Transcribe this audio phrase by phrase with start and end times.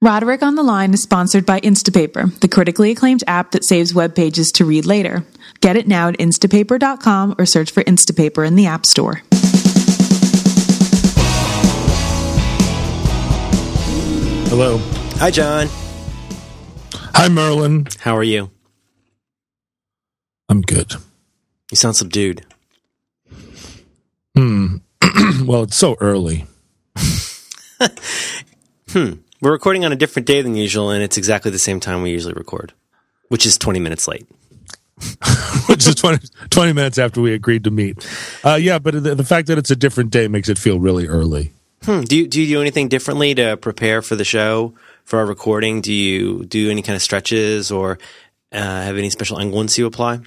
[0.00, 4.14] Roderick on the Line is sponsored by Instapaper, the critically acclaimed app that saves web
[4.14, 5.24] pages to read later.
[5.60, 9.22] Get it now at instapaper.com or search for Instapaper in the App Store.
[14.48, 14.78] Hello.
[15.16, 15.66] Hi, John.
[17.14, 17.88] Hi, Merlin.
[17.98, 18.52] How are you?
[20.48, 20.92] I'm good.
[21.72, 22.46] You sound subdued.
[24.36, 24.76] Hmm.
[25.44, 26.46] well, it's so early.
[28.90, 29.14] hmm.
[29.40, 32.10] We're recording on a different day than usual, and it's exactly the same time we
[32.10, 32.72] usually record,
[33.28, 34.26] which is 20 minutes late.
[35.68, 38.04] which is 20, 20, minutes after we agreed to meet.
[38.44, 41.06] Uh, yeah, but the, the, fact that it's a different day makes it feel really
[41.06, 41.52] early.
[41.84, 42.00] Hmm.
[42.00, 44.74] Do you do you do anything differently to prepare for the show
[45.04, 45.82] for our recording?
[45.82, 48.00] Do you do any kind of stretches or
[48.50, 50.18] uh, have any special angles you apply?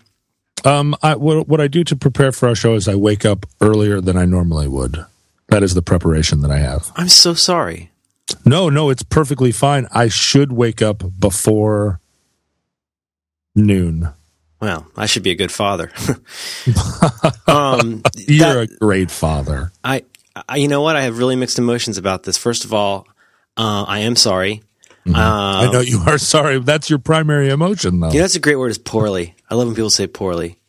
[0.64, 3.46] Um, I, what, what I do to prepare for our show is I wake up
[3.60, 5.06] earlier than I normally would.
[5.50, 6.94] That is the preparation that I have.
[6.96, 7.91] I'm so sorry.
[8.46, 9.88] No, no, it's perfectly fine.
[9.92, 12.00] I should wake up before
[13.56, 14.10] noon.
[14.60, 15.92] Well, I should be a good father.
[17.48, 19.72] um, You're that, a great father.
[19.84, 20.04] I
[20.48, 20.96] I, you know what?
[20.96, 22.38] I have really mixed emotions about this.
[22.38, 23.08] First of all,
[23.58, 24.62] uh, I am sorry.
[25.06, 25.16] Mm-hmm.
[25.16, 26.60] Uh, I know you are sorry.
[26.60, 28.12] That's your primary emotion, though.
[28.12, 28.70] Yeah, that's a great word.
[28.70, 29.36] Is poorly.
[29.50, 30.60] I love when people say poorly.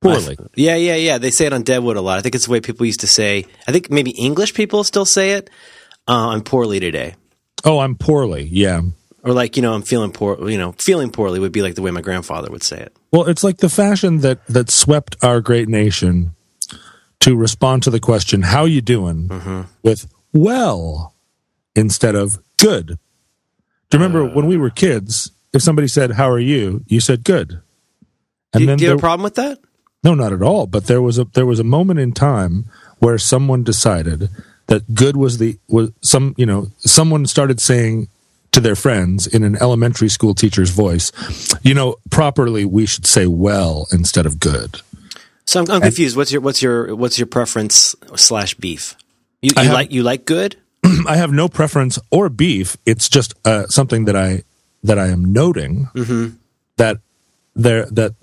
[0.00, 0.36] Poorly.
[0.38, 1.18] I, yeah, yeah, yeah.
[1.18, 2.18] They say it on Deadwood a lot.
[2.18, 3.46] I think it's the way people used to say.
[3.66, 5.48] I think maybe English people still say it.
[6.08, 7.14] Uh, I'm poorly today.
[7.64, 8.44] Oh, I'm poorly.
[8.50, 8.80] Yeah.
[9.22, 10.48] Or like you know, I'm feeling poor.
[10.48, 12.96] You know, feeling poorly would be like the way my grandfather would say it.
[13.12, 16.34] Well, it's like the fashion that that swept our great nation
[17.20, 19.28] to respond to the question, how you doing?
[19.28, 19.62] Mm-hmm.
[19.82, 21.14] with well
[21.74, 22.98] instead of good.
[23.90, 26.84] Do you remember uh, when we were kids, if somebody said, how are you?
[26.86, 27.60] You said good.
[28.52, 29.58] And do, then do you have a problem with that?
[30.04, 30.66] No, not at all.
[30.66, 32.66] But there was a there was a moment in time
[32.98, 34.30] where someone decided
[34.68, 38.08] that good was the was some you know someone started saying
[38.52, 41.12] to their friends in an elementary school teacher's voice,
[41.62, 44.80] you know, properly we should say well instead of good.
[45.44, 46.16] So I'm, I'm confused.
[46.16, 48.96] What's your what's your what's your preference slash beef?
[49.40, 50.56] You, you have, like you like good?
[51.06, 52.76] I have no preference or beef.
[52.84, 54.42] It's just uh, something that I
[54.82, 56.36] that I am noting mm-hmm.
[56.76, 56.98] that
[57.54, 58.14] there that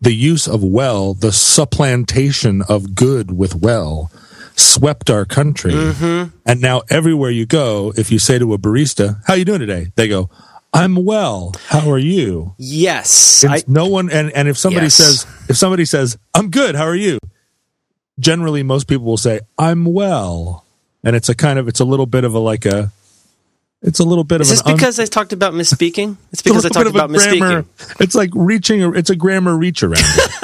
[0.00, 4.10] the use of well, the supplantation of good with well,
[4.56, 6.36] swept our country, mm-hmm.
[6.46, 9.92] and now everywhere you go, if you say to a barista, "How you doing today?"
[9.96, 10.30] they go,
[10.72, 11.52] I'm well.
[11.66, 12.54] How are you?
[12.56, 13.44] Yes.
[13.44, 14.94] I, no one and, and if somebody yes.
[14.94, 17.18] says if somebody says, I'm good, how are you?
[18.18, 20.64] Generally most people will say, I'm well.
[21.04, 22.90] And it's a kind of it's a little bit of a like a
[23.82, 26.16] it's a little bit Is of Is this because un- I talked about misspeaking?
[26.30, 28.00] It's because I talked about grammar, misspeaking.
[28.00, 30.04] It's like reaching a, it's a grammar reach around.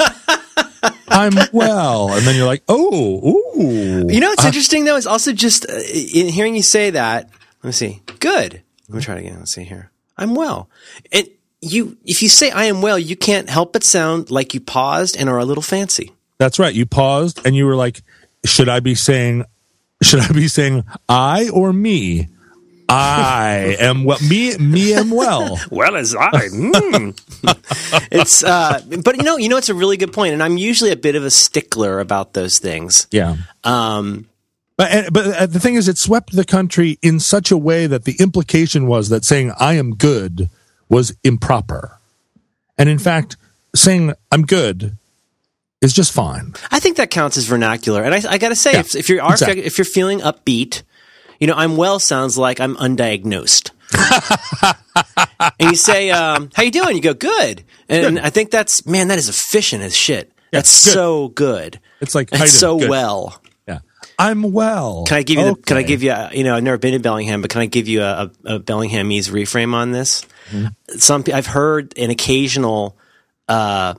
[1.19, 4.07] I'm well, and then you're like, oh, ooh.
[4.09, 5.73] You know what's uh, interesting though is also just uh,
[6.13, 7.29] in hearing you say that.
[7.61, 8.01] Let me see.
[8.19, 8.61] Good.
[8.87, 9.37] Let me try it again.
[9.39, 9.91] Let's see here.
[10.17, 10.69] I'm well.
[11.11, 11.27] And
[11.61, 15.17] you, if you say I am well, you can't help but sound like you paused
[15.17, 16.13] and are a little fancy.
[16.37, 16.73] That's right.
[16.73, 18.01] You paused and you were like,
[18.45, 19.43] should I be saying,
[20.01, 22.29] should I be saying I or me?
[22.89, 24.17] I am well.
[24.27, 25.59] Me, me am well.
[25.71, 26.47] well as I.
[26.49, 28.07] Mm.
[28.11, 30.91] it's, uh, but you know, you know, it's a really good point, and I'm usually
[30.91, 33.07] a bit of a stickler about those things.
[33.11, 33.37] Yeah.
[33.63, 34.27] Um,
[34.77, 38.05] but but uh, the thing is, it swept the country in such a way that
[38.05, 40.49] the implication was that saying "I am good"
[40.87, 41.99] was improper,
[42.77, 43.37] and in fact,
[43.75, 44.97] saying "I'm good"
[45.81, 46.53] is just fine.
[46.71, 49.09] I think that counts as vernacular, and I, I got to say, yeah, if, if,
[49.09, 49.63] you're exactly.
[49.63, 50.83] if you're feeling upbeat,
[51.39, 53.71] you know, "I'm well" sounds like I'm undiagnosed.
[55.59, 58.23] and you say, um, "How you doing?" You go, "Good," and good.
[58.23, 60.31] I think that's man, that is efficient as shit.
[60.51, 60.93] Yeah, that's good.
[60.93, 61.79] so good.
[62.01, 62.89] It's like it's so good.
[62.89, 63.41] well.
[63.67, 63.79] Yeah.
[64.17, 65.05] I'm well.
[65.07, 65.45] Can I give you?
[65.45, 65.61] Okay.
[65.61, 66.11] The, can I give you?
[66.11, 68.59] A, you know, I've never been to Bellingham, but can I give you a, a,
[68.59, 70.25] Bellinghamese reframe on this?
[70.51, 70.97] Mm-hmm.
[70.97, 72.97] Some I've heard an occasional.
[73.47, 73.95] Uh,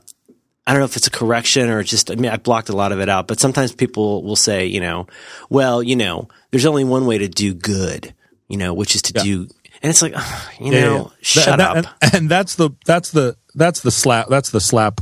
[0.67, 2.11] I don't know if it's a correction or just.
[2.11, 4.81] I mean, I blocked a lot of it out, but sometimes people will say, you
[4.81, 5.07] know,
[5.49, 8.15] well, you know, there's only one way to do good,
[8.49, 9.23] you know, which is to yeah.
[9.23, 9.49] do,
[9.83, 10.15] and it's like,
[10.61, 11.17] you yeah, know, yeah.
[11.23, 11.77] shut up.
[11.77, 15.01] And, and that's the that's the that's the slap that's the slap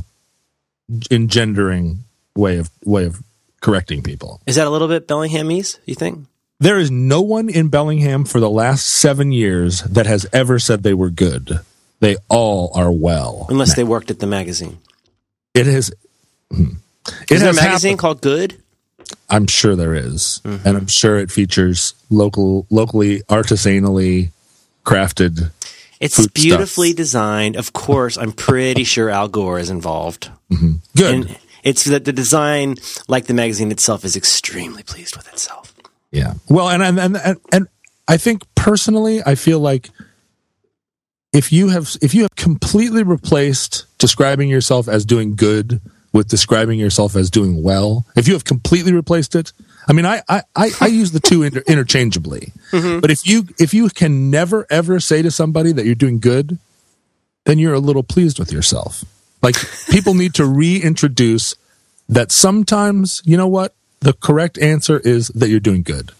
[1.11, 2.05] engendering
[2.35, 3.21] way of way of
[3.61, 4.41] correcting people.
[4.47, 6.25] Is that a little bit Bellinghamese, you think?
[6.59, 10.83] There is no one in Bellingham for the last seven years that has ever said
[10.83, 11.59] they were good.
[12.01, 13.45] They all are well.
[13.49, 14.79] Unless they worked at the magazine.
[15.53, 15.91] It has.
[16.51, 16.73] Hmm.
[17.23, 17.99] It is there a magazine happened.
[17.99, 18.61] called Good?
[19.29, 20.41] I'm sure there is.
[20.43, 20.67] Mm-hmm.
[20.67, 24.31] and I'm sure it features local, locally artisanally
[24.85, 25.51] crafted.
[25.99, 26.97] It's beautifully stuff.
[26.97, 27.55] designed.
[27.55, 30.31] Of course, I'm pretty sure Al Gore is involved.
[30.51, 30.73] Mm-hmm.
[30.95, 31.13] Good.
[31.13, 32.75] And, it's that the design,
[33.09, 35.73] like the magazine itself, is extremely pleased with itself.
[36.11, 36.35] Yeah.
[36.47, 37.67] Well, and and and and
[38.07, 39.89] I think personally, I feel like
[41.33, 45.79] if you have if you have completely replaced describing yourself as doing good
[46.11, 49.53] with describing yourself as doing well, if you have completely replaced it,
[49.87, 52.51] I mean, I I, I, I use the two inter- interchangeably.
[52.71, 52.99] Mm-hmm.
[52.99, 56.57] But if you if you can never ever say to somebody that you're doing good,
[57.45, 59.05] then you're a little pleased with yourself.
[59.41, 59.55] Like
[59.89, 61.55] people need to reintroduce
[62.09, 63.73] that sometimes, you know what?
[64.01, 66.11] The correct answer is that you're doing good.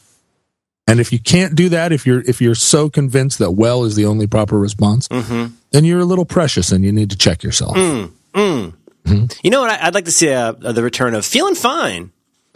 [0.89, 3.95] And if you can't do that, if you're if you're so convinced that well is
[3.95, 5.53] the only proper response, mm-hmm.
[5.69, 7.75] then you're a little precious and you need to check yourself.
[7.75, 8.73] Mm, mm.
[9.05, 9.25] Mm-hmm.
[9.43, 9.69] You know what?
[9.69, 12.11] I- I'd like to see uh, uh the return of feeling fine.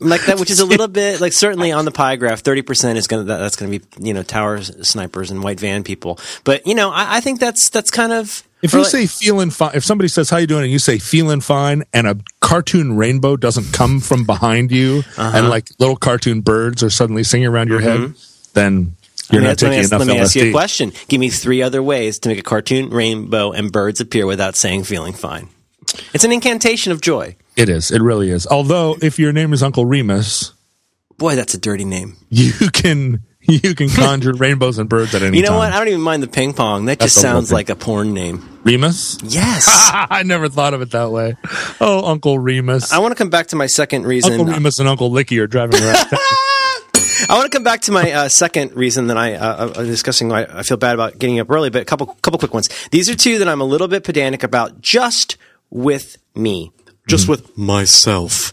[0.00, 2.98] like that, which is a little bit like certainly on the pie graph, thirty percent
[2.98, 6.18] is gonna that, that's gonna be you know tower snipers and white van people.
[6.42, 9.06] But you know, I, I think that's that's kind of If or you like- say
[9.06, 12.18] feeling fine, if somebody says how you doing, and you say feeling fine, and a
[12.40, 15.32] cartoon rainbow doesn't come from behind you, Uh-huh.
[15.36, 18.12] and like little cartoon birds are suddenly singing around your head,
[18.54, 18.94] then
[19.30, 19.32] you're Mm-hmm.
[19.32, 20.92] Let me- not taking ask, enough let me ask you a question.
[21.08, 24.84] Give me three other ways to make a cartoon rainbow and birds appear without saying
[24.84, 25.48] feeling fine.
[26.12, 27.36] It's an incantation of joy.
[27.56, 27.90] It is.
[27.90, 28.46] It really is.
[28.46, 30.52] Although, if your name is Uncle Remus,
[31.18, 32.16] Boy, that's a dirty name.
[32.30, 35.58] you can you can conjure rainbows and birds at any You know time.
[35.58, 35.72] what?
[35.72, 36.84] I don't even mind the ping pong.
[36.86, 38.46] That just That's a sounds like a porn name.
[38.64, 39.18] Remus?
[39.22, 39.66] Yes.
[39.68, 41.36] I never thought of it that way.
[41.80, 42.92] Oh, Uncle Remus.
[42.92, 44.32] I want to come back to my second reason.
[44.32, 46.06] Uncle Remus and Uncle Licky are driving around.
[47.28, 50.28] I want to come back to my uh, second reason that I uh, uh, discussing
[50.28, 52.68] why I feel bad about getting up early, but a couple couple quick ones.
[52.90, 55.36] These are two that I'm a little bit pedantic about, just
[55.70, 56.72] with me,
[57.10, 58.52] just with myself.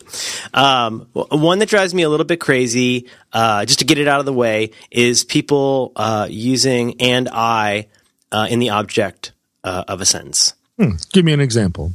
[0.53, 4.19] Um, one that drives me a little bit crazy, uh, just to get it out
[4.19, 7.87] of the way, is people uh, using "and I"
[8.31, 9.31] uh, in the object
[9.63, 10.53] uh, of a sentence.
[11.13, 11.91] Give me an example.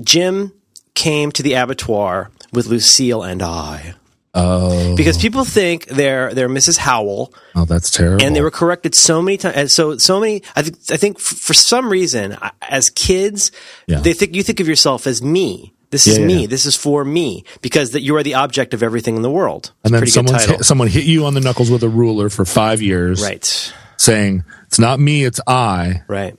[0.00, 0.52] Jim
[0.94, 3.94] came to the abattoir with Lucille and I.
[4.34, 6.78] Oh, Because people think they're they're Mrs.
[6.78, 8.24] Howell, oh, that's terrible.
[8.24, 9.74] and they were corrected so many times.
[9.74, 10.42] So so many.
[10.56, 13.52] I think I think for some reason, as kids,
[13.86, 14.00] Yeah.
[14.00, 15.74] they think you think of yourself as me.
[15.90, 16.40] This is Yeah, yeah, me.
[16.42, 16.46] yeah.
[16.46, 19.66] This is for me because that you are the object of everything in the world.
[19.66, 22.30] It's and then pretty good hit, someone hit you on the knuckles with a ruler
[22.30, 26.02] for five years, right, saying it's not me, it's I.
[26.08, 26.34] right.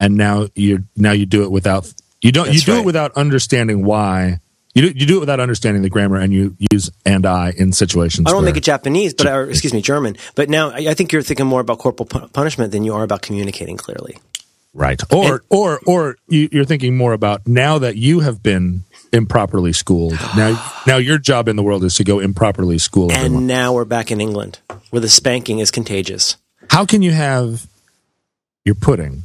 [0.00, 1.92] and now you now you do it without
[2.22, 2.80] you don't you do right.
[2.80, 4.40] it without understanding why
[4.76, 7.72] you do, you do it without understanding the grammar and you use and I in
[7.72, 8.28] situations.
[8.28, 10.18] I don't make it Japanese, but or, excuse me, German.
[10.34, 13.02] But now I I think you're thinking more about corporal pu- punishment than you are
[13.02, 14.18] about communicating clearly.
[14.74, 18.82] right, or or or you, you're thinking more about now that you have been
[19.14, 20.12] improperly schooled.
[20.36, 23.38] Now now your job in the world is to go improperly school everyone.
[23.38, 24.58] And now we're back in England,
[24.90, 26.36] where the spanking is contagious.
[26.68, 27.66] How can you have
[28.66, 29.22] your pudding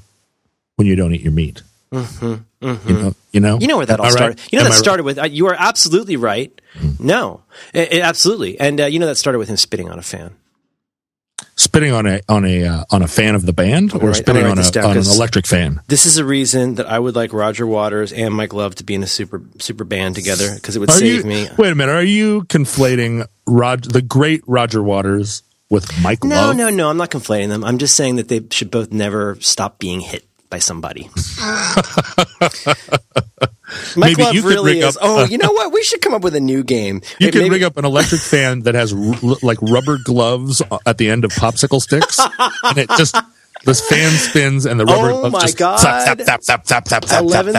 [0.77, 1.61] when you don't eat your meat?
[1.91, 4.11] You know, you know, You know where that all right?
[4.13, 4.39] started.
[4.51, 4.79] You know Am that I right?
[4.83, 5.17] started with.
[5.19, 6.51] Uh, you are absolutely right.
[6.99, 7.41] No,
[7.73, 10.31] It- it- absolutely, and uh, you know that started with him spitting on a fan.
[11.57, 14.45] spitting on a on a uh, on a fan of the band, or I'm spitting
[14.45, 15.81] on, a, on an electric fan.
[15.87, 18.95] This is a reason that I would like Roger Waters and Mike Love to be
[18.95, 21.49] in a super super band together because it would Are save you, me.
[21.57, 21.91] Wait a minute.
[21.91, 26.55] Are you conflating Rod, the great Roger Waters with Mike No, Love?
[26.57, 26.89] no, no.
[26.89, 27.63] I'm not conflating them.
[27.65, 31.09] I'm just saying that they should both never stop being hit by somebody.
[33.95, 34.97] Mike Maybe Love you could really is.
[34.97, 35.71] up- oh, you know what?
[35.73, 37.01] We should come up with a new game.
[37.19, 40.61] You It can maybe- rig up an electric fan that has r- like rubber gloves
[40.85, 42.19] at the end of popsicle sticks,
[42.63, 43.15] and it just
[43.63, 45.11] this fan spins and the rubber.
[45.11, 45.79] Oh gloves my just God.
[47.21, 47.55] Eleven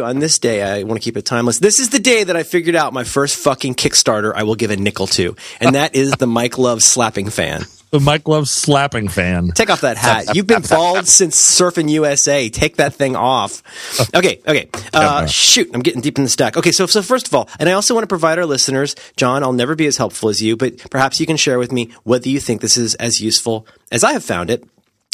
[0.00, 0.62] on this day.
[0.62, 1.58] I want to keep it timeless.
[1.58, 4.32] This is the day that I figured out my first fucking Kickstarter.
[4.34, 7.64] I will give a nickel to, and that is the Mike Love slapping fan.
[7.92, 9.48] The Mike Love slapping fan.
[9.48, 10.34] Take off that hat.
[10.34, 12.48] You've been bald since Surfing USA.
[12.48, 13.62] Take that thing off.
[14.14, 14.68] Okay, okay.
[14.92, 16.56] Uh, shoot, I'm getting deep in the stack.
[16.56, 19.42] Okay, so so first of all, and I also want to provide our listeners, John.
[19.42, 22.28] I'll never be as helpful as you, but perhaps you can share with me whether
[22.28, 24.64] you think this is as useful as I have found it.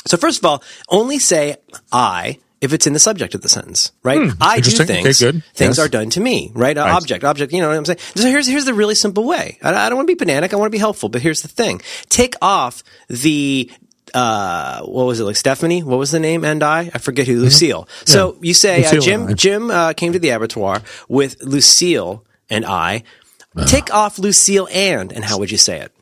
[0.06, 1.56] So first of all, only say
[1.92, 4.18] I if it's in the subject of the sentence, right?
[4.18, 4.84] I do Hmm, interesting.
[4.90, 5.18] Okay, things.
[5.20, 5.44] good.
[5.54, 5.78] Things Yes.
[5.78, 6.76] are done to me, right?
[6.76, 6.92] Uh, Right.
[6.96, 7.52] Object, object.
[7.52, 7.98] You know what I'm saying?
[8.16, 9.58] So here's here's the really simple way.
[9.62, 10.52] I, I don't want to be pedantic.
[10.52, 11.08] I want to be helpful.
[11.08, 13.70] But here's the thing: take off the
[14.14, 15.82] uh, what was it like Stephanie?
[15.82, 16.44] What was the name?
[16.44, 17.36] And I, I forget who.
[17.38, 17.86] Lucille.
[18.06, 19.00] So you say uh, Mm-hmm.
[19.00, 19.36] Jim.
[19.36, 23.02] Jim uh, came to the abattoir with Lucille and I.
[23.66, 25.92] Take off Lucille and, and how would you say it?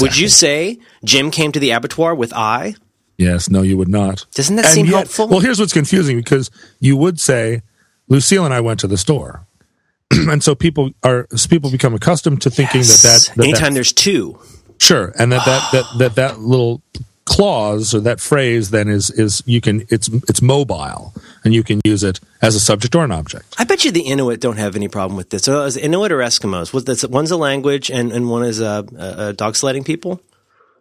[0.00, 2.76] Would you say Jim came to the abattoir with I?
[3.18, 4.24] Yes, no, you would not.
[4.34, 5.28] Doesn't that And seem yet- helpful?
[5.28, 7.62] Well, here's what's confusing because you would say
[8.08, 9.44] Lucille and I went to the store.
[10.10, 13.92] and so people are people become accustomed to thinking that that, that Anytime that there's
[13.92, 14.38] two,
[14.78, 16.80] sure and that that, that that that little
[17.26, 21.12] clause or that phrase then is is you can it's it's mobile
[21.44, 23.54] and you can use it as a subject or an object.
[23.58, 25.42] I bet you the Inuit don't have any problem with this.
[25.42, 26.72] So is Inuit or Eskimos?
[26.72, 30.22] Was this, one's a language and, and one is a, a, a dog sledding people?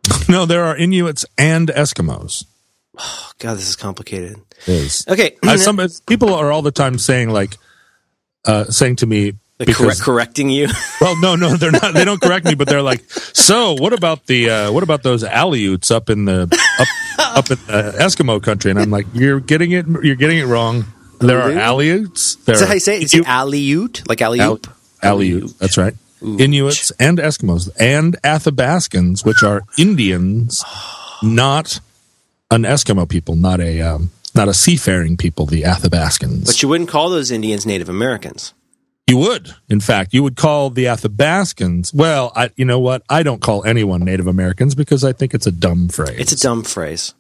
[0.30, 2.46] No, there are Inuits and Eskimos.
[2.98, 4.38] Oh, God, this is complicated.
[4.66, 7.58] Is Okay, some people are all the time saying like,
[8.46, 10.68] uh, saying to me because correct, correcting you.
[11.02, 11.94] well, no, no, they're not.
[11.94, 15.24] They don't correct me, but they're like, so what about the uh, what about those
[15.24, 16.44] Aleuts up in the
[16.80, 18.72] up up in uh, Eskimo country?
[18.72, 20.86] And I'm like, you're getting it, you're getting it wrong.
[21.20, 22.44] There are Aleuts.
[22.46, 23.04] There Is that how you say it?
[23.04, 24.08] Is it Aleut?
[24.08, 24.72] Like Al- Aleut?
[25.02, 25.58] Aleut.
[25.58, 25.96] That's right.
[26.22, 30.64] Inuits and Eskimos and Athabascans, which are Indians,
[31.22, 31.80] not
[32.50, 35.46] an Eskimo people, not a um, not a seafaring people.
[35.46, 36.46] The Athabascans.
[36.46, 38.54] But you wouldn't call those Indians Native Americans.
[39.08, 41.94] You would, in fact, you would call the Athabascans.
[41.94, 43.04] Well, I, you know what?
[43.10, 46.20] I don't call anyone Native Americans because I think it's a dumb phrase.
[46.20, 47.14] It's a dumb phrase.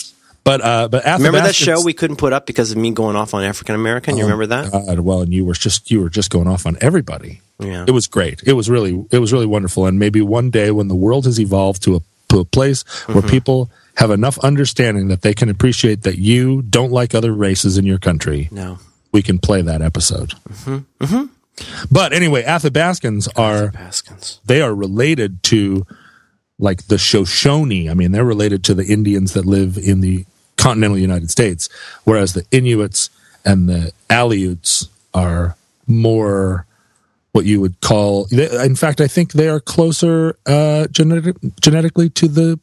[0.44, 1.17] But uh, but Athabascans.
[1.17, 4.17] Remember that show we couldn't put up because of me going off on African American?
[4.17, 4.72] You remember that?
[4.72, 7.41] God, well, and you were just you were just going off on everybody.
[7.60, 7.86] Yeah.
[7.88, 8.41] It was great.
[8.46, 9.86] It was really it was really wonderful.
[9.88, 13.17] And maybe one day when the world has evolved to a to a place where
[13.17, 13.29] Mm-hmm.
[13.29, 17.86] people have enough understanding that they can appreciate that you don't like other races in
[17.86, 18.77] your country, No.
[19.12, 20.34] we can play that episode.
[20.65, 21.25] Mm-hmm.
[21.91, 24.39] But anyway, Athabascans are Baskins.
[24.46, 25.88] they are related to
[26.59, 27.89] like the Shoshone.
[27.89, 30.25] I mean, they're related to the Indians that live in the
[30.57, 31.69] continental United States,
[32.03, 33.09] whereas the Inuits
[33.45, 36.65] and the Aleuts are more
[37.31, 38.27] what you would call.
[38.31, 42.59] In fact, I think they are closer uh, genetic, genetically to the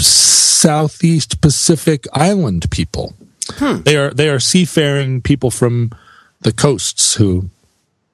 [0.00, 3.14] Southeast Pacific Island people.
[3.58, 5.90] They are they are seafaring people from
[6.40, 7.50] the coasts who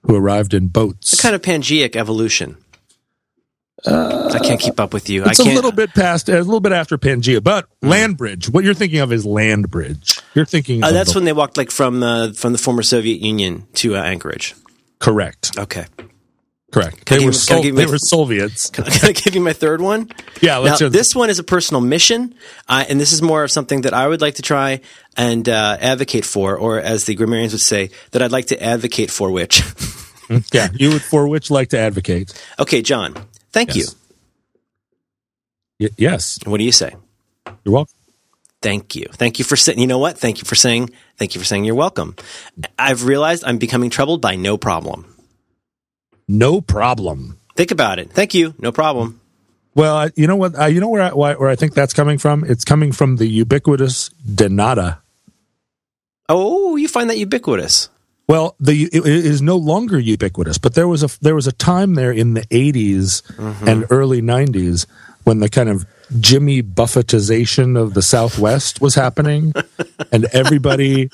[0.02, 1.20] who arrived in boats.
[1.20, 2.56] Kind of Pangeic evolution.
[3.86, 5.24] I can't keep up with you.
[5.24, 8.50] It's I a little bit past, a little bit after Pangea, but land bridge.
[8.50, 10.20] What you're thinking of is land bridge.
[10.34, 10.82] You're thinking.
[10.82, 13.96] Uh, that's the- when they walked like from uh, from the former Soviet Union to
[13.96, 14.54] uh, Anchorage.
[14.98, 15.56] correct.
[15.58, 15.86] Okay.
[16.70, 17.06] Correct.
[17.06, 18.68] Can I They were can I Sol- they were Soviets.
[18.74, 20.10] Can I give you my third one?
[20.42, 20.80] Yeah, Now, let's.
[20.80, 22.34] hear this one is a personal mission,
[22.68, 24.82] uh, and this is more of something that I would like to try
[25.16, 29.10] and uh, advocate for, or as the grammarians would say, that I'd like to advocate
[29.10, 29.30] for.
[29.30, 29.62] Which,
[30.52, 32.34] yeah, you would for which like to advocate.
[32.58, 33.14] okay, John,
[33.52, 33.76] thank Yes.
[35.80, 35.86] you.
[35.88, 36.94] Y- yes, What do you say?
[37.64, 37.94] you're welcome.
[38.60, 39.06] Thank you.
[39.12, 39.78] Thank you for saying.
[39.78, 40.18] You know what?
[40.18, 40.90] Thank you for saying.
[41.16, 42.16] Thank you for saying you're welcome.
[42.78, 45.06] I've realized I'm becoming troubled by no problem.
[46.26, 47.38] No problem.
[47.54, 48.10] Think about it.
[48.10, 48.54] Thank you.
[48.58, 49.20] No problem.
[49.76, 50.58] Well, you know what?
[50.58, 52.42] I, you know where I, where I think that's coming from?
[52.44, 55.00] It's coming from the ubiquitous de nada.
[56.28, 57.88] Oh, you find that ubiquitous.
[58.28, 61.94] Well, the it, is no longer ubiquitous, but there was a there was a time
[61.94, 63.22] there in the 80s
[63.66, 64.86] and early 90s
[65.24, 65.86] when the kind of
[66.20, 69.52] Jimmy Buffettization of the Southwest was happening,
[70.12, 71.10] and everybody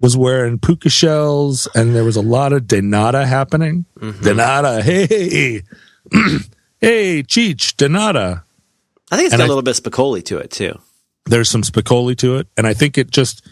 [0.00, 3.84] was wearing puka shells, and there was a lot of de nada happening.
[4.22, 5.62] De nada, hey, hey,
[7.22, 8.44] Cheech, de nada.
[9.10, 10.78] I think it's And got I- a little bit of Spicoli to it too.
[11.26, 13.46] there's some Spicoli to it, and I think it just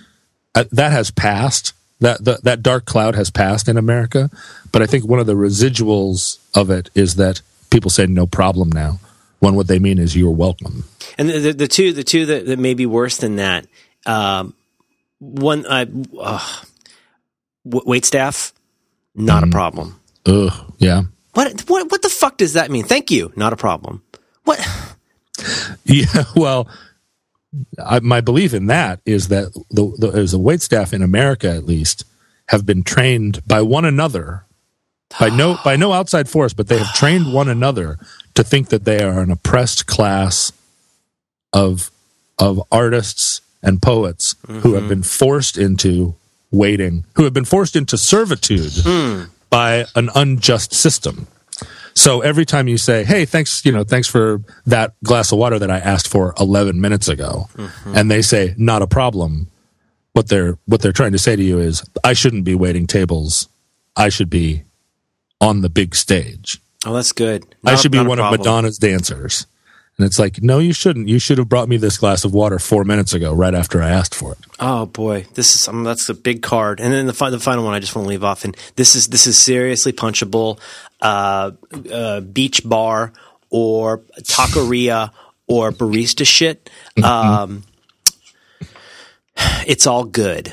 [0.54, 1.74] uh, that has passed.
[2.00, 4.30] That, that that dark cloud has passed in America,
[4.72, 8.70] but I think one of the residuals of it is that people say no problem
[8.70, 8.98] now.
[9.40, 10.84] When what they mean is you're welcome.
[11.16, 13.66] And the, the, the two, the two that, that may be worse than that,
[14.04, 14.54] um,
[15.18, 15.86] one, uh,
[16.18, 16.46] uh,
[17.64, 18.52] wait staff,
[19.14, 19.98] not a problem.
[20.26, 22.84] Ugh, yeah, What, what, what the fuck does that mean?
[22.84, 24.02] Thank you, not a problem.
[24.44, 24.60] What?
[25.84, 26.24] yeah.
[26.36, 26.68] Well,
[27.78, 31.50] I, my belief in that is that the, the as a wait staff in America,
[31.50, 32.04] at least,
[32.46, 34.44] have been trained by one another,
[35.18, 37.98] by no by no outside force, but they have trained one another
[38.34, 40.52] to think that they are an oppressed class
[41.52, 41.90] of
[42.38, 44.88] of artists and poets who have mm-hmm.
[44.88, 46.14] been forced into
[46.50, 49.24] waiting, who have been forced into servitude hmm.
[49.50, 51.26] by an unjust system.
[51.94, 55.58] So every time you say, "Hey, thanks, you know, thanks for that glass of water
[55.58, 57.48] that I asked for 11 minutes ago,"
[57.84, 59.48] and they say, "Not a problem,"
[60.12, 63.48] what they're what they're trying to say to you is, "I shouldn't be waiting tables.
[63.96, 64.62] I should be
[65.40, 66.60] on the big stage.
[66.86, 67.44] Oh, that's good.
[67.64, 68.30] I should be one of.
[68.30, 69.46] Madonna's dancers."
[69.98, 71.08] And it's like, "No, you shouldn't.
[71.08, 73.90] You should have brought me this glass of water 4 minutes ago right after I
[73.90, 76.80] asked for it." Oh boy, this is um, that's a big card.
[76.80, 78.44] And then the, fi- the final one, I just want to leave off.
[78.44, 80.58] And this is this is seriously punchable.
[81.02, 81.52] Uh,
[81.92, 83.12] uh, beach bar
[83.48, 85.10] or taqueria
[85.46, 86.68] or barista shit.
[87.02, 87.62] Um,
[89.66, 90.52] it's all good.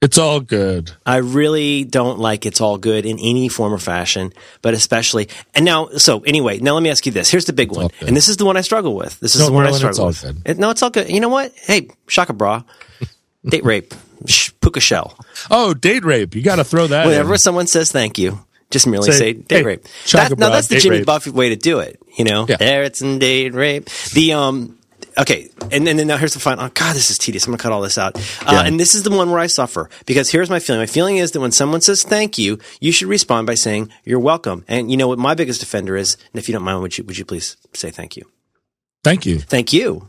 [0.00, 0.90] It's all good.
[1.06, 5.64] I really don't like it's all good in any form or fashion, but especially and
[5.64, 5.90] now.
[5.96, 7.30] So anyway, now let me ask you this.
[7.30, 9.20] Here's the big one, and this is the one I struggle with.
[9.20, 10.42] This is No, the one I struggle it's all with.
[10.44, 10.50] good.
[10.50, 11.08] It- no, it's all good.
[11.08, 11.52] You know what?
[11.56, 12.64] Hey, shaka bra,
[13.44, 13.94] date rape,
[14.26, 15.16] sh- puka shell.
[15.52, 16.34] Oh, date rape.
[16.34, 17.08] You got to throw that in.
[17.10, 19.84] Whenever someone says thank you, Just merely Say, say, date hey, rape.
[20.12, 21.06] That, now that's the Jimmy rape.
[21.06, 22.00] Buffett way to do it.
[22.18, 22.56] You know, Yeah.
[22.58, 23.88] Eric's and date rape.
[24.14, 24.78] The um.
[25.18, 26.64] Okay, and then now here's the final.
[26.64, 27.44] Oh God, this is tedious.
[27.44, 28.16] I'm gonna cut all this out.
[28.16, 28.62] Uh, Yeah.
[28.62, 30.80] And this is the one where I suffer because here's my feeling.
[30.80, 34.18] My feeling is that when someone says thank you, you should respond by saying you're
[34.18, 34.64] welcome.
[34.68, 36.16] And you know what my biggest offender is.
[36.32, 38.24] And if you don't mind, would you would you please say thank you?
[39.04, 39.38] Thank you.
[39.38, 40.08] Thank you.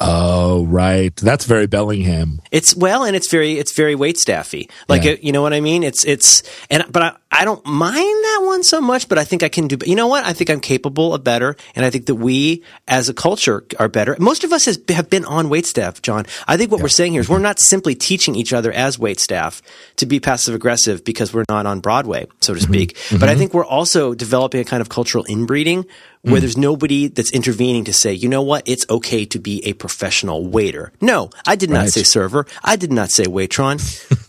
[0.00, 1.14] Oh, right.
[1.14, 2.40] That's very Bellingham.
[2.50, 4.68] It's well, and it's very it's very wait staffy.
[4.88, 5.16] Like Yeah.
[5.20, 5.82] you know what I mean.
[5.82, 7.94] It's it's and but I I don't mind
[8.24, 9.08] that one so much.
[9.08, 9.76] But I think I can do.
[9.86, 10.24] You know what?
[10.24, 13.88] I think I'm capable of better, and I think that we as a culture are
[13.88, 14.16] better.
[14.18, 16.24] Most of us has, have been on wait staff, John.
[16.48, 17.34] I think what we're saying here is mm-hmm.
[17.34, 19.62] we're not simply teaching each other as wait staff
[19.96, 22.72] to be passive aggressive because we're not on Broadway, so to mm-hmm.
[22.72, 22.94] speak.
[22.94, 23.18] Mm-hmm.
[23.18, 25.86] But I think we're also developing a kind of cultural inbreeding
[26.22, 26.40] where mm.
[26.40, 30.46] there's nobody that's intervening to say, you know what, it's okay to be a professional
[30.46, 30.92] waiter.
[31.00, 32.46] No, I did not say server.
[32.62, 33.78] I did not say waitron.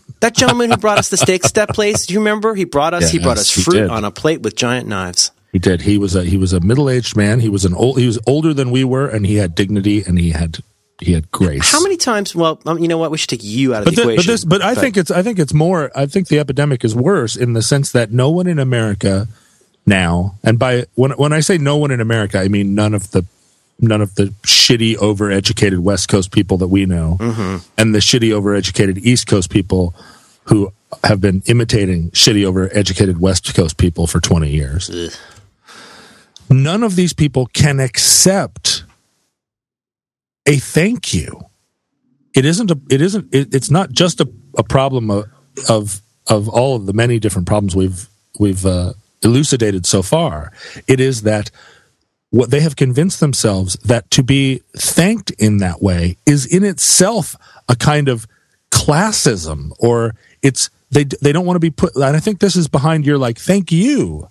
[0.20, 2.56] that gentleman who brought us the steaks to that place, do you remember?
[2.56, 5.30] He brought us, he brought us Yes, fruit on a plate with giant knives.
[5.52, 5.82] He did.
[5.82, 7.38] He was a he was a middle aged man.
[7.38, 8.00] He was an old.
[8.00, 10.58] He was older than we were, and he had dignity and he had
[10.98, 11.70] he had grace.
[11.70, 12.34] How many times?
[12.34, 13.12] Well, um, you know what?
[13.12, 14.32] We should take you out of But, the but equation.
[14.32, 15.92] this, but I think it's I think it's more.
[15.94, 19.28] I think the epidemic is worse in the sense that no one in America
[19.86, 23.12] now, and by when when I say no one in America, I mean none of
[23.12, 23.24] the
[23.80, 27.56] none of the shitty overeducated West Coast people that we know, Mm-hmm.
[27.78, 29.94] and the shitty overeducated East Coast people
[30.44, 34.88] who have been imitating shitty overeducated West Coast people for twenty years.
[36.50, 38.84] None of these people can accept
[40.46, 41.40] a thank you
[42.34, 44.28] it isn't a it isn't it, it's not just a,
[44.58, 45.24] a problem of,
[45.70, 50.52] of of all of the many different problems we've we've uh, elucidated so far
[50.86, 51.50] it is that
[52.34, 57.36] what they have convinced themselves that to be thanked in that way is in itself
[57.68, 58.26] a kind of
[58.72, 62.66] classism or it's they they don't want to be put and i think this is
[62.66, 64.28] behind your like thank you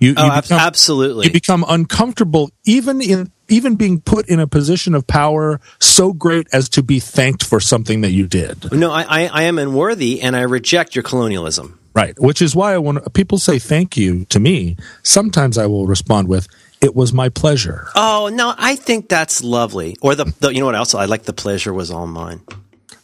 [0.00, 1.26] you, oh, you become- absolutely.
[1.26, 6.48] you become uncomfortable even in even being put in a position of power so great
[6.52, 10.22] as to be thanked for something that you did no, I, I, I am unworthy,
[10.22, 11.78] and I reject your colonialism.
[11.94, 16.26] right which is why when people say thank you to me sometimes i will respond
[16.26, 16.48] with
[16.84, 19.96] it was my pleasure Oh no, I think that's lovely.
[20.00, 20.94] Or the, the you know what else?
[20.94, 22.40] I like the pleasure was all mine.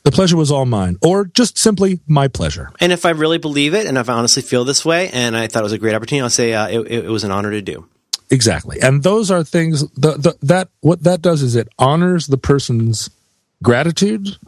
[0.03, 3.75] the pleasure was all mine or just simply my pleasure And if I really believe
[3.75, 5.95] it, and if I honestly feel this way, and I thought it was a great
[5.95, 7.87] opportunity, I'll say uh, it, it, it was an honor to do.
[8.31, 12.39] exactly and those are things the, the, that what that does is it honors the
[12.39, 13.11] person's
[13.63, 14.39] gratitude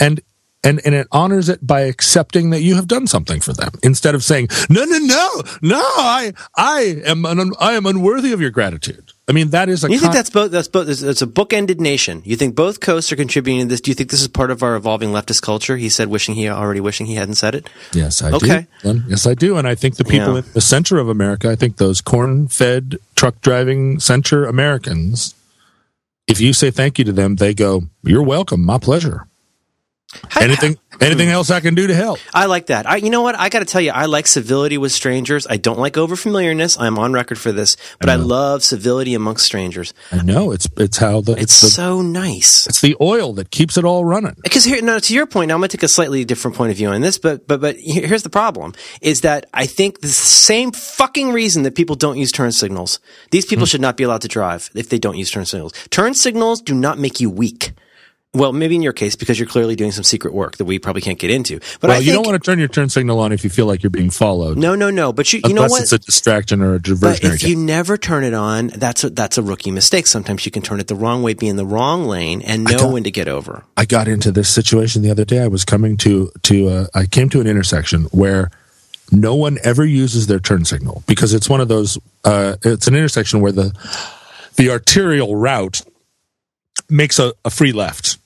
[0.00, 0.20] and
[0.64, 4.14] and and it honors it by accepting that you have done something for them instead
[4.14, 8.50] of saying no no no no i i am un, i am unworthy of your
[8.50, 10.50] gratitude i mean that is a You think that's both?
[10.50, 10.88] That's both.
[10.88, 12.22] It's a bookended nation.
[12.24, 13.80] You think both coasts are contributing to this?
[13.80, 15.76] Do you think this is part of our evolving leftist culture?
[15.76, 17.68] He said, wishing he already wishing he hadn't said it.
[17.92, 18.66] yes i Okay.
[18.82, 20.38] do yes i do and i think the people Yeah.
[20.38, 25.34] in the center of america i think those corn-fed truck driving center americans
[26.26, 29.27] if you say thank you to them they go you're welcome my pleasure
[30.40, 32.88] anything anything else i can do to help I like that.
[32.88, 33.36] I, you know what?
[33.38, 35.46] I got to tell you, I like civility with strangers.
[35.48, 36.76] I don't like overfamiliarness.
[36.80, 39.92] I'm on record for this, but I, love civility amongst strangers.
[40.12, 42.66] i know it's it's how the It's it's, the so nice.
[42.66, 45.54] it's the oil that keeps it all running Because here, now to your point, now
[45.54, 47.76] I'm going to take a slightly different point of view on this, but but but
[47.78, 52.30] here's the problem: is that I think the same fucking reason that people don't use
[52.32, 53.00] turn signals.
[53.30, 53.70] These people Hmm.
[53.70, 55.72] should not be allowed to drive if they don't use turn signals.
[55.90, 57.72] Turn signals do not make you weak.
[58.34, 61.00] Well, maybe in your case because you're clearly doing some secret work that we probably
[61.00, 61.60] can't get into.
[61.80, 63.64] But well, I you don't want to turn your turn signal on if you feel
[63.64, 64.58] like you're being followed.
[64.58, 65.14] no, no, no.
[65.14, 65.80] But you, you know what?
[65.80, 67.34] it's a distraction or a But diversionary.
[67.36, 70.06] if you never turn it on, that's a, that's a rookie mistake.
[70.06, 72.76] Sometimes you can turn it the wrong way, be in the wrong lane, and know
[72.78, 73.64] got- when to get over.
[73.78, 75.40] I got into this situation the other day.
[75.42, 78.50] I was coming to to uh, I came to an intersection where
[79.10, 81.96] no one ever uses their turn signal because it's one of those.
[82.26, 83.72] Uh, it's an intersection where the
[84.56, 85.80] the arterial route
[86.90, 88.17] makes a, a free left.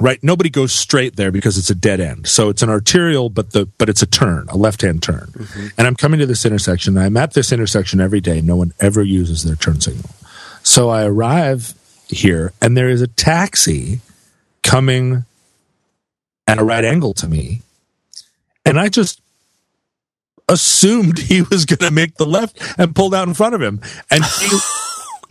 [0.00, 2.26] Right, nobody goes straight there because it's a dead end.
[2.26, 5.30] So it's an arterial, but the but it's a turn, a left hand turn.
[5.32, 5.66] Mm-hmm.
[5.76, 6.96] And I'm coming to this intersection.
[6.96, 8.40] I'm at this intersection every day.
[8.40, 10.08] No one ever uses their turn signal.
[10.62, 11.74] So I arrive
[12.08, 14.00] here, and there is a taxi
[14.62, 15.24] coming
[16.46, 17.60] at a right angle to me.
[18.64, 19.20] And I just
[20.48, 23.80] assumed he was going to make the left and pulled out in front of him.
[24.10, 24.58] And he,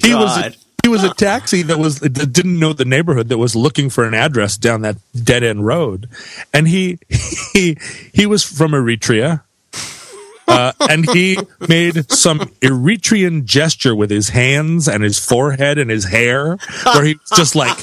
[0.09, 0.57] he was.
[0.83, 4.05] he was a taxi that was that didn't know the neighborhood that was looking for
[4.05, 6.09] an address down that dead end road.
[6.53, 6.99] And he
[7.53, 7.77] he
[8.13, 9.43] he was from Eritrea.
[10.47, 11.37] Uh, and he
[11.67, 17.13] made some Eritrean gesture with his hands and his forehead and his hair, where he
[17.13, 17.77] was just like,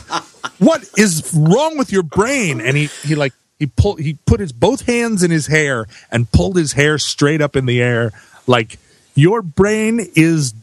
[0.58, 4.52] "What is wrong with your brain?" And he he like he pulled he put his
[4.52, 8.12] both hands in his hair and pulled his hair straight up in the air
[8.46, 8.78] like
[9.14, 10.54] your brain is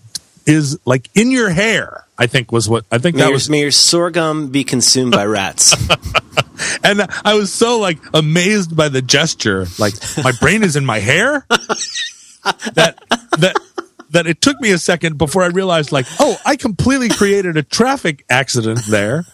[0.45, 3.49] is like in your hair i think was what i think May that your, was
[3.49, 5.73] may your sorghum be consumed by rats.
[6.83, 10.99] and i was so like amazed by the gesture like my brain is in my
[10.99, 11.45] hair
[12.75, 12.97] that
[13.39, 13.55] that
[14.11, 17.63] that it took me a second before i realized like oh i completely created a
[17.63, 19.25] traffic accident there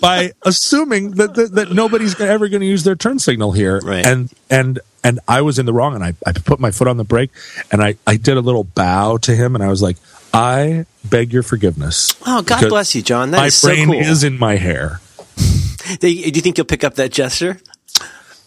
[0.00, 4.04] by assuming that that, that nobody's ever going to use their turn signal here Right.
[4.06, 6.96] and and and i was in the wrong and i i put my foot on
[6.96, 7.30] the brake
[7.72, 9.96] and i i did a little bow to him and i was like
[10.32, 13.30] i beg your forgiveness Oh, God bless you, John.
[13.32, 14.00] That my is so brain cool.
[14.00, 15.00] is in my hair
[16.00, 17.58] do you do you think you'll pick up that gesture?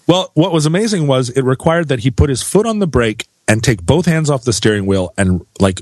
[0.08, 3.26] Well, what was amazing was it required that he put his foot on the brake
[3.48, 5.82] and take both hands off the steering wheel and like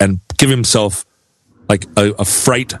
[0.00, 1.04] and give himself
[1.68, 2.74] like a, a fright,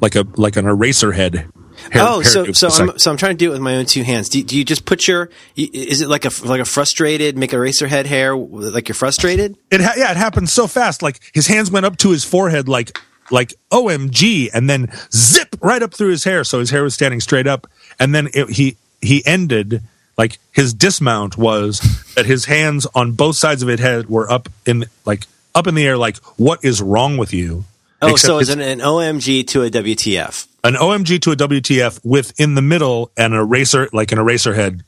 [0.00, 1.48] like a like an eraser head.
[1.90, 2.56] Hair- oh, so hairdo.
[2.56, 4.28] so It's I'm so I'm trying to do it with my own two hands.
[4.28, 5.30] Do, do you just put your?
[5.56, 9.56] Is it like a like a frustrated make a racer head hair like you're frustrated?
[9.70, 11.02] it ha- yeah, it happened so fast.
[11.02, 12.98] Like his hands went up to his forehead, like
[13.30, 17.20] like OMG, and then zip right up through his hair, so his hair was standing
[17.20, 17.66] straight up.
[17.98, 19.82] And then it, he he ended
[20.18, 21.80] like his dismount was
[22.14, 25.74] that his hands on both sides of his head were up in like up in
[25.74, 27.64] the air, like what is wrong with you?
[28.02, 30.46] Oh, so it's his- an, an OMG to a WTF.
[30.64, 34.82] an OMG to a WTF with in the middle an eraser, like an eraser head,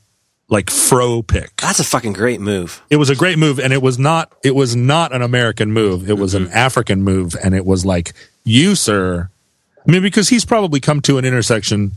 [0.49, 1.57] like fro pick.
[1.57, 2.83] That's a fucking great move.
[2.91, 4.33] It was a great move, and it was not.
[4.43, 6.09] It was not an American move.
[6.11, 8.13] It was an African move, and it was like
[8.45, 9.31] you, sir.
[9.87, 11.93] I mean, because he's probably come to an intersection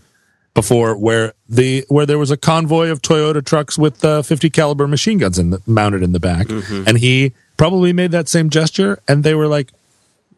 [0.54, 4.88] before where the where there was a convoy of Toyota trucks with uh, 50 caliber
[4.88, 9.00] machine guns in the, mounted in the back, and he probably made that same gesture,
[9.08, 9.72] and they were like,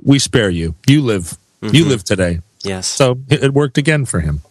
[0.04, 0.76] "We spare you.
[0.88, 1.38] You live.
[1.62, 1.90] You mm-hmm.
[1.90, 2.88] live today." Yes.
[2.88, 4.42] So it, it worked again for him.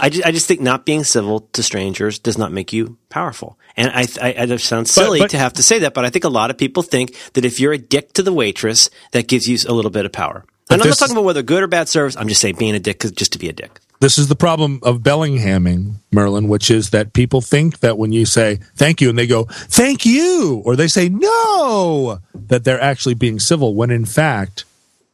[0.00, 3.58] I just, I just think not being civil to strangers does not make you powerful.
[3.76, 6.10] And I, I, I just sound silly but- to have to say that, but I
[6.10, 9.28] think a lot of people think that if you're a dick to the waitress, that
[9.28, 10.44] gives you a little bit of power.
[10.70, 12.16] And I'm not talking about whether good or bad service.
[12.16, 13.80] I'm just saying being a dick just to be a dick.
[14.02, 18.26] This is the problem of Bellinghaming, Merlin, which is that people think that when you
[18.26, 23.14] say thank you and they go, thank you, or they say no, that they're actually
[23.14, 24.64] being civil when in fact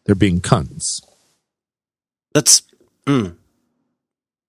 [0.06, 1.04] they're being cunts.
[2.32, 2.62] That's,
[3.06, 3.36] mm.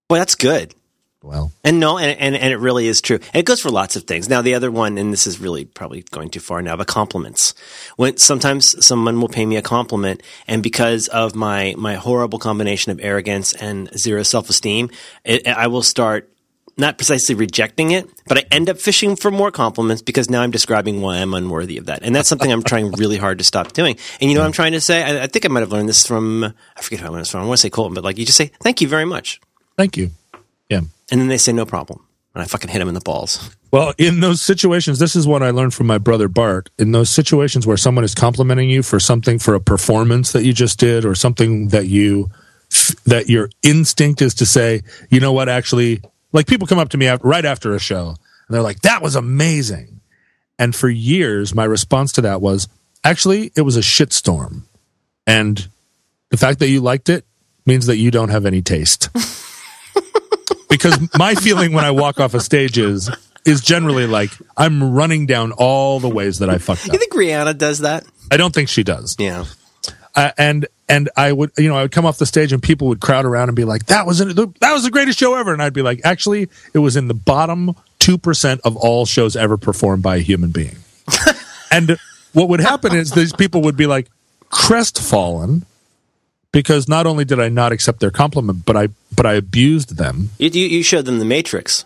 [0.08, 0.74] boy, that's good.
[1.22, 3.16] Well, And no, and, and, and it really is true.
[3.16, 4.28] And it goes for lots of things.
[4.28, 7.54] Now, the other one, and this is really probably going too far now, but compliments.
[7.96, 12.90] When sometimes someone will pay me a compliment, and because of my, my horrible combination
[12.90, 14.88] of arrogance and zero self esteem,
[15.46, 16.30] I will start
[16.78, 20.50] not precisely rejecting it, but I end up fishing for more compliments because now I'm
[20.50, 22.02] describing why I'm unworthy of that.
[22.02, 23.98] And that's something I'm trying really hard to stop doing.
[24.22, 25.02] And you know what I'm trying to say?
[25.02, 27.30] I, I think I might have learned this from, I forget who I learned this
[27.30, 27.42] from.
[27.42, 29.38] I want to say Coulton, but like you just say, thank you very much.
[29.76, 30.10] thank you.
[30.70, 30.80] Yeah.
[31.10, 32.06] And then they say no problem.
[32.34, 33.56] And I fucking hit them in the balls.
[33.72, 36.70] Well, in those situations, this is what I learned from my brother Bart.
[36.78, 40.52] In those situations where someone is complimenting you for something, for a performance that you
[40.52, 42.30] just did, or something that you,
[43.04, 46.98] that your instinct is to say, you know what, actually, like people come up to
[46.98, 48.14] me after, right after a show
[48.50, 50.00] and they're like, that was amazing.
[50.58, 52.66] And for years, my response to that was,
[53.04, 54.62] actually, it was a shitstorm.
[55.24, 55.68] And
[56.30, 57.24] the fact that you liked it
[57.64, 59.08] means that you don't have any taste.
[60.70, 63.10] because my feeling when I walk off a stage is
[63.44, 67.58] is generally like I'm running down all the ways that I fucked You think Rihanna
[67.58, 68.04] does that?
[68.30, 69.16] I don't think she does.
[69.18, 69.44] Yeah.
[70.14, 72.88] Uh, and and I would you know I would come off the stage and people
[72.88, 75.62] would crowd around and be like that was that was the greatest show ever and
[75.62, 79.56] I'd be like actually it was in the bottom two percent of all shows ever
[79.56, 80.76] performed by a human being.
[81.70, 81.96] and
[82.32, 84.08] what would happen is these people would be like
[84.50, 85.64] crestfallen
[86.52, 90.30] because not only did I not accept their compliment but I but I abused them
[90.38, 91.84] You, you, showed them the Matrix.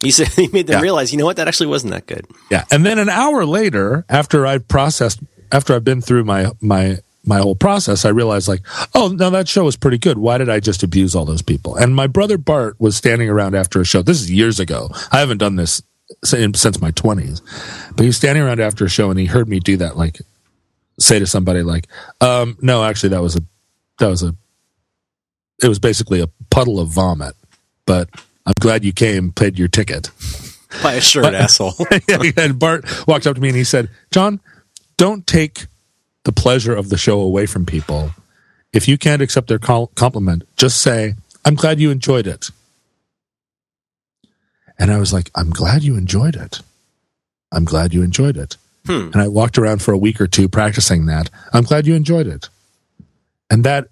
[0.00, 0.82] You said you made them Yeah.
[0.82, 2.26] realize, you know what, that actually wasn't that good.
[2.50, 2.64] Yeah.
[2.70, 7.38] And then an hour later, after I've processed, after I've been through my, my, my
[7.38, 8.62] whole process, I realized like,
[8.94, 10.18] oh, now that show was pretty good.
[10.18, 11.74] Why did I just abuse all those people?
[11.76, 14.02] And my brother Bart was standing around after a show.
[14.02, 14.88] This is years ago.
[15.10, 15.82] I haven't done this
[16.24, 17.42] since since my twenties,
[17.94, 20.20] but he was standing around after a show and he heard me do that, like
[20.98, 21.86] say to somebody like,
[22.22, 23.40] um, no, actually that was a,
[23.98, 24.34] that was a,
[25.62, 27.34] it was basically a puddle of vomit,
[27.86, 28.08] but
[28.46, 30.10] I'm glad you came, paid your ticket.
[30.82, 31.74] Buy a shirt, asshole.
[32.36, 34.40] and Bart walked up to me and he said, John,
[34.96, 35.66] don't take
[36.24, 38.10] the pleasure of the show away from people.
[38.72, 42.50] If you can't accept their compliment, just say, I'm glad you enjoyed it.
[44.78, 46.60] And I was like, I'm glad you enjoyed it.
[47.50, 48.56] I'm glad you enjoyed it.
[48.86, 49.10] Hmm.
[49.12, 51.30] And I walked around for a week or two practicing that.
[51.52, 52.48] I'm glad you enjoyed it.
[53.50, 53.88] And that,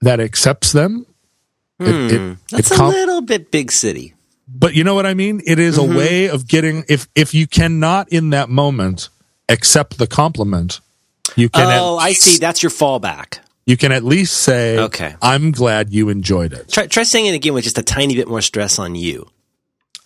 [0.00, 1.06] that accepts them.
[1.80, 2.32] It- it- Hmm.
[2.50, 4.14] That's it a little bit big city.
[4.48, 5.40] but you know what I mean?
[5.44, 5.92] It is Mm-hmm.
[5.92, 9.08] a way of getting if if you cannot in that moment
[9.48, 10.80] accept the compliment,
[11.36, 12.38] you can Oh, I see.
[12.38, 13.38] That's your fallback.
[13.66, 15.16] you can at least say Okay.
[15.20, 16.68] I'm glad you enjoyed it.
[16.70, 19.26] Try, try saying it again with just a tiny bit more stress on you.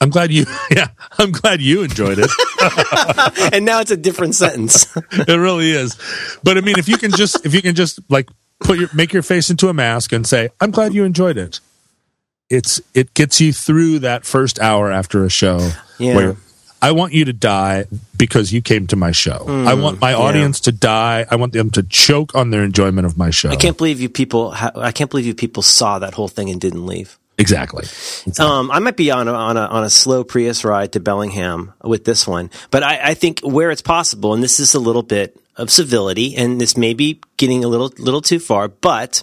[0.01, 0.89] I'm glad you yeah,
[1.19, 2.31] I'm glad you enjoyed it.
[3.53, 4.87] And now it's a different sentence.
[5.13, 5.97] it really is.
[6.43, 8.29] But I mean if you can just if you can just like
[8.61, 11.61] put your make your face into a mask and say I'm glad you enjoyed it.
[12.51, 16.15] It's it gets you through that first hour after a show Yeah.
[16.17, 16.37] where
[16.81, 19.45] I want you to die because you came to my show.
[19.49, 21.27] I Hmm, want my audience to die.
[21.29, 23.51] I want them to choke on their enjoyment of my show.
[23.51, 24.53] I can't believe you people.
[24.55, 27.19] I can't believe you people saw that whole thing and didn't leave.
[27.37, 27.85] exactly.
[28.39, 31.73] Um, I might be on a, on a on a slow Prius ride to Bellingham
[31.83, 35.03] with this one, but I, I think where it's possible, and this is a little
[35.05, 39.23] bit of civility, and this may be getting a little little too far, but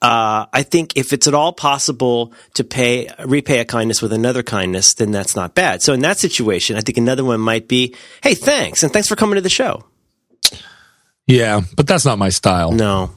[0.00, 4.42] uh, I think if it's at all possible to pay repay a kindness with another
[4.42, 5.82] kindness, then that's not bad.
[5.82, 9.16] So in that situation, I think another one might be, "Hey, thanks, and thanks for
[9.16, 9.84] coming to the show."
[11.26, 12.72] Yeah, but that's not my style.
[12.72, 13.10] No,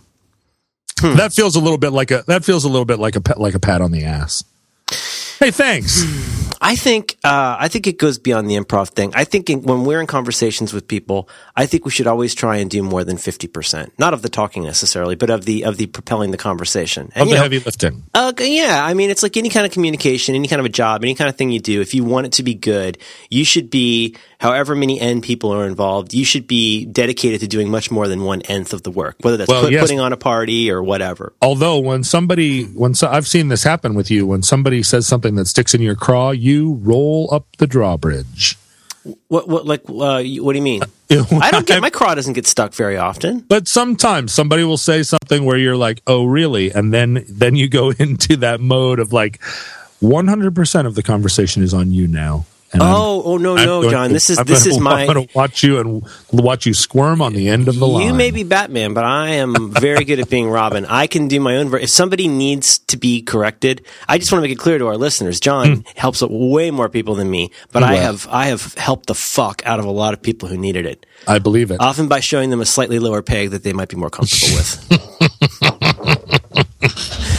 [1.02, 3.56] That feels a little bit like a that feels a little bit like a like
[3.56, 4.44] a pat on the ass.
[5.42, 6.04] Hey, thanks.
[6.64, 9.12] I think uh, I think it goes beyond the improv thing.
[9.16, 12.58] I think in, when we're in conversations with people, I think we should always try
[12.58, 15.78] and do more than fifty percent, not of the talking necessarily, but of the of
[15.78, 17.12] the propelling the conversation.
[17.16, 18.04] And Of the know, heavy lifting.
[18.14, 21.04] uh, yeah, I mean, it's like any kind of communication, any kind of a job,
[21.04, 21.82] any kind of thing you do.
[21.82, 23.00] If you want it to be good,
[23.32, 27.70] you should be, however many N people are involved, you should be dedicated to doing
[27.70, 29.82] much more than one nth of the work, whether that's Well, put, yes.
[29.82, 31.34] putting on a party or whatever.
[31.42, 35.36] Although when somebody when so, I've seen this happen with you when somebody says something
[35.36, 38.58] that sticks in your craw, you roll up the drawbridge.
[39.30, 40.82] What, what, like, uh, what do you mean?
[41.12, 43.40] I don't get my craw doesn't get stuck very often.
[43.40, 47.68] But sometimes somebody will say something where you're like, "Oh, really?" And then then you
[47.68, 49.40] go into that mode of like,
[50.02, 52.46] 100% of the conversation is on you now.
[52.74, 54.08] And I'm- Oh, oh no, I'm no, John.
[54.08, 55.02] to- This is I'm this gonna- is my.
[55.02, 58.06] I'm going to watch you and watch you squirm on the end of the line.
[58.08, 60.86] You may be Batman, but I am very good at being Robin.
[60.86, 61.70] I can do my own.
[61.70, 64.88] Ver- if somebody needs to be corrected, I just want to make it clear to
[64.88, 65.40] our listeners.
[65.40, 65.82] John hmm.
[65.96, 69.80] helps way more people than me, but I have I have helped the fuck out
[69.80, 71.06] of a lot of people who needed it.
[71.28, 71.82] I believe it.
[71.82, 74.88] Often by showing them a slightly lower peg that they might be more comfortable with.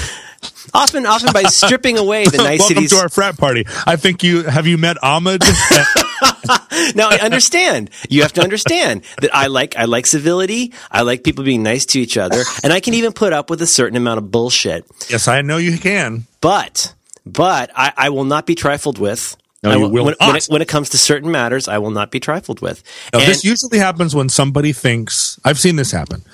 [0.74, 2.70] often, often by stripping away the niceties.
[2.70, 3.64] Welcome to our frat party.
[3.86, 5.42] I think you have you met Ahmed?
[6.94, 7.90] now I understand.
[8.08, 10.72] You have to understand that I like I like civility.
[10.90, 13.62] I like people being nice to each other, and I can even put up with
[13.62, 14.84] a certain amount of bullshit.
[15.08, 16.26] yes, I know you can.
[16.40, 19.36] But but I, I will not be trifled with.
[19.62, 22.10] No, you will when, when, it, when it comes to certain matters, I will not
[22.10, 22.82] be trifled with.
[23.12, 25.38] Now, And this usually happens when somebody thinks.
[25.44, 26.24] I've seen this happen.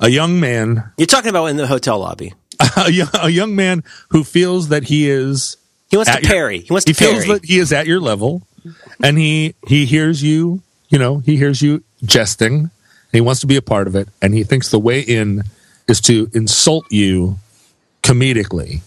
[0.00, 2.32] A young man, you're talking about in the hotel lobby.
[2.76, 5.56] a young, a young man who feels that he is
[5.90, 6.60] He wants to at your- parry.
[6.60, 8.42] He wants to parry he feels that he is at your level
[9.02, 12.70] and he he hears you you know he hears you jesting and
[13.12, 15.42] he wants to be a part of it and he thinks the way in
[15.88, 17.36] is to insult you
[18.02, 18.80] comedically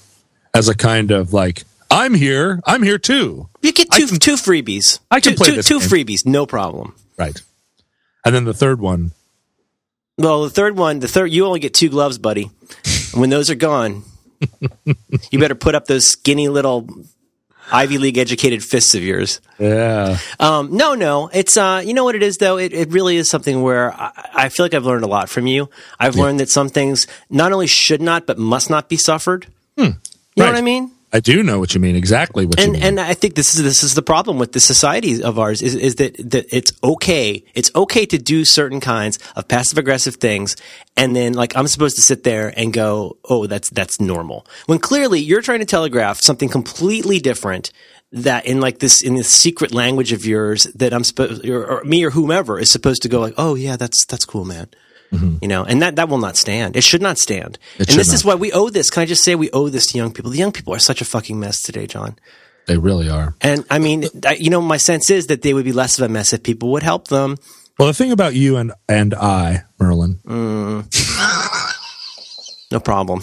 [0.53, 4.35] as a kind of like i'm here i'm here too you get two can- two
[4.35, 4.99] freebies.
[5.09, 6.93] I can two, play two, this two freebies, no problem.
[7.17, 7.41] right
[8.25, 9.11] and then the third one
[10.17, 12.51] Well, the third one, the third, you only get two gloves, buddy.
[13.13, 14.03] And when those are gone,
[15.31, 16.87] you better put up those skinny little
[17.71, 19.39] Ivy League educated fists of yours.
[19.57, 22.57] yeah Um, no, no, it's uh, you know what it is though.
[22.57, 25.47] It, it really is something where I, I feel like I've learned a lot from
[25.47, 25.69] you.
[25.99, 29.47] I've learned that some things not only should not but must not be suffered.
[29.77, 29.95] You
[30.45, 30.91] know what I mean?
[31.13, 32.83] I do know what you mean exactly what you And mean.
[32.83, 35.75] and I think this is this is the problem with the society of ours is
[35.75, 40.55] is that that it's okay it's okay to do certain kinds of passive aggressive things
[40.97, 44.45] and then like I'm supposed to sit there and go oh that's that's normal.
[44.65, 47.71] When clearly you're trying to telegraph something completely different
[48.11, 51.83] that in like this in this secret language of yours that I'm supposed or, or
[51.83, 54.67] me or whomever is supposed to go like oh yeah that's that's cool man
[55.13, 55.37] Mm-hmm.
[55.41, 56.75] you know, and that, that will not stand.
[56.75, 57.59] It should not stand.
[57.77, 58.89] and should this is why we owe this.
[58.89, 60.31] Can I just say we owe this to young people?
[60.31, 62.15] The young people are such a fucking mess today, John.
[62.65, 64.05] they really are And I mean,
[64.37, 66.71] you know, my sense is that they would be less of a mess if people
[66.71, 67.37] would help them.
[67.77, 70.83] well the thing about you and and i merlin mm.
[72.71, 73.21] No problem.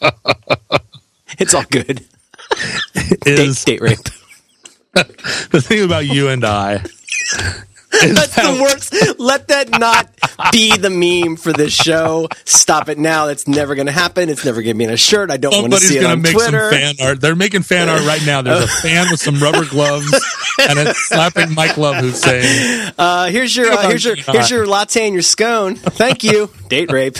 [1.40, 2.04] it's all good.
[3.22, 3.98] Date, is date rape.
[4.94, 6.78] the thing about you and i
[7.90, 9.18] That's the worst.
[9.18, 10.06] Let that not
[10.52, 12.28] be the meme for this show.
[12.44, 13.26] Stop it now.
[13.26, 14.28] That's never going to happen.
[14.28, 15.30] It's never going to be in a shirt.
[15.30, 16.70] I don't want to see it gonna on make Twitter.
[16.70, 17.20] some fan art.
[17.20, 18.42] They're making fan art right now.
[18.42, 20.12] There's a fan with some rubber gloves
[20.58, 24.66] and it's slapping Mike Love who's saying, Uh, here's your uh, here's your here's your
[24.66, 25.76] latte and your scone.
[25.76, 26.50] Thank you.
[26.68, 27.16] Date rape.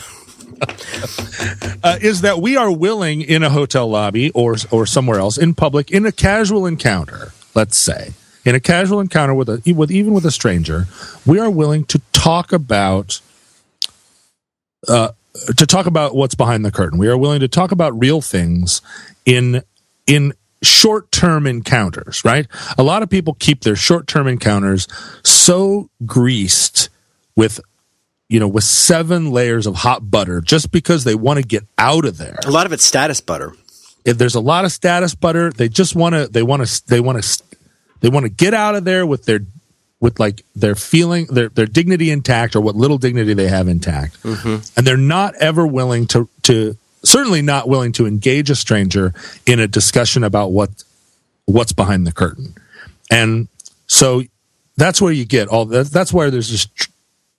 [1.82, 5.54] uh, is that we are willing in a hotel lobby or or somewhere else in
[5.54, 8.12] public in a casual encounter, let's say,
[8.44, 10.86] in a casual encounter with a with even with a stranger,
[11.26, 13.20] we are willing to talk about
[14.88, 15.10] uh,
[15.56, 16.98] to talk about what's behind the curtain.
[16.98, 18.80] We are willing to talk about real things
[19.26, 19.62] in
[20.06, 20.32] in
[20.62, 22.46] short term encounters, right?
[22.78, 24.88] A lot of people keep their short term encounters
[25.22, 26.88] so greased
[27.36, 27.60] with
[28.30, 32.06] you know with seven layers of hot butter just because they want to get out
[32.06, 32.38] of there.
[32.46, 33.52] A lot of it's status butter.
[34.06, 37.00] If there's a lot of status butter, they just want to they want to they
[37.00, 37.42] want to
[38.00, 39.40] they want to get out of there with their
[40.04, 44.22] with like their feeling their their dignity intact or what little dignity they have intact.
[44.22, 44.56] Mm-hmm.
[44.76, 49.14] And they're not ever willing to to certainly not willing to engage a stranger
[49.46, 50.84] in a discussion about what
[51.46, 52.54] what's behind the curtain.
[53.10, 53.48] And
[53.86, 54.22] so
[54.76, 56.90] that's where you get all that that's where there's just tr-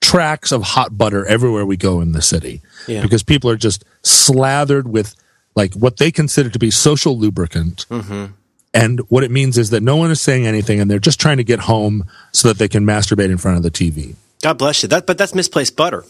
[0.01, 3.03] tracks of hot butter everywhere we go in the city Yeah.
[3.03, 5.13] because people are just slathered with
[5.55, 8.33] like what they consider to be social lubricant mm-hmm.
[8.75, 11.37] And what it means is that no one is saying anything and they're just trying
[11.37, 14.83] to get home so that they can masturbate in front of the tv God bless
[14.83, 14.89] you.
[14.89, 16.03] That, but that's misplaced butter.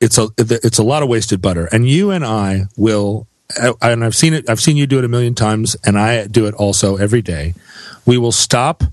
[0.00, 1.68] it's a it's a lot of wasted butter.
[1.72, 3.26] And you and i will
[3.82, 6.46] and i've seen it i've seen you do it a million times and i do
[6.46, 7.54] it also every day.
[8.06, 8.84] We will stop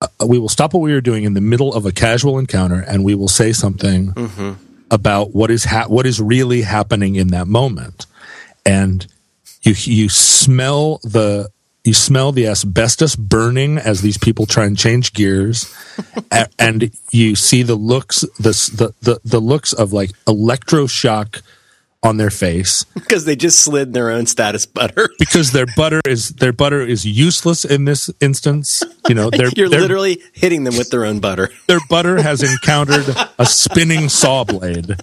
[0.00, 2.80] uh, we will stop what we are doing in the middle of a casual encounter
[2.80, 4.56] and we will say something
[4.90, 8.06] about what is ha- what is really happening in that moment.
[8.66, 9.06] And
[9.62, 11.50] you you smell the
[11.84, 15.74] you smell the asbestos burning as these people try and change gears
[16.32, 21.42] a- and you see the looks the, the the the looks of like electroshock
[22.02, 25.10] on their face Because they just slid their own status butter.
[25.18, 29.68] because their butter is their butter is useless in this instance you know their You're
[29.68, 31.50] their, literally hitting them with their own butter.
[31.66, 33.06] their butter has encountered
[33.38, 34.96] a spinning saw blade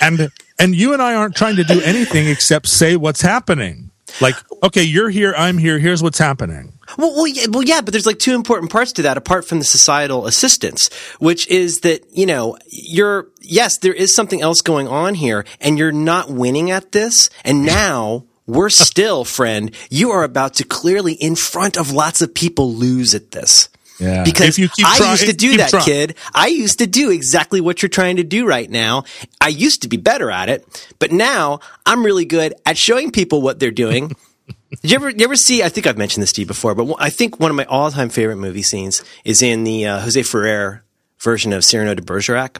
[0.00, 3.87] and and you and I aren't trying to do anything except say what's happening
[4.20, 7.92] like okay you're here I'm here here's what's happening Well, well, yeah, well, yeah, but
[7.92, 12.02] there's like two important parts to that apart from the societal assistance, which is that,
[12.10, 16.70] you know, you're, yes, there is something else going on here and you're not winning
[16.70, 17.28] at this.
[17.44, 22.34] And now we're still, friend, you are about to clearly in front of lots of
[22.34, 23.68] people lose at this.
[23.98, 24.22] Yeah.
[24.24, 25.84] Because If you keep I trying- used to do that, trying.
[25.84, 26.14] kid.
[26.34, 29.04] I used to do exactly what you're trying to do right now.
[29.40, 33.42] I used to be better at it, but now I'm really good at showing people
[33.42, 34.08] what they're doing.
[34.82, 35.62] Did you ever, you ever see?
[35.62, 38.08] I think I've mentioned this to you before, but I think one of my all-time
[38.10, 40.84] favorite movie scenes is in the uh, Jose Ferrer
[41.18, 42.58] version of Cyrano de Bergerac.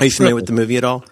[0.00, 1.04] Are you familiar with the movie at all?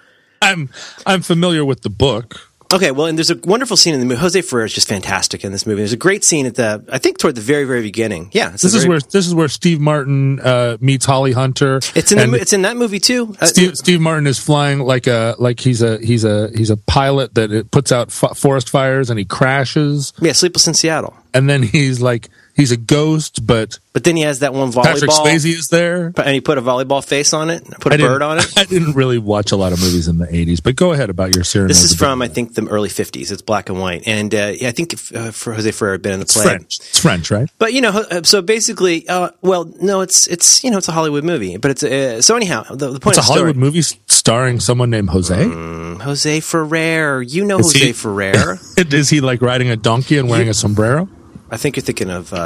[0.42, 0.70] I'm
[1.06, 4.20] I'm familiar with the book Okay, well, and there's a wonderful scene in the movie.
[4.20, 5.80] Jose Ferrer is just fantastic in this movie.
[5.80, 8.28] There's a great scene at the, I think, toward the very, very beginning.
[8.32, 11.76] Yeah, This is very- where this is where Steve Martin uh, meets Holly Hunter.
[11.94, 12.30] it's in.
[12.30, 13.34] The, it's in that movie too.
[13.40, 16.76] Uh, Steve, Steve Martin is flying like a like he's a he's a he's a
[16.76, 21.16] pilot that it puts out f- forest fires and he crashes yeah, Sleepless in Seattle.
[21.32, 22.28] and then he's like
[22.58, 26.12] he's a ghost but But then he has that one volleyball, Patrick Swayze is there.
[26.16, 28.52] and he put a volleyball face on it, put a I bird on it.
[28.58, 31.34] I didn't really watch a lot of movies in the '80s, but go ahead about
[31.34, 31.68] your Cyrano.
[31.68, 33.32] This is from, I think, the early '50s.
[33.32, 36.02] It's black and white, and uh, yeah, I think if, uh, for Jose Ferrer had
[36.02, 36.44] been in the it's play.
[36.44, 36.76] French.
[36.80, 37.48] It's French, right?
[37.58, 40.92] But you know, uh, so basically, uh, well, no, it's it's you know, it's a
[40.92, 42.64] Hollywood movie, but it's uh, so anyhow.
[42.68, 43.18] The, the point is.
[43.18, 45.34] It's a Hollywood story, movie starring someone named Jose.
[46.04, 47.22] Jose Ferrer.
[47.22, 48.58] You know Is Jose he- Ferrer.
[48.76, 51.08] Is he like riding a donkey and wearing a sombrero?
[51.50, 52.36] I think you're thinking of uh,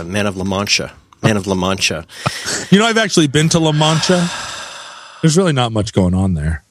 [0.00, 0.92] uh, Man of La Mancha.
[1.22, 2.06] Man of La Mancha.
[2.70, 4.26] You know, I've actually been to La Mancha.
[5.20, 6.64] There's really not much going on there.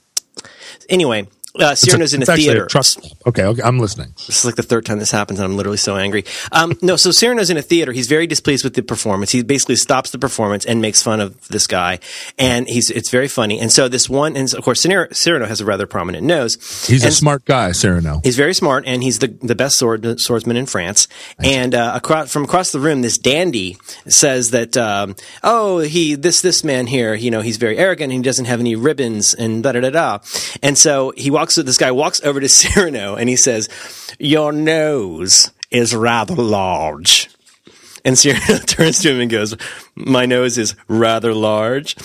[0.89, 1.27] Anyway,
[1.59, 2.65] uh, Cyrano's in a It's actually theater.
[2.67, 3.11] truck stop.
[3.27, 4.13] Okay, okay, I'm listening.
[4.27, 6.23] This is like the third time this happens, and I'm literally so angry.
[6.51, 7.91] Um, no, so Cyrano's in a theater.
[7.91, 9.31] He's very displeased with the performance.
[9.31, 11.99] He basically stops the performance and makes fun of this guy,
[12.39, 13.59] and he's it's very funny.
[13.59, 16.55] And so this one, and of course, Cyrano has a rather prominent nose.
[16.87, 18.21] He's a smart guy, Cyrano.
[18.23, 21.07] He's very smart, and he's the the best sword swordsman in France.
[21.39, 26.41] And uh, across, from across the room, this dandy says that, um, "Oh, he this
[26.41, 28.11] this man here, you know, he's very arrogant.
[28.11, 30.19] and He doesn't have any ribbons, and da da da da."
[30.63, 31.55] And so he walks.
[31.55, 33.67] This guy walks over to Cyrano, and he says,
[34.19, 37.29] "Your nose is rather large."
[38.03, 39.55] And Cyrano turns to him and goes,
[39.95, 41.95] "My nose is rather large."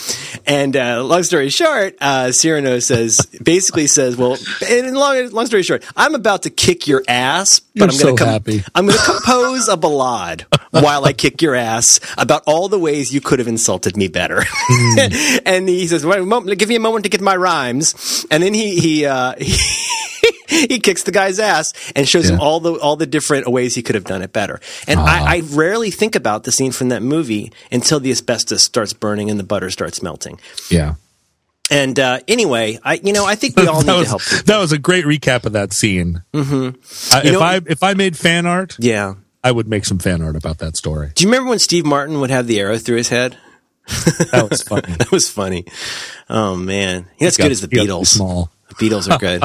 [0.46, 4.36] And uh, long story short, uh, Cyrano says, basically says, "Well,
[4.68, 8.16] and long, long story short, I'm about to kick your ass, but You're I'm going
[8.18, 8.64] so to happy.
[8.74, 13.12] I'm going to compose a ballade while I kick your ass about all the ways
[13.12, 15.40] you could have insulted me better." Hmm.
[15.46, 18.42] and he says, "Wait a moment, give me a moment to get my rhymes." And
[18.42, 19.06] then he he.
[19.06, 19.56] Uh, he
[20.82, 23.94] kicks the guy's ass and shows him all the all the different ways he could
[23.94, 24.60] have done it better.
[24.86, 28.92] And I, I rarely think about the scene from that movie until the asbestos starts
[28.92, 30.40] burning and the butter starts melting.
[30.70, 30.94] Yeah.
[31.70, 34.22] And uh, anyway, I you know I think we all need was, to help.
[34.22, 34.44] people.
[34.44, 36.22] that was a great recap of that scene.
[36.32, 36.78] Mm-hmm.
[37.26, 39.14] if know- I if I made fan art, Yeah.
[39.42, 41.12] I would make some fan art about that story.
[41.14, 43.36] Do you remember when Steve Martin would have the arrow through his head?
[44.32, 44.92] That was funny.
[44.98, 45.66] That was funny.
[46.28, 48.06] Oh man, You're good as the He got to be Beatles.
[48.08, 48.50] Small.
[48.78, 49.42] The Beatles are good.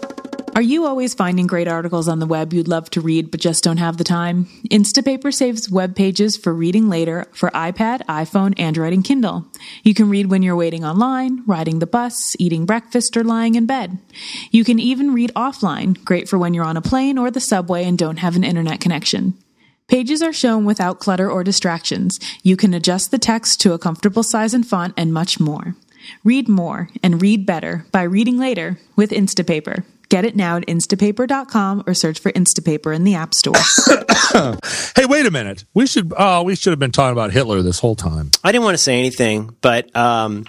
[0.56, 3.64] Are you always finding great articles on the web you'd love to read but just
[3.64, 4.44] don't have the time?
[4.70, 9.46] Instapaper saves web pages for reading later for iPad, iPhone, Android, and Kindle.
[9.82, 13.66] You can read when you're waiting online, riding the bus, eating breakfast, or lying in
[13.66, 13.98] bed.
[14.52, 17.84] You can even read offline, great for when you're on a plane or the subway
[17.84, 19.34] and don't have an internet connection.
[19.88, 22.20] Pages are shown without clutter or distractions.
[22.44, 25.74] You can adjust the text to a comfortable size and font and much more.
[26.22, 29.84] Read more and read better by reading later with Instapaper.
[30.08, 33.54] Get it now at instapaper.com or search for Instapaper in the App Store.
[34.96, 35.64] Hey, wait a minute.
[35.74, 36.12] We should.
[36.16, 38.32] Oh, we should have been talking about Hitler this whole time.
[38.42, 40.44] I didn't want to say anything, but um,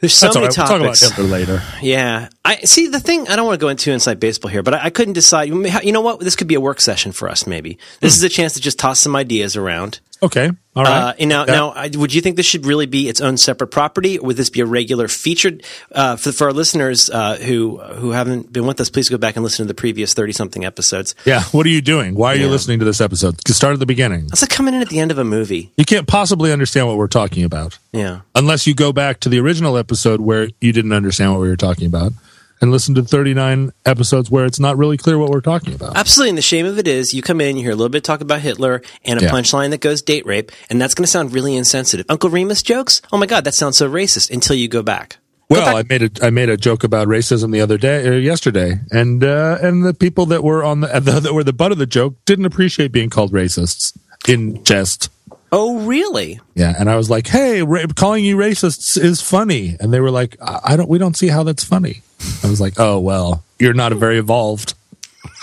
[0.00, 0.56] there's so That's all many right.
[0.56, 0.98] We'll talk about.
[0.98, 1.62] Hitler later.
[1.82, 3.28] Yeah, I see the thing.
[3.28, 5.48] I don't want to go into inside baseball here, but I, I couldn't decide.
[5.48, 6.20] You know what?
[6.20, 7.46] This could be a work session for us.
[7.46, 10.00] Maybe this is a chance to just toss some ideas around.
[10.20, 10.50] Okay.
[10.74, 10.92] All right.
[10.92, 11.52] Uh, and now, Yeah.
[11.52, 14.36] now, I- would you think this should really be its own separate property, or would
[14.36, 18.66] this be a regular featured uh, for, for our listeners uh, who who haven't been
[18.66, 18.90] with us?
[18.90, 21.14] Please go back and listen to the previous thirty something episodes.
[21.24, 21.42] Yeah.
[21.52, 22.14] What are you doing?
[22.16, 23.36] Why are you listening to this episode?
[23.46, 24.24] Start at the beginning.
[24.32, 25.70] It's like coming in at the end of a movie.
[25.76, 28.20] You can't possibly understand what we're talking about Yeah.
[28.34, 31.56] unless you go back to the original episode where you didn't understand what we were
[31.56, 32.12] talking about
[32.60, 35.96] and listen to 39 episodes where it's not really clear what we're talking about.
[35.96, 36.30] Absolutely.
[36.30, 38.20] And the shame of it is you come in, you hear a little bit talk
[38.20, 39.30] about Hitler and a Yeah.
[39.30, 42.06] punchline that goes date rape, and that's going to sound really insensitive.
[42.08, 43.00] Uncle Remus jokes?
[43.12, 45.18] Oh my God, that sounds so racist until you go back.
[45.50, 48.80] Well, I made a I made a joke about racism the other day or yesterday,
[48.90, 51.86] and uh, and the people that were on the that were the butt of the
[51.86, 53.96] joke didn't appreciate being called racists
[54.28, 55.08] in jest.
[55.50, 56.38] oh, really?
[56.54, 60.10] Yeah, and I was like, "Hey, ra- calling you racists is funny," and they were
[60.10, 62.02] like, I-, "I don't, we don't see how that's funny."
[62.44, 64.74] I was like, "Oh well, you're not a very evolved."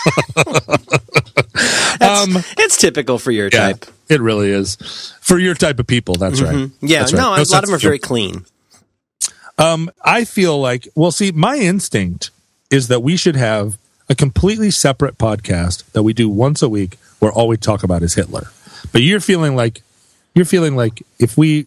[2.00, 3.86] um, It's typical for your yeah, type.
[4.08, 4.76] it really is
[5.20, 6.14] for your type of people.
[6.14, 6.70] That's right.
[6.80, 7.20] Yeah, That's right.
[7.20, 8.44] no, a lot of them are very clean.
[9.58, 12.30] Um, I feel like, well, see, my instinct
[12.70, 16.98] is that we should have a completely separate podcast that we do once a week
[17.18, 18.48] where all we talk about is Hitler.
[18.92, 19.82] But you're feeling like
[20.34, 21.66] you're feeling like if we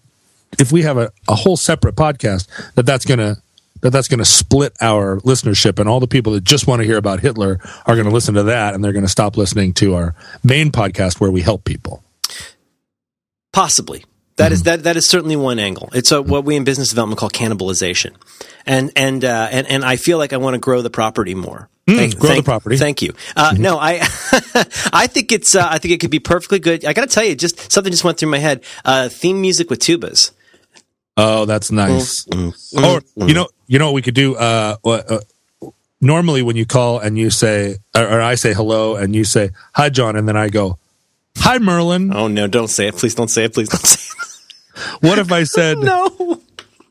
[0.60, 3.38] if we have a, a whole separate podcast that that's gonna
[3.82, 6.98] that that's gonna split our listenership and all the people that just want to hear
[6.98, 10.72] about Hitler are gonna listen to that and they're gonna stop listening to our main
[10.72, 12.04] podcast where we help people.
[13.52, 14.04] Possibly.
[14.38, 14.66] That is Mm-hmm.
[14.70, 15.90] that that is certainly one angle.
[15.94, 18.14] It's a, what we in business development call cannibalization,
[18.66, 21.68] and and uh, and and I feel like I want to grow the property more.
[21.88, 22.76] Thank- Mm, grow the thank- property.
[22.76, 22.84] Mm-hmm.
[22.84, 23.14] Thank you.
[23.36, 23.96] Uh, No, I
[24.94, 26.86] I think it's uh, I think it could be perfectly good.
[26.86, 28.64] I got to tell you, just something just went through my head.
[28.86, 30.32] Uh, theme music with tubas.
[31.22, 32.26] Oh, that's nice.
[32.26, 32.84] Mm-hmm.
[32.86, 34.36] Or you know, you know what we could do.
[34.36, 35.20] Uh, what, uh,
[36.00, 39.50] normally, when you call and you say, or, or I say hello, and you say
[39.74, 40.78] hi, John, and then I go,
[41.38, 42.14] hi, Merlin.
[42.16, 42.48] Oh no!
[42.48, 43.16] Don't say it, please.
[43.16, 43.70] Don't say it, please.
[43.70, 44.06] Don't say it.
[45.02, 46.40] What if I said, No.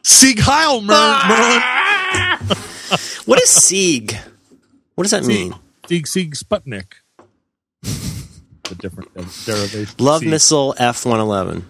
[0.02, 2.38] Sieg Heil, Mer- Ah!
[2.42, 2.58] Merlin?
[3.24, 4.14] What is Sieg?
[4.94, 5.54] What does that mean?
[5.88, 7.00] Sieg Sieg Sputnik.
[7.82, 9.14] The different
[9.46, 9.94] derivation.
[9.98, 10.28] Love Sieg.
[10.30, 11.64] missile F one eleven.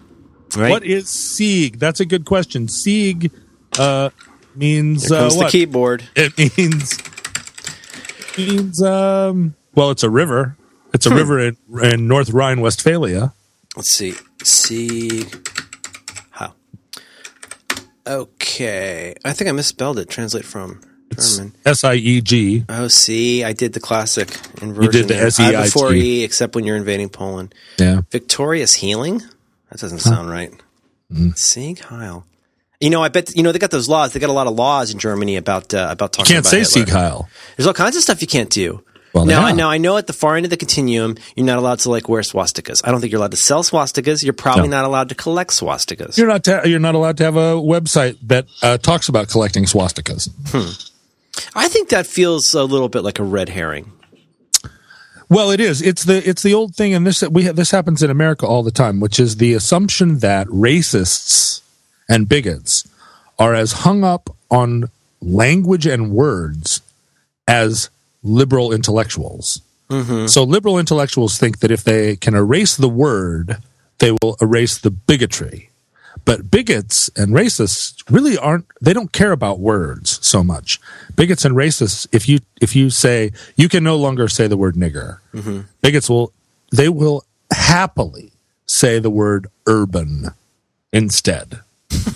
[0.57, 0.69] Right.
[0.69, 1.79] What is Sieg?
[1.79, 2.67] That's a good question.
[2.67, 3.31] Sieg
[3.77, 4.09] uh,
[4.55, 6.03] means Here comes uh, the keyboard.
[6.15, 6.97] It means
[8.37, 9.55] means um.
[9.75, 10.55] Well, it's a river.
[10.93, 11.13] It's Hmm.
[11.13, 13.33] a river in, in North Rhine Westphalia.
[13.75, 14.13] Let's see.
[14.43, 15.47] Sieg.
[16.31, 16.53] How?
[18.07, 19.13] Okay.
[19.23, 20.09] I think I misspelled it.
[20.09, 20.81] Translate from
[21.15, 21.53] German.
[21.65, 22.65] S I E G.
[22.69, 24.29] Oh, see, I did the classic
[24.61, 24.83] inversion.
[24.83, 25.23] You did the there.
[25.23, 25.63] I S-E-I-G.
[25.63, 27.53] before E, except when you're invading Poland.
[27.77, 28.01] Yeah.
[28.11, 29.21] Victorious healing?
[29.69, 30.51] That doesn't sound right.
[31.11, 31.37] Mm.
[31.37, 32.25] Sieg Heil.
[32.79, 34.13] You know, I bet you know they got those laws.
[34.13, 36.29] They got a lot of laws in Germany about uh, about talking.
[36.35, 36.85] You Can't about say Hitler.
[36.85, 37.29] Sieg Heil.
[37.57, 38.83] There's all kinds of stuff you can't do.
[39.11, 39.53] Well, now, yeah.
[39.55, 42.07] now I know at the far end of the continuum, you're not allowed to like
[42.07, 42.81] wear swastikas.
[42.85, 44.23] I don't think you're allowed to sell swastikas.
[44.23, 44.77] You're probably No.
[44.77, 46.15] not allowed to collect swastikas.
[46.17, 46.43] You're not.
[46.43, 50.29] Ta- you're not allowed to have a website that uh, talks about collecting swastikas.
[51.55, 53.91] I think that feels a little bit like a red herring.
[55.29, 55.81] Well, it is.
[55.81, 58.63] It's the it's the old thing, and this we have, this happens in America all
[58.63, 61.61] the time, which is the assumption that racists
[62.09, 62.87] and bigots
[63.37, 64.89] are as hung up on
[65.21, 66.81] language and words
[67.47, 67.89] as
[68.23, 69.61] liberal intellectuals.
[69.89, 70.27] Mm-hmm.
[70.27, 73.57] So liberal intellectuals think that if they can erase the word,
[73.99, 75.68] they will erase the bigotry.
[76.29, 80.79] But bigots and racists really aren't they don't care about words so much.
[81.15, 84.75] Bigots and racists if you if you say you can no longer say the word
[84.75, 85.21] nigger.
[85.33, 85.61] Mm-hmm.
[85.81, 86.31] Bigots will
[86.71, 88.31] they will happily
[88.67, 90.27] say the word urban
[90.93, 91.61] instead.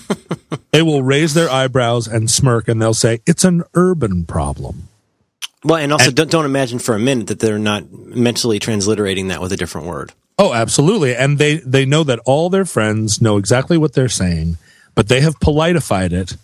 [0.72, 4.90] they will raise their eyebrows and smirk and they'll say, it's an urban problem.
[5.64, 9.42] Well, and also don't, don't imagine for a minute that they're not mentally transliterating that
[9.42, 10.12] with a different word.
[10.38, 11.16] Oh, absolutely.
[11.16, 14.58] And they, they know that all their friends know exactly what they're saying,
[14.96, 16.38] but they have politified it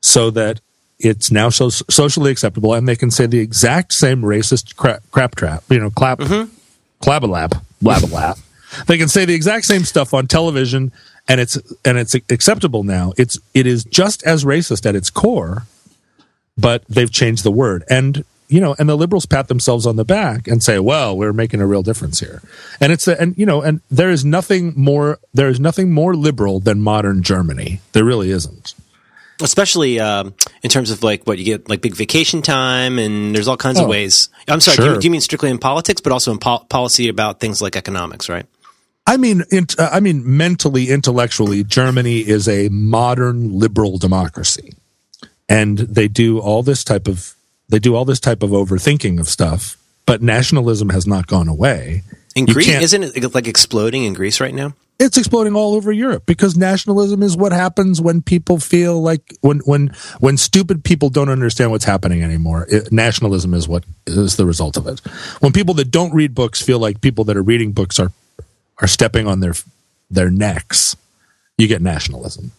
[0.00, 0.60] so that
[0.98, 5.34] it's now so socially acceptable and they can say the exact same racist crap, crap
[5.34, 6.52] trap, you know, clap, mm-hmm.
[7.02, 8.40] clabalap, blabalap.
[8.86, 10.92] they can say the exact same stuff on television
[11.28, 13.12] and it's, and it's acceptable now.
[13.16, 15.66] It's, it is just as racist at its core,
[16.56, 17.84] but they've changed the word.
[17.90, 21.32] And you know, and the liberals pat themselves on the back and say, "Well, we're
[21.32, 22.42] making a real difference here."
[22.80, 26.14] And it's a, and you know, and there is nothing more there is nothing more
[26.14, 27.80] liberal than modern Germany.
[27.92, 28.74] There really isn't.
[29.40, 33.48] Especially um, in terms of like what you get, like big vacation time, and there's
[33.48, 34.28] all kinds oh, of ways.
[34.46, 34.84] I'm sorry, sure.
[34.84, 37.60] do, you, do, you, mean strictly in politics, but also in po- policy about things
[37.60, 38.46] like economics, right?
[39.06, 44.74] I mean, int- uh, I mean, mentally, intellectually, Germany is a modern liberal democracy,
[45.48, 47.34] and they do all this type of
[47.72, 52.02] they do all this type of overthinking of stuff, but nationalism has not gone away.
[52.36, 54.74] In Greece, isn't it like exploding in Greece right now?
[54.98, 59.60] It's exploding all over Europe because nationalism is what happens when people feel like when
[59.60, 59.88] when
[60.20, 62.66] when stupid people don't understand what's happening anymore.
[62.68, 65.00] It, nationalism is what is the result of it.
[65.40, 68.12] When people that don't read books feel like people that are reading books are
[68.82, 69.54] are stepping on their
[70.10, 70.94] their necks,
[71.56, 72.52] you get nationalism.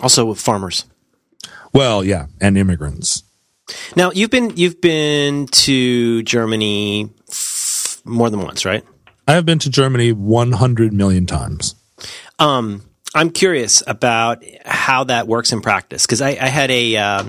[0.00, 0.86] Also, with farmers.
[1.74, 3.22] Well, yeah, and immigrants.
[3.96, 8.84] Now you've been you've been to Germany f- more than once, right?
[9.26, 11.74] I have been to Germany 100 million times.
[12.38, 12.82] Um,
[13.14, 17.24] I'm curious about how that works in practice because I, I, had a uh,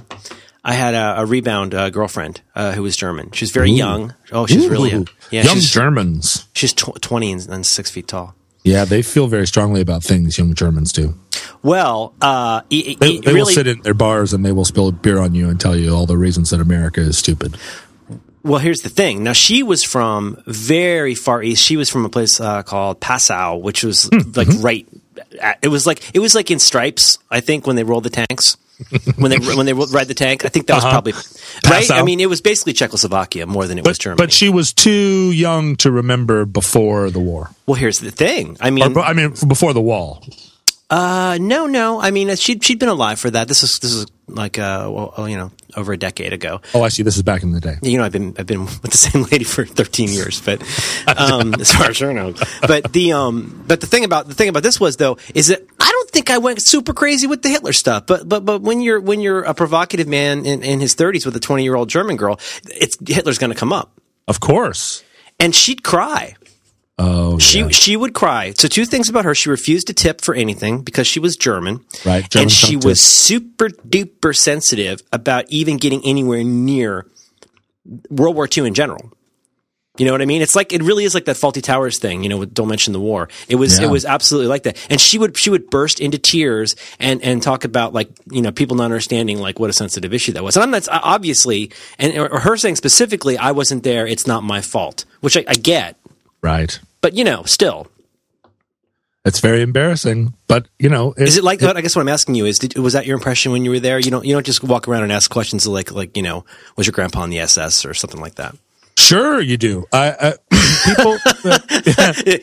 [0.64, 3.32] I had a, a rebound uh, girlfriend uh, who was German.
[3.32, 3.76] She's very Ooh.
[3.76, 4.16] young.
[4.32, 4.70] Oh, she's Ooh.
[4.70, 5.08] really young.
[5.32, 6.48] Yeah, young Germans.
[6.54, 8.36] She's tw- 20 and, and six feet tall.
[8.64, 10.38] Yeah, they feel very strongly about things.
[10.38, 11.16] Young Germans do.
[11.64, 15.20] Well, uh, they, they really, will sit in their bars and they will spill beer
[15.20, 17.56] on you and tell you all the reasons that America is stupid.
[18.44, 19.24] Well, here's the thing.
[19.24, 21.64] Now, she was from very far east.
[21.64, 24.32] She was from a place uh, called Passau, which was mm-hmm.
[24.32, 24.88] like right.
[25.62, 27.20] It was like it was like in Stripes.
[27.30, 28.58] I think when they rolled the tanks,
[29.16, 30.44] when they when they ride the tank.
[30.44, 30.94] I think that was uh-huh.
[30.94, 31.64] probably right.
[31.64, 31.94] Passau.
[31.94, 34.18] I mean, it was basically Czechoslovakia more than it but, was Germany.
[34.18, 37.52] But she was too young to remember before the war.
[37.68, 38.58] Well, here's the thing.
[38.60, 40.26] I mean, or, I mean, before the wall.
[40.92, 42.02] Uh, no, no.
[42.02, 43.48] I mean, she'd she'd been alive for that.
[43.48, 46.60] This is this is like uh, well, you know, over a decade ago.
[46.74, 47.02] Oh, I see.
[47.02, 47.78] This is back in the day.
[47.82, 50.62] You know, I've been I've been with the same lady for 13 years, but
[51.08, 52.34] um, as far as I know.
[52.68, 55.62] But the um, but the thing about the thing about this was though is that
[55.80, 58.06] I don't think I went super crazy with the Hitler stuff.
[58.06, 61.36] But but but when you're when you're a provocative man in, in his 30s with
[61.38, 63.98] a 20 year old German girl, it's Hitler's going to come up.
[64.28, 65.04] Of course.
[65.40, 66.36] And she'd cry
[67.04, 67.70] Oh, she yeah.
[67.70, 68.54] she would cry.
[68.56, 71.84] So two things about her: she refused to tip for anything because she was German,
[72.06, 72.30] right?
[72.30, 77.08] German and she was super duper sensitive about even getting anywhere near
[78.12, 79.12] World War II in general.
[79.98, 80.44] You know what I mean?
[80.44, 82.22] It's like it really is like that Fawlty Towers thing.
[82.22, 83.30] You know, don't mention the war.
[83.50, 83.88] It was yeah.
[83.88, 84.78] it was absolutely like that.
[84.92, 88.52] And she would she would burst into tears and and talk about like you know
[88.52, 90.56] people not understanding like what a sensitive issue that was.
[90.56, 94.06] And I'm that's obviously and or her saying specifically, I wasn't there.
[94.06, 95.98] It's not my fault, which I, I get.
[96.44, 96.80] Right.
[97.02, 97.88] But you know, still,
[99.26, 100.34] it's very embarrassing.
[100.48, 101.62] But you know, it, is it like?
[101.62, 103.72] It, I guess what I'm asking you is, did, was that your impression when you
[103.72, 104.00] were there?
[104.00, 106.46] You don't you don't just walk around and ask questions like like you know,
[106.76, 108.56] was your grandpa in the SS or something like that?
[108.98, 109.86] Sure, you do.
[109.92, 110.34] I, I
[110.86, 111.18] people,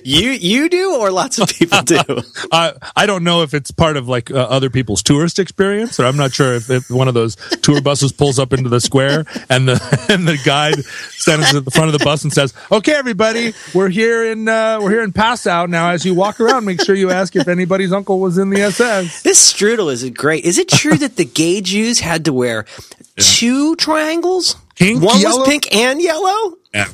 [0.04, 1.98] you you do, or lots of people do.
[2.52, 6.06] I I don't know if it's part of like uh, other people's tourist experience, or
[6.06, 9.24] I'm not sure if, if, one of those tour buses pulls up into the square
[9.48, 12.92] and the and the guide stands at the front of the bus and says, "Okay,
[12.92, 15.90] everybody, we're here in uh, we're here in Passau now.
[15.90, 19.22] As you walk around, make sure you ask if anybody's uncle was in the SS."
[19.22, 20.44] This strudel is great.
[20.44, 22.64] Is it true that the gay Jews had to wear
[22.98, 23.04] yeah.
[23.16, 24.56] two triangles?
[24.78, 25.40] Pink, One yellow?
[25.40, 26.57] was pink and yellow.
[26.74, 26.84] Yeah.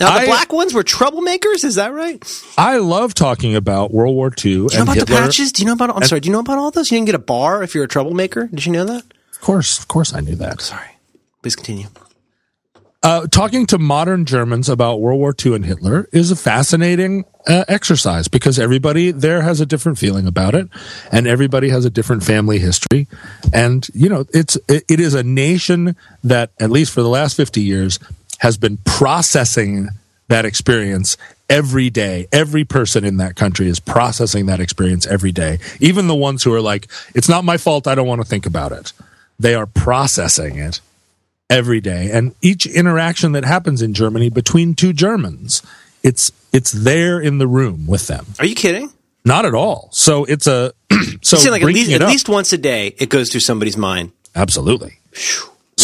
[0.00, 1.64] Now the I, black ones were troublemakers.
[1.64, 2.22] Is that right?
[2.58, 4.34] I love talking about World War II.
[4.34, 5.16] Do you know about Hitler.
[5.16, 5.52] the patches?
[5.52, 5.90] Do you know about?
[5.90, 6.20] I'm and, sorry.
[6.20, 6.90] Do you know about all those?
[6.90, 8.48] You didn't get a bar if you're a troublemaker.
[8.48, 9.04] Did you know that?
[9.32, 10.60] Of course, of course, I knew that.
[10.60, 10.88] Sorry.
[11.42, 11.86] Please continue.
[13.04, 17.62] Uh, talking to modern Germans about World War II and Hitler is a fascinating uh,
[17.68, 20.68] exercise because everybody there has a different feeling about it,
[21.12, 23.06] and everybody has a different family history,
[23.52, 27.36] and you know it's it, it is a nation that at least for the last
[27.36, 27.98] fifty years
[28.44, 29.88] has been processing
[30.28, 31.16] that experience
[31.48, 32.26] every day.
[32.30, 35.60] Every person in that country is processing that experience every day.
[35.80, 37.86] Even the ones who are like, "It's not my fault.
[37.86, 38.92] I don't want to think about it."
[39.40, 40.80] They are processing it
[41.48, 42.10] every day.
[42.12, 45.62] And each interaction that happens in Germany between two Germans,
[46.02, 48.26] it's it's there in the room with them.
[48.38, 48.92] Are you kidding?
[49.24, 49.88] Not at all.
[49.92, 50.74] So it's a
[51.22, 54.12] so like at least at least once a day, it goes through somebody's mind.
[54.34, 54.98] absolutely.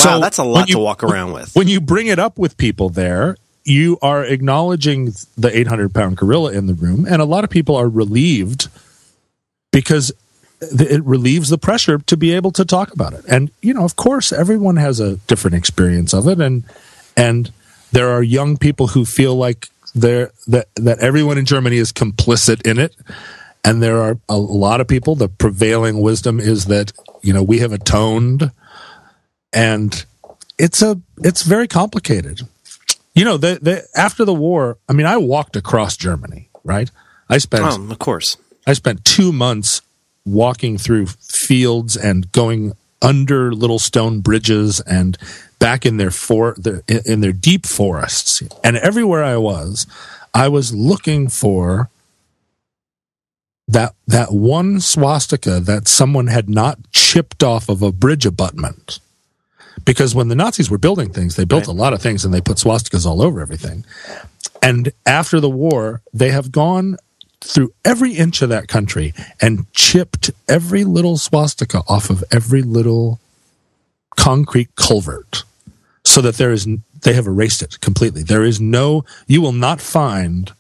[0.07, 1.55] Wow, that's a lot you- to walk around with.
[1.55, 6.53] When you bring it up with people there, you are acknowledging the 800 pound gorilla
[6.53, 8.69] in the room, and a lot of people are relieved
[9.73, 10.13] because
[10.61, 13.25] it relieves the pressure to be able to talk about it.
[13.29, 16.65] And you know, of course, everyone has a different experience of it, and
[17.17, 17.51] and
[17.93, 22.67] there are young people who feel like they're that that everyone in Germany is complicit
[22.67, 22.95] in it.
[23.63, 25.15] And there are a lot of people.
[25.17, 26.93] The prevailing wisdom is that
[27.23, 28.51] you know we have atoned,
[29.53, 30.05] and
[30.59, 32.41] it's a it's very complicated.
[33.15, 36.91] You know, the, the after the war, I mean, I walked across Germany, right?
[37.29, 38.37] I spent Oh, of course.
[38.67, 39.83] I spent two months
[40.25, 42.73] walking through fields and going
[43.03, 45.17] under little stone bridges and
[45.59, 48.43] back in their for their, in their deep forests.
[48.63, 49.87] And everywhere I was,
[50.35, 51.91] I was looking for
[53.67, 58.99] that that one swastika that someone had not chipped off of a bridge abutment.
[59.85, 61.75] Because when the Nazis were building things, they built Right.
[61.77, 63.85] a lot of things and they put swastikas all over everything.
[64.63, 66.97] And after the war, they have gone
[67.41, 73.19] through every inch of that country and chipped every little swastika off of every little
[74.17, 75.45] concrete culvert
[76.05, 76.67] so that there is
[77.03, 80.53] they have erased it completely there is no you will not find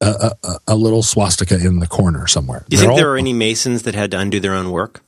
[0.00, 3.14] a, a, a little swastika in the corner somewhere Do you They're think there all-
[3.14, 5.02] are any Masons that had to undo their own work?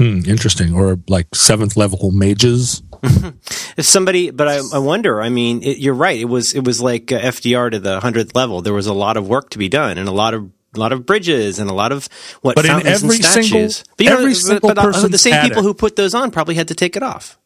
[0.00, 2.82] Hmm, interesting or like seventh level mages
[3.76, 5.20] If somebody, but I, I wonder.
[5.20, 6.18] I mean, it, you're right.
[6.18, 8.62] It was it was like uh, FDR to the hundredth level.
[8.62, 10.92] There was a lot of work to be done, and a lot of a lot
[10.92, 12.08] of bridges, and a lot of
[12.42, 15.58] what But in every single- but you every but- single but, uh, the same people
[15.58, 15.62] attic.
[15.64, 17.36] who put those on probably had to take it off.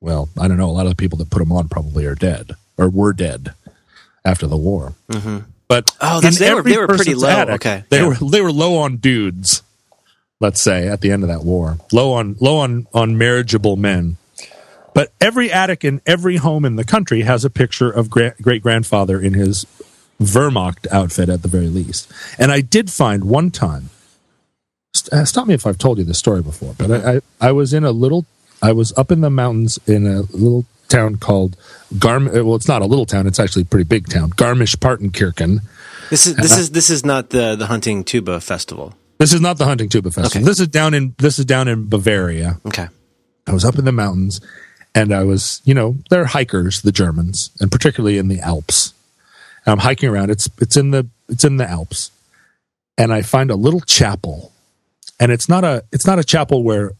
[0.00, 2.14] well i don't know a lot of the people that put them on probably are
[2.14, 3.54] dead or were dead
[4.24, 4.94] after the war
[5.68, 7.28] but Oh, they were- they were pretty low.
[7.28, 7.84] attic, Okay.
[7.88, 8.08] they Yeah.
[8.08, 9.62] were they were low on dudes
[10.40, 14.16] let's say at the end of that war low on low on on marriageable men
[14.94, 18.62] but every attic in every home in the country has a picture of gra- great
[18.62, 19.66] grandfather in his
[20.18, 22.10] Wehrmacht outfit at the very least.
[22.38, 23.90] And I did find one time.
[24.94, 27.52] st- uh, Stop me if I've told you this story before, but I, I, I
[27.52, 28.24] was in a little.
[28.62, 31.56] I was up in the mountains in a little town called
[31.98, 32.28] Garm.
[32.28, 34.30] uh, Well, it's not a little town; it's actually a pretty big town.
[34.30, 35.60] Garmisch-Partenkirchen.
[36.08, 38.94] This is this is this is not the the hunting tuba festival.
[39.18, 40.38] This is not the hunting tuba festival.
[40.40, 40.44] Okay.
[40.44, 42.60] This is down in this is down in Bavaria.
[42.66, 42.88] Okay.
[43.46, 44.40] I was up in the mountains
[44.94, 48.92] and I was, you know, they're hikers, the Germans, and particularly in the Alps.
[49.64, 50.30] And I'm hiking around.
[50.30, 52.10] It's it's in the it's in the Alps.
[52.98, 54.52] And I find a little chapel.
[55.18, 56.92] And it's not a it's not a chapel where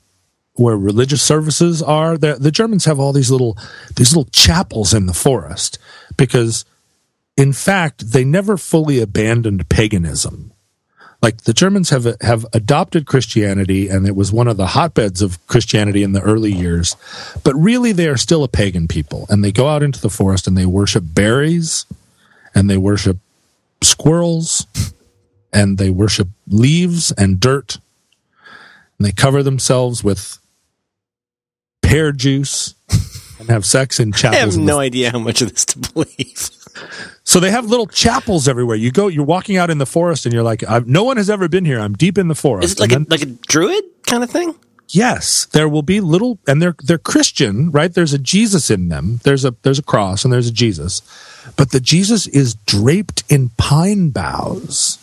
[0.55, 2.17] where religious services are.
[2.17, 3.59] The, the Germans have all these little
[3.97, 5.79] these little chapels in the forest
[6.17, 6.65] because
[7.37, 10.53] in fact they never fully abandoned paganism
[11.27, 15.45] like the Germans have have adopted Christianity, and it was one of the hotbeds of
[15.49, 16.95] Christianity in the early years.
[17.43, 20.47] But really, they are still a pagan people, and they go out into the forest
[20.47, 21.85] and they worship berries,
[22.55, 23.19] and they worship
[23.83, 24.69] squirrels,
[25.53, 27.79] and they worship leaves and dirt,
[28.97, 30.39] and they cover themselves with
[31.83, 32.77] pear juice
[33.41, 34.37] and have sex in chapels.
[34.43, 36.51] I have no idea how much of this to believe.
[37.37, 38.77] so they have little chapels everywhere.
[38.77, 41.29] You go, you're walking out in the forest, and you're like, I've, "No one has
[41.29, 41.79] ever been here.
[41.79, 44.31] I'm deep in the forest." Is it like And a like a druid kind of
[44.31, 44.55] thing?
[44.89, 47.93] yes, there will be little, and they're they're Christian, right?
[47.93, 49.21] There's a Jesus in them.
[49.23, 51.03] There's a there's a cross, and there's a Jesus,
[51.59, 54.97] but the Jesus is draped in pine boughs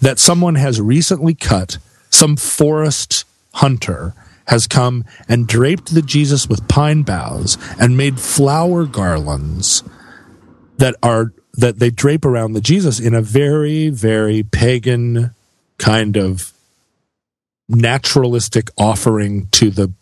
[0.00, 1.78] that someone has recently cut.
[2.08, 4.14] Some forest hunter
[4.46, 9.82] has come and draped the Jesus with pine boughs and made flower garlands
[10.76, 15.34] that are that they drape around the Jesus in a very very pagan
[15.76, 16.52] kind of
[17.68, 19.92] naturalistic offering to the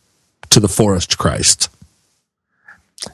[0.51, 1.69] to the forest Christ.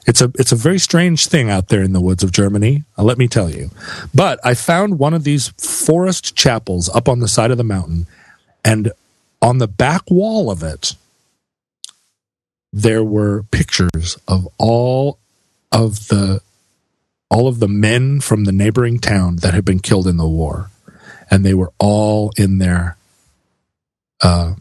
[0.05, 3.03] It's a it's a very strange thing out there in the woods of Germany, uh,
[3.03, 3.69] let me tell you.
[4.13, 8.07] But I found one of these forest chapels up on the side of the mountain
[8.63, 8.91] and
[9.41, 10.95] on the back wall of it
[12.71, 15.19] there were pictures of all
[15.71, 16.41] of the
[17.29, 20.69] all of the men from the neighboring town that had been killed in the war.
[21.29, 22.97] And they were all in their
[24.21, 24.53] uh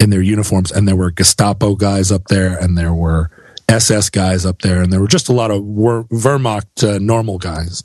[0.00, 0.70] in their uniforms.
[0.70, 3.30] And there were gestapo guys up there and there were
[3.68, 4.82] ss guys up there.
[4.82, 7.84] And there were just a lot of wehrmacht uh, normal guys.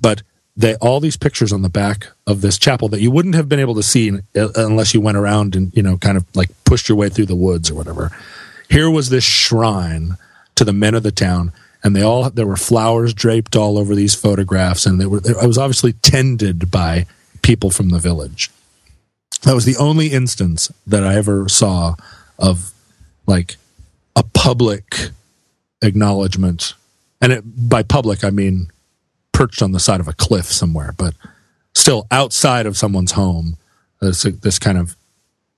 [0.00, 0.22] But
[0.58, 3.60] they all these pictures on the back of this chapel that you wouldn't have been
[3.60, 6.88] able to see uh, unless you went around and you know kind of like pushed
[6.88, 8.10] your way through the woods or whatever.
[8.68, 10.16] Here was this shrine
[10.56, 13.94] to the men of the town and they all there were flowers draped all over
[13.94, 17.06] these photographs and they were it was obviously tended by
[17.42, 18.50] people from the village.
[19.42, 21.94] That was the only instance that I ever saw
[22.38, 22.72] of
[23.26, 23.56] like
[24.16, 25.10] a public
[25.82, 26.74] acknowledgement.
[27.20, 28.70] And it, by public, I mean
[29.32, 31.14] perched on the side of a cliff somewhere, but
[31.74, 33.56] still outside of someone's home.
[34.00, 34.96] This, this kind of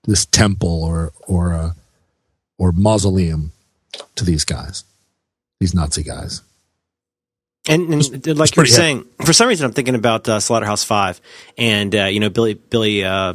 [0.04, 1.72] this temple or or uh,
[2.58, 3.52] or mausoleum
[4.14, 4.84] to these guys,
[5.60, 6.42] these Nazi guys.
[7.68, 11.20] And, and like you're saying, for some reason, I'm thinking about uh, Slaughterhouse Five,
[11.58, 13.34] and uh, you know Billy Billy uh,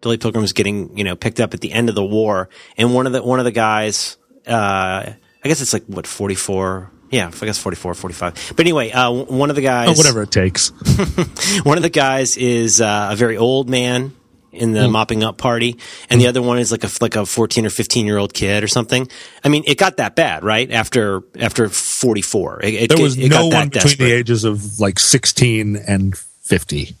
[0.00, 2.48] Billy Pilgrim's getting you know picked up at the end of the war,
[2.78, 5.16] and one of the one of the guys, uh, I
[5.48, 6.92] guess it's like what 44.
[7.08, 8.54] Yeah, I guess 44, 45.
[8.56, 10.70] But anyway, uh, one of the guys, oh, whatever it takes.
[11.62, 14.12] one of the guys is uh, a very old man
[14.56, 14.90] in the mm.
[14.90, 15.78] mopping up party,
[16.10, 16.24] and mm.
[16.24, 18.68] the other one is like a like a fourteen or fifteen year old kid or
[18.68, 19.08] something.
[19.44, 20.70] I mean, it got that bad, right?
[20.70, 23.98] After after forty four, there was it no one between desperate.
[23.98, 26.96] the ages of like sixteen and fifty.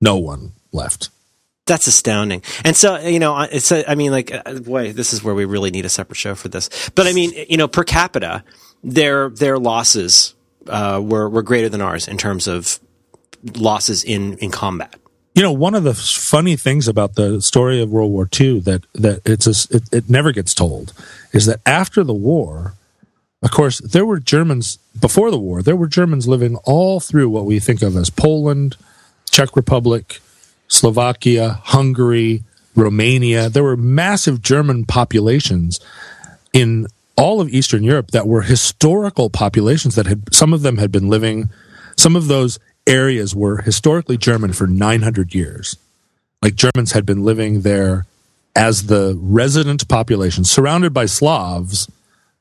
[0.00, 1.10] No one left.
[1.64, 2.42] That's astounding.
[2.64, 5.44] And so, you know, it's, a, I mean, like, uh, boy, this is where we
[5.44, 6.90] really need a separate show for this.
[6.96, 8.42] But I mean, you know, per capita,
[8.82, 10.34] their, their losses,
[10.66, 12.80] uh, were, were greater than ours in terms of
[13.54, 14.96] losses in, in combat.
[15.34, 18.84] You know, one of the funny things about the story of World War II that
[18.92, 20.92] that it's a, it, it never gets told
[21.32, 22.74] is that after the war,
[23.42, 25.62] of course, there were Germans before the war.
[25.62, 28.76] There were Germans living all through what we think of as Poland,
[29.30, 30.20] Czech Republic,
[30.68, 32.44] Slovakia, Hungary,
[32.76, 33.48] Romania.
[33.48, 35.80] There were massive German populations
[36.52, 40.92] in all of Eastern Europe that were historical populations that had some of them had
[40.92, 41.48] been living.
[41.96, 45.76] Some of those areas were historically German for 900 years.
[46.40, 48.06] Like Germans had been living there
[48.54, 51.90] as the resident population, surrounded by Slavs,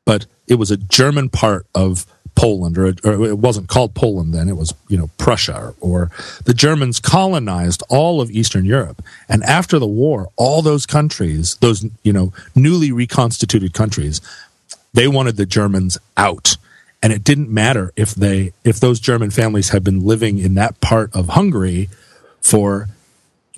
[0.05, 4.49] but it was a German part of Poland, or, or, it wasn't called Poland then,
[4.49, 6.11] it was, you know, Prussia, or, or
[6.45, 9.03] the Germans colonized all of Eastern Europe.
[9.29, 14.21] And after the war, all those countries, those, you know, newly reconstituted countries,
[14.93, 16.57] they wanted the Germans out
[17.01, 20.79] and it didn't matter if they if those German families had been living in that
[20.81, 21.89] part of Hungary
[22.41, 22.87] for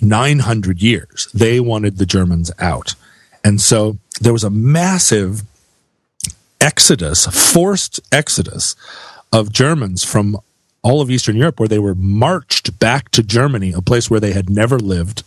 [0.00, 1.28] 900 years.
[1.32, 2.94] They wanted the Germans out.
[3.42, 5.42] And so there was a massive
[6.60, 8.74] exodus, forced exodus
[9.32, 10.38] of Germans from
[10.82, 14.32] all of Eastern Europe where they were marched back to Germany, a place where they
[14.32, 15.22] had never lived.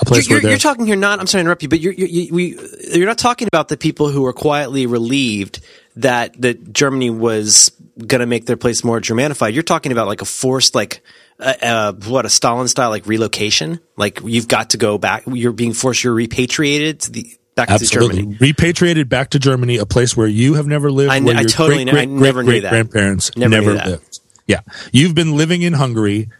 [0.00, 1.92] A place you're, where you're talking here not, I'm sorry to interrupt you, but you're,
[1.92, 2.58] you're, we,
[2.92, 5.60] you're not talking about the people who were quietly relieved
[5.96, 9.54] that that Germany was going to make their place more Germanified.
[9.54, 11.02] You're talking about like a forced like
[11.38, 13.80] uh, uh, what a Stalin style like relocation.
[13.96, 15.24] Like you've got to go back.
[15.26, 16.04] You're being forced.
[16.04, 18.08] You're repatriated to the back Absolutely.
[18.08, 18.36] to Germany.
[18.40, 21.12] Repatriated back to Germany, a place where you have never lived.
[21.12, 22.70] I, where I totally great, great, I never great, knew that.
[22.70, 24.20] Grandparents never, never lived.
[24.46, 24.60] Yeah,
[24.92, 26.30] you've been living in Hungary,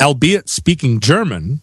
[0.00, 1.62] albeit speaking German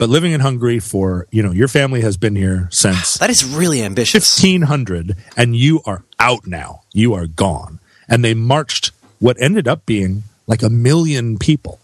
[0.00, 3.44] but living in Hungary for, you know, your family has been here since That is
[3.44, 4.42] really ambitious.
[4.42, 6.82] 1500 and you are out now.
[6.92, 7.80] You are gone.
[8.08, 11.80] And they marched what ended up being like a million people.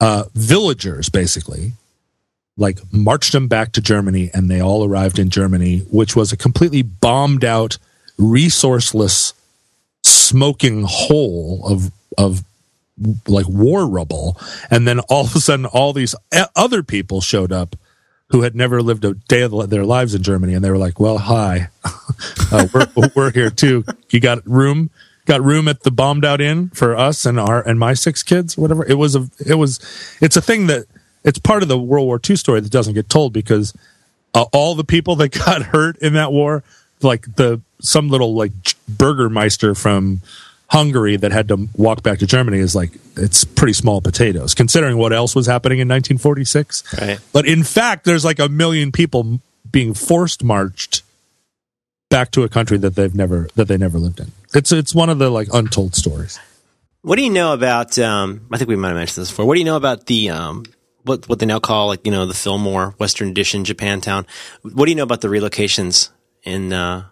[0.00, 1.72] Uh, villagers basically
[2.56, 6.36] like marched them back to Germany and they all arrived in Germany, which was a
[6.36, 7.78] completely bombed out,
[8.18, 9.32] resourceless,
[10.04, 12.44] smoking hole of of
[13.28, 14.40] like war rubble.
[14.70, 16.14] And then all of a sudden, all these
[16.54, 17.76] other people showed up
[18.30, 20.54] who had never lived a day of their lives in Germany.
[20.54, 21.68] And they were like, well, hi,
[22.52, 23.84] uh, we're, we're here too.
[24.10, 24.90] You got room?
[25.26, 28.56] Got room at the bombed out inn for us and our and my six kids,
[28.56, 28.86] whatever.
[28.86, 29.80] It was a, it was,
[30.20, 30.86] it's a thing that
[31.24, 33.76] it's part of the World War II story that doesn't get told because
[34.34, 36.62] uh, all the people that got hurt in that war,
[37.02, 38.52] like the some little like
[38.88, 40.20] Burgermeister from
[40.68, 44.98] Hungary that had to walk back to Germany is like it's pretty small potatoes considering
[44.98, 47.00] what else was happening in 1946.
[47.00, 47.18] Right.
[47.32, 49.40] But in fact, there's like a million people
[49.70, 51.02] being forced marched
[52.08, 54.32] back to a country that they've never that they never lived in.
[54.54, 56.38] It's it's one of the like untold stories.
[57.02, 57.98] What do you know about?
[57.98, 59.46] Um, I think we might have mentioned this before.
[59.46, 60.64] What do you know about the um,
[61.04, 64.26] what what they now call like you know the Fillmore Western Addition Japantown?
[64.62, 66.10] What do you know about the relocations
[66.42, 67.04] in uh,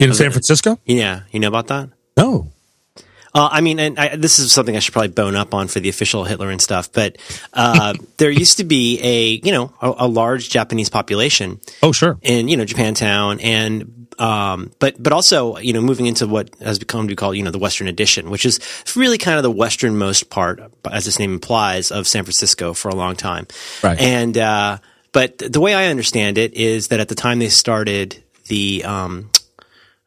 [0.00, 0.78] in San Francisco?
[0.84, 1.90] Yeah, you know about that?
[2.16, 2.51] No.
[3.34, 5.80] Uh, I mean, and I, this is something I should probably bone up on for
[5.80, 7.16] the official Hitler and stuff, but
[7.54, 11.60] uh, there used to be a you know a, a, large Japanese population.
[11.82, 12.18] Oh, sure.
[12.20, 16.78] In you know Japantown, and um, but but also you know moving into what has
[16.78, 18.60] become to be called you know the Western Addition, which is
[18.94, 20.60] really kind of the westernmost part,
[20.90, 23.46] as its name implies, of San Francisco for a long time.
[23.82, 23.98] Right.
[23.98, 24.78] And uh,
[25.12, 29.30] but the way I understand it is that at the time they started the um,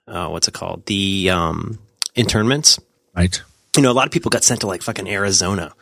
[0.07, 1.79] uh, what's it called the um,
[2.13, 2.79] internments
[3.15, 3.41] Right.
[3.75, 5.73] You know, a lot of people got sent to like fucking Arizona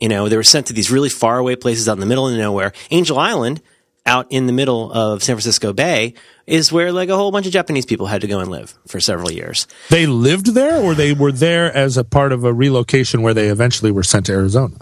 [0.00, 2.28] You know, they were sent to these really far away places out in the middle
[2.28, 2.72] of nowhere.
[2.90, 3.60] Angel Island,
[4.06, 6.14] out in the middle of San Francisco Bay,
[6.46, 9.00] is where like a whole bunch of Japanese people had to go and live for
[9.00, 9.66] several years.
[9.90, 13.48] They lived there, or they were there as a part of a relocation where they
[13.48, 14.76] eventually were sent to Arizona.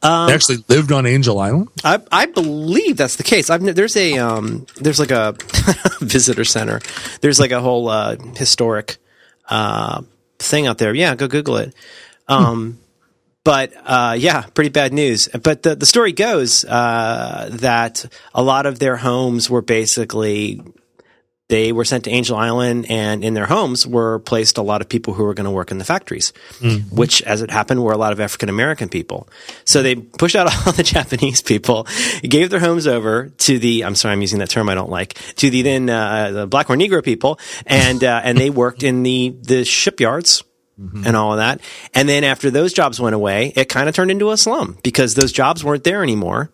[0.00, 1.68] Um, they actually lived on Angel Island.
[1.82, 3.50] I, I believe that's the case.
[3.50, 5.34] I've, there's a um, there's like a
[6.00, 6.80] visitor center.
[7.20, 8.98] There's like a whole uh, historic
[9.48, 10.02] uh,
[10.38, 10.94] thing out there.
[10.94, 11.74] Yeah, go Google it.
[12.28, 12.78] Um,
[13.44, 15.28] but uh, yeah, pretty bad news.
[15.28, 20.60] But the the story goes uh, that a lot of their homes were basically
[21.48, 24.88] they were sent to Angel Island, and in their homes were placed a lot of
[24.88, 26.94] people who were going to work in the factories, mm-hmm.
[26.94, 29.28] which, as it happened, were a lot of African American people.
[29.64, 31.86] So they pushed out all the Japanese people,
[32.22, 35.14] gave their homes over to the I'm sorry, I'm using that term I don't like
[35.36, 39.02] to the then uh, the black or Negro people, and uh, and they worked in
[39.02, 40.44] the the shipyards.
[40.78, 41.08] Mm-hmm.
[41.08, 41.60] And all of that.
[41.92, 45.16] And then after those jobs went away, it kind of turned into a slum because
[45.16, 46.52] those jobs weren't there anymore.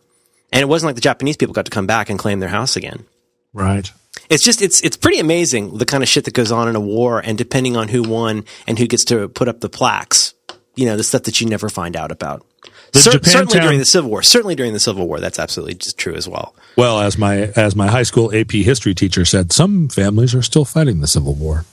[0.51, 2.75] And it wasn't like the Japanese people got to come back and claim their house
[2.75, 3.05] again.
[3.53, 3.93] Right
[4.31, 6.81] it's just it's it's pretty amazing the kind of shit that goes on in a
[6.81, 10.35] war, and depending on who won and who gets to put up the plaques,
[10.77, 12.45] you know, the stuff that you never find out about.
[12.93, 14.23] Cer- certainly during the Civil War.
[14.23, 16.55] Certainly during the Civil War, that's absolutely just true as well.
[16.77, 20.65] Well, as my as my high school AP history teacher said, some families are still
[20.65, 21.65] fighting the Civil War.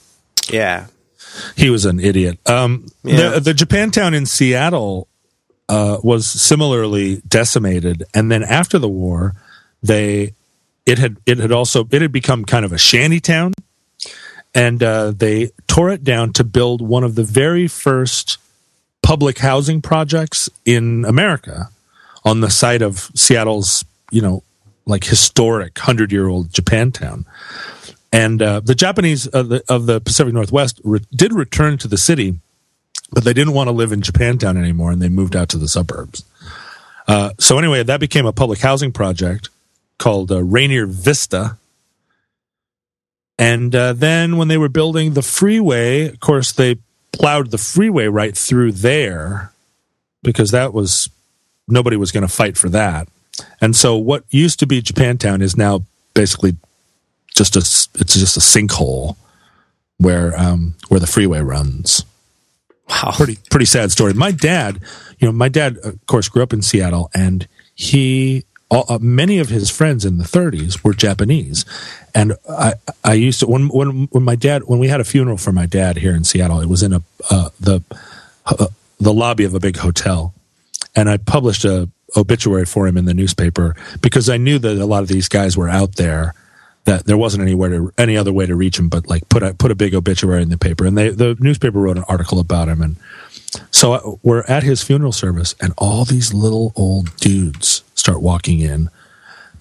[0.49, 0.87] Yeah,
[1.55, 2.39] he was an idiot.
[2.49, 3.29] Um, yeah.
[3.31, 5.07] the, the Japantown in Seattle
[5.69, 9.35] uh, was similarly decimated, and then after the war,
[9.83, 10.33] they
[10.85, 13.53] it had it had also it had become kind of a shanty town,
[14.53, 18.37] and uh, they tore it down to build one of the very first
[19.01, 21.69] public housing projects in America
[22.23, 24.43] on the site of Seattle's you know
[24.85, 27.25] like historic hundred year old Japantown.
[28.13, 31.97] And uh, the Japanese of the, of the Pacific Northwest re- did return to the
[31.97, 32.39] city,
[33.09, 35.69] but they didn't want to live in Japantown anymore, and they moved out to the
[35.69, 36.25] suburbs.
[37.07, 39.49] Uh, so anyway, that became a public housing project
[40.01, 41.57] called uh, Rainier Vista.
[43.37, 46.77] And uh, then when they were building the freeway, of course, they
[47.11, 49.53] plowed the freeway right through there
[50.23, 51.09] because that was
[51.67, 53.07] nobody was going to fight for that.
[53.61, 55.85] And so what used to be Japantown is now
[56.15, 56.57] basically
[57.35, 59.17] just a it's just a sinkhole
[59.97, 62.03] where um, where the freeway runs.
[62.89, 64.13] Wow, pretty pretty sad story.
[64.13, 64.79] My dad,
[65.19, 69.37] you know, my dad of course grew up in Seattle, and he all, uh, many
[69.37, 71.65] of his friends in the 30s were Japanese,
[72.15, 75.37] and I I used to when when when my dad when we had a funeral
[75.37, 77.83] for my dad here in Seattle, it was in a uh, the
[78.45, 78.67] uh,
[78.99, 80.33] the lobby of a big hotel,
[80.95, 84.85] and I published a obituary for him in the newspaper because I knew that a
[84.85, 86.33] lot of these guys were out there
[86.85, 89.53] that there wasn't anywhere to any other way to reach him but like put a
[89.53, 90.85] put a big obituary in the paper.
[90.85, 92.81] And they the newspaper wrote an article about him.
[92.81, 92.95] And
[93.69, 98.59] so uh, we're at his funeral service and all these little old dudes start walking
[98.59, 98.89] in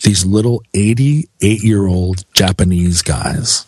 [0.02, 3.66] these little 88 year old Japanese guys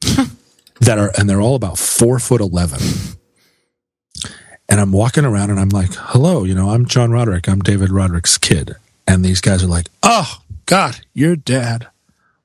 [0.80, 2.80] that are, and they're all about four foot 11.
[4.68, 7.48] And I'm walking around and I'm like, hello, you know, I'm John Roderick.
[7.48, 8.74] I'm David Roderick's kid.
[9.06, 11.88] And these guys are like, oh, God, your dad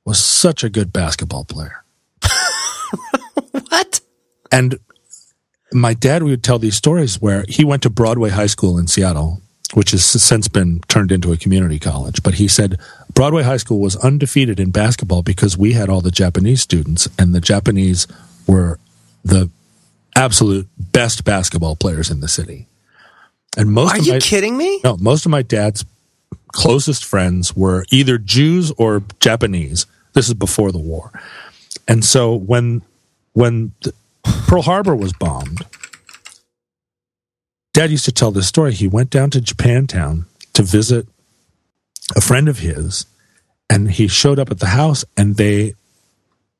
[0.04, 1.84] was such a good basketball player.
[3.68, 4.00] what?
[4.52, 4.78] And
[5.72, 9.40] my dad would tell these stories where he went to Broadway High School in Seattle
[9.74, 12.22] which has since been turned into a community college.
[12.22, 12.78] But he said
[13.12, 17.34] Broadway High School was undefeated in basketball because we had all the Japanese students, and
[17.34, 18.06] the Japanese
[18.46, 18.78] were
[19.24, 19.50] the
[20.14, 22.66] absolute best basketball players in the city.
[23.56, 24.80] And most are of you my, kidding me?
[24.84, 25.84] No, most of my dad's
[26.48, 29.86] closest friends were either Jews or Japanese.
[30.12, 31.10] This is before the war,
[31.86, 32.82] and so when
[33.32, 33.72] when
[34.46, 35.66] Pearl Harbor was bombed
[37.76, 38.72] Dad used to tell this story.
[38.72, 40.24] He went down to Japantown
[40.54, 41.06] to visit
[42.16, 43.04] a friend of his,
[43.68, 45.74] and he showed up at the house, and they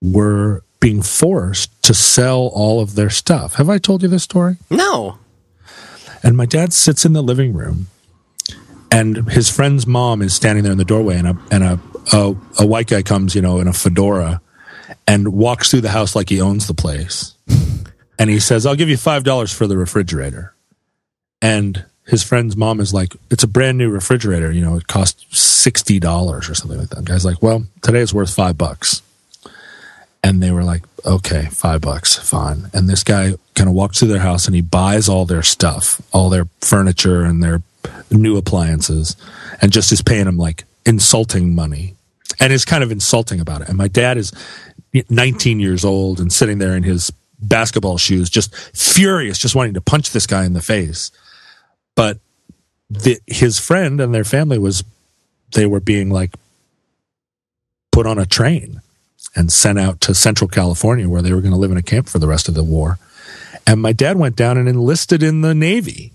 [0.03, 3.55] were being forced to sell all of their stuff.
[3.55, 4.59] Have I told you this story?
[4.69, 5.19] No.
[6.23, 7.87] And my dad sits in the living room,
[8.91, 11.81] and his friend's mom is standing there in the doorway, and a and a
[12.13, 14.43] a, a white guy comes, you know, in a fedora,
[15.07, 17.33] and walks through the house like he owns the place,
[18.19, 20.53] and he says, "I'll give you five dollars for the refrigerator."
[21.43, 24.51] And his friend's mom is like, "It's a brand new refrigerator.
[24.51, 28.15] You know, it costs sixty dollars or something like that." Guy's like, "Well, today it's
[28.15, 29.03] worth five bucks."
[30.23, 34.09] And they were like, "Okay, five bucks, fine." And this guy kind of walks through
[34.09, 37.63] their house and he buys all their stuff, all their furniture and their
[38.11, 39.17] new appliances,
[39.61, 41.95] and just is paying them like insulting money,
[42.39, 43.69] and is kind of insulting about it.
[43.69, 44.33] And my dad is
[45.11, 49.81] 19 years old and sitting there in his basketball shoes, just furious, just wanting to
[49.81, 51.11] punch this guy in the face
[51.97, 52.19] but
[52.89, 54.85] the, his friend and their family was
[55.53, 56.35] they were being like
[57.91, 58.81] put on a train
[59.35, 62.09] and sent out to Central California where they were going to live in a camp
[62.09, 62.99] for the rest of the war.
[63.67, 66.13] And my dad went down and enlisted in the Navy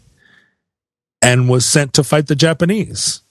[1.22, 3.22] and was sent to fight the Japanese.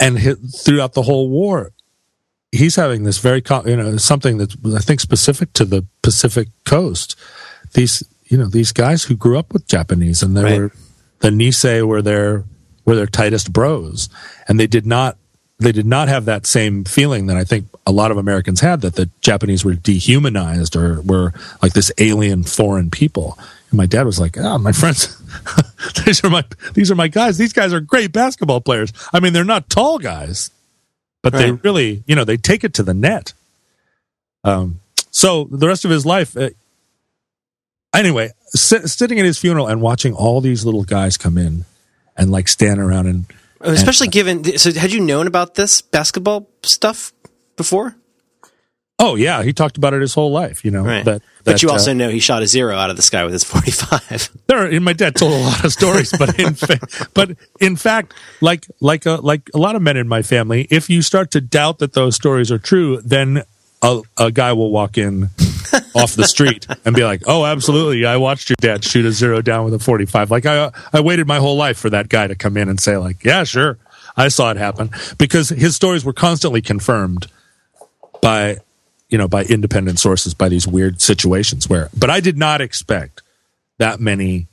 [0.00, 1.72] And hit, throughout the whole war,
[2.52, 7.16] he's having this very, you know, something that's I think specific to the Pacific coast.
[7.74, 10.58] These, you know, these guys who grew up with Japanese and they right.
[10.58, 10.72] were
[11.20, 12.44] the Nisei were their
[12.84, 14.08] were their tightest bros,
[14.46, 15.16] and they did not
[15.58, 18.82] they did not have that same feeling that I think a lot of Americans had
[18.82, 23.36] that the Japanese were dehumanized or were like this alien foreign people.
[23.70, 25.20] And my dad was like, "Oh, my friends,
[26.04, 27.38] these are my these are my guys.
[27.38, 28.92] These guys are great basketball players.
[29.12, 30.50] I mean, they're not tall guys,
[31.22, 31.40] but right.
[31.40, 33.32] they really, you know, they take it to the net."
[34.44, 36.50] Um, so the rest of his life, uh,
[37.98, 41.64] anyway, sit, sitting at his funeral and watching all these little guys come in
[42.16, 43.26] and like stand around and
[43.60, 47.12] especially and, given so had you known about this basketball stuff
[47.56, 47.96] before?
[49.00, 49.44] Oh yeah.
[49.44, 51.04] He talked about it his whole life you know right.
[51.04, 53.24] that, that, but you also uh, know he shot a zero out of the sky
[53.24, 57.08] with his 45 there and my dad told a lot of stories but in fa-
[57.14, 60.90] but in fact like like a, like a lot of men in my family if
[60.90, 63.42] you start to doubt that those stories are true then
[63.82, 65.30] a, a guy will walk in
[65.94, 69.42] off the street and be like, "Oh, absolutely, I watched your dad shoot a zero
[69.42, 72.34] down with a 45." Like I I waited my whole life for that guy to
[72.34, 73.78] come in and say like, "Yeah, sure.
[74.16, 77.26] I saw it happen." Because his stories were constantly confirmed
[78.20, 78.58] by
[79.08, 83.22] you know, by independent sources by these weird situations where but I did not expect
[83.78, 84.48] that many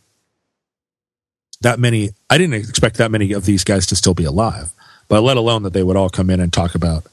[1.61, 4.71] that many I didn't expect that many of these guys to still be alive.
[5.07, 7.05] But let alone that they would all come in and talk about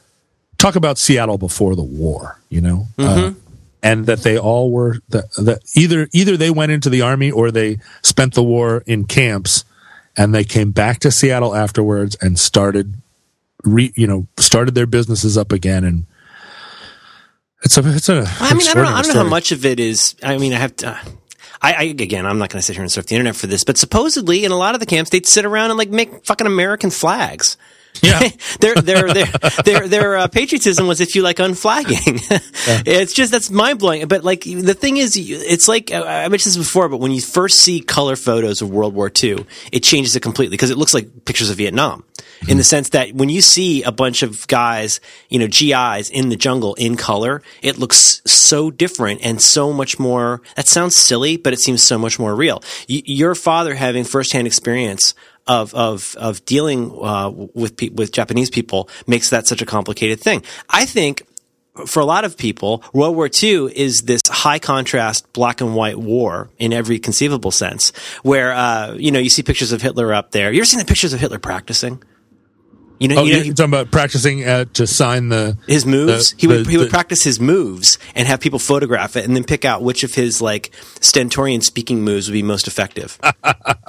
[0.59, 2.87] talk about Seattle before the war, you know?
[2.97, 3.37] Mm-hmm.
[3.37, 3.42] Uh,
[3.83, 7.51] and that they all were that, that either either they went into the army or
[7.51, 9.65] they spent the war in camps
[10.17, 12.95] and they came back to Seattle afterwards and started
[13.65, 16.07] re, you know started their businesses up again and
[17.63, 19.65] it's a it's a I mean I don't know, I don't know how much of
[19.67, 20.99] it is I mean I have to uh,
[21.65, 23.63] I, I, again, I'm not going to sit here and surf the internet for this,
[23.63, 26.47] but supposedly in a lot of the camps, they'd sit around and like make fucking
[26.47, 27.57] American flags.
[28.01, 28.21] Yeah,
[28.61, 29.27] their their their
[29.65, 32.19] their their uh, patriotism was if you like unflagging.
[32.31, 32.83] yeah.
[32.87, 34.09] It's just that's mind blowing.
[34.09, 37.59] But like the thing is, it's like I mentioned this before, but when you first
[37.59, 41.25] see color photos of World War II, it changes it completely because it looks like
[41.25, 42.05] pictures of Vietnam.
[42.43, 42.51] Mm-hmm.
[42.51, 46.29] In the sense that when you see a bunch of guys, you know, GIs in
[46.29, 50.43] the jungle in color, it looks so different and so much more.
[50.57, 52.63] That sounds silly, but it seems so much more real.
[52.89, 55.15] Y- your father having firsthand experience
[55.47, 60.21] of of of dealing uh, with pe- with Japanese people makes that such a complicated
[60.21, 60.43] thing.
[60.71, 61.27] I think
[61.87, 65.99] for a lot of people, World War II is this high contrast black and white
[65.99, 67.93] war in every conceivable sense.
[68.23, 70.53] Where uh, you know you see pictures of Hitler up there.
[70.53, 72.03] You ever seen the pictures of Hitler practicing?
[73.03, 76.31] You know, oh, you know, you're talking about practicing uh, to sign the his moves.
[76.31, 79.25] The, he would the, he would the, practice his moves and have people photograph it,
[79.25, 83.19] and then pick out which of his like stentorian speaking moves would be most effective.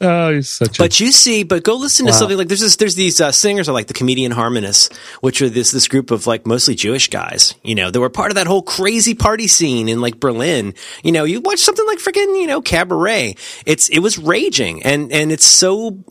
[0.00, 0.76] oh, he's such.
[0.76, 1.04] But a...
[1.04, 2.18] you see, but go listen to wow.
[2.18, 4.88] something like there's this, there's these uh, singers are like the comedian harmonists,
[5.20, 7.54] which are this this group of like mostly Jewish guys.
[7.62, 10.74] You know, they were part of that whole crazy party scene in like Berlin.
[11.04, 13.36] You know, you watch something like freaking you know Cabaret.
[13.66, 16.02] It's it was raging, and and it's so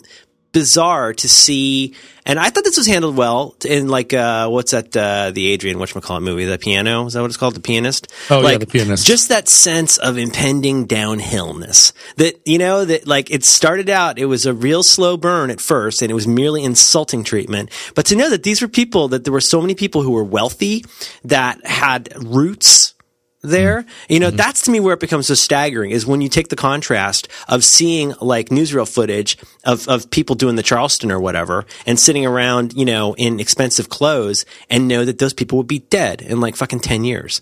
[0.51, 1.95] bizarre to see
[2.25, 5.77] and I thought this was handled well in like uh, what's that uh, the Adrian
[5.77, 7.07] whatchamacallit movie the piano?
[7.07, 7.55] Is that what it's called?
[7.55, 8.11] The pianist?
[8.29, 9.07] Oh like, yeah the pianist.
[9.07, 14.25] just that sense of impending downhillness that you know that like it started out it
[14.25, 17.71] was a real slow burn at first and it was merely insulting treatment.
[17.95, 20.23] But to know that these were people that there were so many people who were
[20.23, 20.85] wealthy
[21.23, 22.93] that had roots
[23.41, 23.85] there.
[24.09, 24.37] You know, mm-hmm.
[24.37, 27.63] that's to me where it becomes so staggering is when you take the contrast of
[27.63, 32.73] seeing like newsreel footage of, of people doing the Charleston or whatever and sitting around,
[32.73, 36.55] you know, in expensive clothes and know that those people would be dead in like
[36.55, 37.41] fucking 10 years.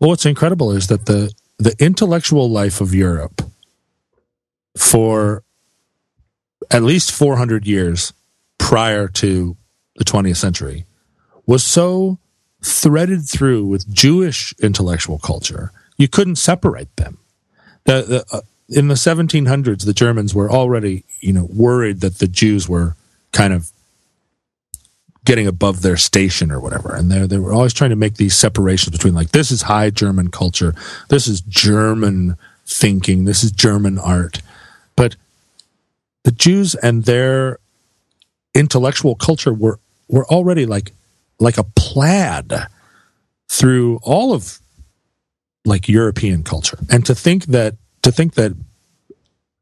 [0.00, 3.42] Well, what's incredible is that the, the intellectual life of Europe
[4.76, 5.42] for
[6.70, 8.12] at least 400 years
[8.58, 9.56] prior to
[9.96, 10.84] the 20th century
[11.46, 12.18] was so
[12.62, 15.72] threaded through with Jewish intellectual culture.
[15.96, 17.18] You couldn't separate them.
[17.84, 22.26] The, the, uh, in the 1700s, the Germans were already, you know, worried that the
[22.26, 22.96] Jews were
[23.32, 23.70] kind of
[25.26, 26.94] getting above their station or whatever.
[26.94, 29.90] And they they were always trying to make these separations between like this is high
[29.90, 30.74] German culture,
[31.08, 34.40] this is German thinking, this is German art.
[34.94, 35.16] But
[36.22, 37.58] the Jews and their
[38.54, 39.78] intellectual culture were
[40.08, 40.92] were already like
[41.38, 42.52] like a plaid
[43.48, 44.58] through all of
[45.64, 46.78] like European culture.
[46.90, 48.52] And to think that to think that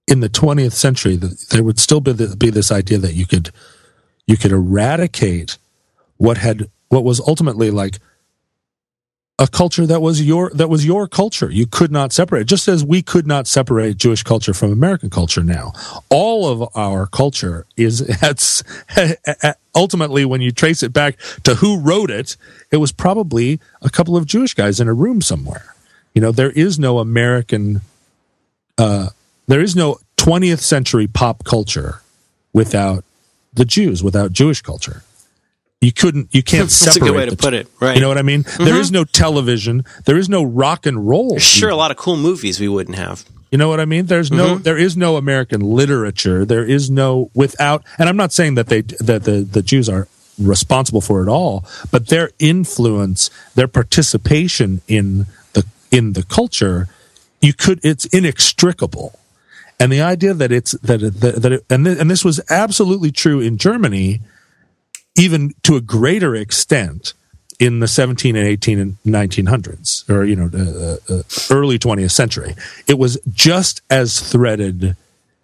[0.07, 3.51] in the 20th century that there would still be, be this idea that you could
[4.27, 5.59] you could eradicate
[6.19, 7.99] what had what was ultimately like
[9.39, 11.51] a culture that was your that was your culture.
[11.51, 15.43] You could not separate, just as we could not separate Jewish culture from American culture.
[15.43, 15.73] Now,
[16.09, 18.63] all of our culture is it's
[19.75, 22.37] ultimately when you trace it back to who wrote it,
[22.71, 25.75] it was probably a couple of Jewish guys in a room somewhere.
[26.15, 27.81] You know, there is no American,
[28.79, 29.09] uh,
[29.49, 32.03] there is no 20th century pop culture
[32.53, 33.05] without
[33.53, 35.03] the Jews, without Jewish culture
[35.85, 37.95] you couldn't you can't That's separate a good way to put it, right.
[37.95, 38.43] you know what i mean?
[38.59, 38.95] There is mm-hmm.
[38.95, 39.85] no television.
[40.05, 41.39] There is no rock and roll.
[41.39, 43.25] Sure, a lot of cool movies we wouldn't have.
[43.51, 44.07] you know what i mean?
[44.07, 44.63] There's no mm-hmm.
[44.63, 46.45] there is no american literature.
[46.45, 50.09] There is no without and i'm not saying that they that the the jews are
[50.37, 56.89] responsible for it all but their influence their participation in the in the culture
[57.45, 59.19] you could it's inextricable.
[59.79, 63.13] And the idea that it's that that, that it, and th- and this was absolutely
[63.13, 64.21] true in Germany
[65.17, 67.15] even to a greater extent
[67.61, 72.55] in the 17 and 18 and 1900s or you know uh, uh, early 20th century.
[72.87, 74.97] It was just as threaded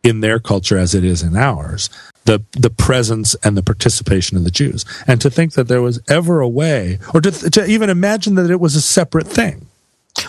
[0.02, 1.90] in their culture as it is in ours
[2.24, 4.84] the the presence and the participation of the Jews.
[5.06, 8.50] And to think that there was ever a way or to, to even imagine that
[8.50, 9.66] it was a separate thing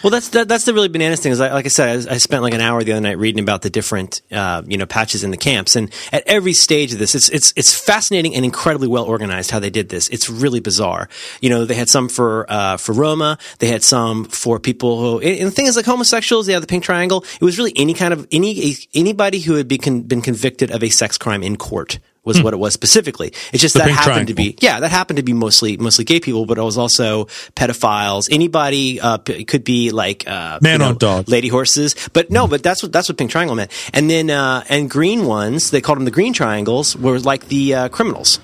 [0.03, 1.31] Well, that's that, that's the really bananas thing.
[1.31, 3.41] Is I, like I said, I, I spent like an hour the other night reading
[3.41, 6.99] about the different uh, you know patches in the camps, and at every stage of
[6.99, 10.07] this, it's it's it's fascinating and incredibly well organized how they did this.
[10.09, 11.09] It's really bizarre.
[11.41, 15.19] You know, they had some for uh, for Roma, they had some for people who,
[15.19, 16.47] and the thing is like homosexuals.
[16.47, 17.23] They had the pink triangle.
[17.39, 20.89] It was really any kind of any anybody who had been been convicted of a
[20.89, 23.33] sex crime in court was what it was specifically.
[23.51, 23.79] It's just Hmm.
[23.81, 26.57] The that happened to be yeah, that happened to be mostly mostly gay people, but
[26.57, 28.27] it was also pedophiles.
[28.31, 31.29] Anybody uh, p- it could be like uh, Man you know, on dog.
[31.29, 33.71] lady horses, but no, but that's what that's what pink triangle meant.
[33.93, 37.73] And then uh, and green ones, they called them the green triangles, were like the
[37.75, 38.39] uh, criminals.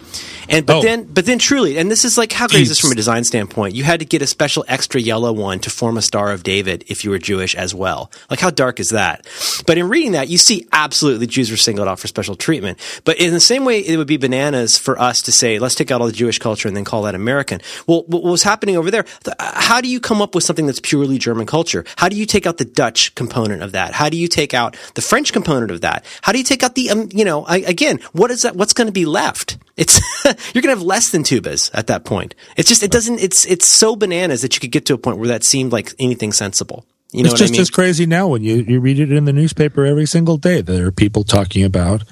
[0.49, 0.81] And but Oh.
[0.81, 3.23] then but then truly, and this is like how great is this from a design
[3.25, 3.75] standpoint?
[3.75, 6.85] You had to get a special extra yellow one to form a Star of David
[6.87, 8.09] if you were Jewish as well.
[8.29, 9.27] Like how dark is that?
[9.67, 12.79] But in reading that, you see absolutely Jews were singled out for special treatment.
[13.03, 15.91] But in the same way, it would be bananas for us to say, let's take
[15.91, 17.61] out all the Jewish culture and then call that American.
[17.85, 19.05] Well, what was happening over there?
[19.39, 21.85] How do you come up with something that's purely German culture?
[21.97, 23.93] How do you take out the Dutch component of that?
[23.93, 26.05] How do you take out the French component of that?
[26.21, 28.55] How do you take out the, um, you know, I, again, what is that?
[28.55, 29.57] What's going to be left?
[29.75, 32.33] It's you're going to have less than tubas at that point.
[32.55, 33.19] It's just it doesn't.
[33.19, 35.93] It's it's so bananas that you could get to a point where that seemed like
[35.99, 36.85] anything sensible.
[37.11, 37.61] You know it's what just I mean?
[37.61, 40.61] as crazy now when you, you read it in the newspaper every single day.
[40.61, 42.03] There are people talking about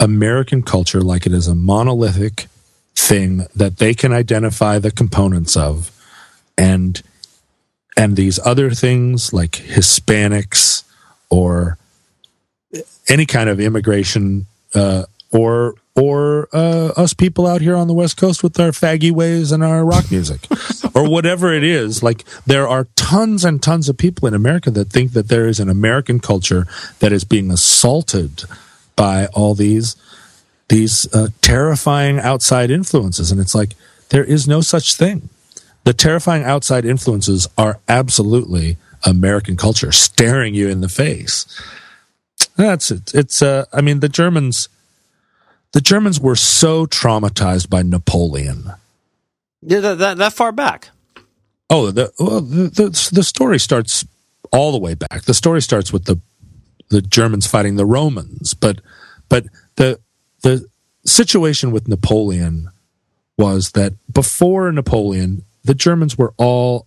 [0.00, 2.46] American culture like it is a monolithic
[2.94, 5.90] thing that they can identify the components of,
[6.58, 7.02] and
[7.96, 10.82] and these other things like Hispanics
[11.30, 11.78] or
[13.08, 18.16] any kind of immigration uh, or or uh, us people out here on the west
[18.16, 20.40] coast with our faggy ways and our rock music
[20.94, 22.02] or whatever it is.
[22.02, 25.60] Like there are tons and tons of people in america that think that there is
[25.60, 26.66] an american culture
[26.98, 28.44] that is being assaulted
[28.96, 29.96] by all these
[30.68, 33.74] these uh, terrifying outside influences and it's like
[34.08, 35.28] there is no such thing
[35.84, 41.46] the terrifying outside influences are absolutely american culture staring you in the face
[42.56, 43.14] that's it.
[43.14, 44.68] It's uh I mean the Germans
[45.72, 48.72] the Germans were so traumatized by Napoleon.
[49.60, 50.90] Yeah, that, that, that far back.
[51.68, 54.04] Oh, the well, the, the the story starts
[54.52, 55.22] all the way back.
[55.22, 56.20] The story starts with the
[56.88, 58.80] the Germans fighting the Romans, but
[59.28, 59.46] but
[59.76, 60.00] the
[60.42, 60.66] the
[61.04, 62.70] situation with Napoleon
[63.36, 66.86] was that before Napoleon, the Germans were all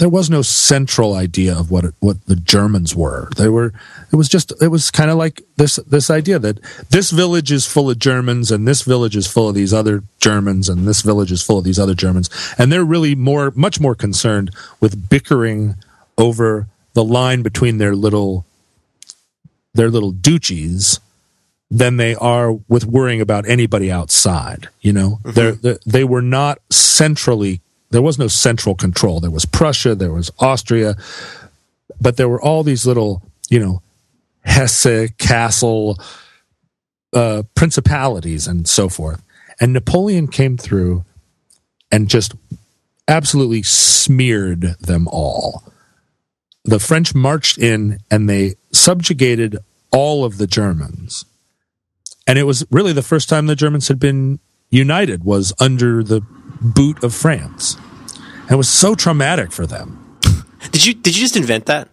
[0.00, 3.28] there was no central idea of what what the Germans were.
[3.36, 3.74] They were
[4.10, 6.58] it was just it was kind of like this this idea that
[6.88, 10.70] this village is full of Germans and this village is full of these other Germans
[10.70, 13.94] and this village is full of these other Germans and they're really more much more
[13.94, 14.50] concerned
[14.80, 15.76] with bickering
[16.16, 18.46] over the line between their little
[19.74, 21.00] their little duchies
[21.70, 24.68] than they are with worrying about anybody outside.
[24.80, 27.60] You know, They're, they they were not centrally.
[27.90, 29.20] There was no central control.
[29.20, 29.94] There was Prussia.
[29.94, 30.96] There was Austria,
[32.00, 33.82] but there were all these little, you know,
[34.44, 35.96] Hesse, Kassel,
[37.12, 39.22] uh, principalities, and so forth.
[39.60, 41.04] And Napoleon came through
[41.92, 42.34] and just
[43.06, 45.64] absolutely smeared them all.
[46.70, 49.58] The French marched in and they subjugated
[49.90, 51.24] all of the Germans
[52.30, 54.38] and it was really the first time the Germans had been
[54.70, 56.20] united was under the
[56.60, 57.76] boot of France.
[58.42, 60.16] And it was so traumatic for them.
[60.70, 61.88] Did you did you just invent that?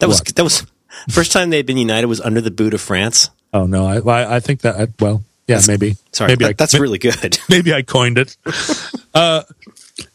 [0.00, 0.34] That was What?
[0.36, 0.66] that was
[1.10, 3.30] First time they'd been united was under the boot of France.
[3.54, 5.96] Oh no, I I, I think that I, well, yeah, That's- maybe.
[6.12, 7.38] Sorry, maybe that- I, that's may- really good.
[7.48, 8.36] maybe I coined it.
[9.14, 9.44] uh,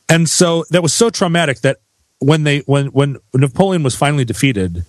[0.09, 1.77] and so that was so traumatic that
[2.22, 4.85] when they when when Napoleon was finally defeated,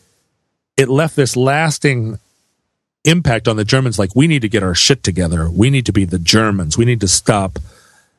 [0.76, 2.18] it left this lasting
[3.04, 3.98] impact on the Germans.
[3.98, 5.50] Like we need to get our shit together.
[5.50, 6.76] We need to be the Germans.
[6.76, 7.58] We need to stop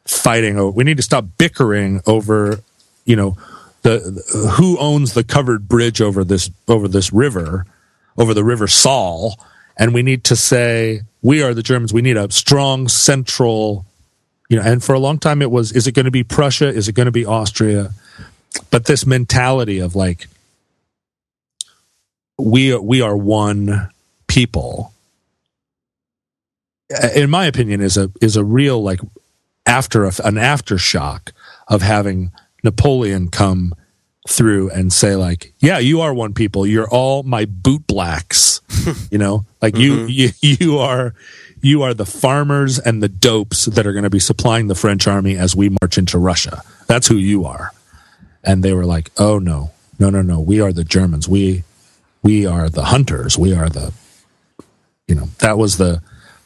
[0.05, 0.73] fighting.
[0.73, 2.59] We need to stop bickering over,
[3.05, 3.37] you know,
[3.83, 3.99] the-
[4.57, 7.65] who owns the covered bridge over this over this river,
[8.17, 9.39] over the river Saal.
[9.77, 11.93] And we need to say we are the Germans.
[11.93, 13.85] We need a strong central
[14.49, 16.67] you know and for a long time it was is it going to be prussia
[16.67, 17.91] is it going to be austria
[18.69, 20.27] but this mentality of like
[22.37, 23.89] we are, we are one
[24.27, 24.93] people
[26.93, 28.99] uh, in my opinion is a is a real like
[29.65, 31.31] after an aftershock
[31.67, 32.31] of having
[32.63, 33.73] napoleon come
[34.27, 38.61] through and say like yeah you are one people you're all my boot blacks
[39.11, 41.13] you know like you, you you are
[41.63, 45.07] you are the farmers and the dopes that are going to be supplying the French
[45.07, 46.61] army as we march into Russia.
[46.87, 47.71] That's who you are.
[48.43, 50.39] And they were like, "Oh no, no, no, no.
[50.39, 51.27] We are the Germans.
[51.27, 51.63] We,
[52.21, 53.37] we are the hunters.
[53.37, 53.93] We are the,
[55.07, 56.01] you know, that was the,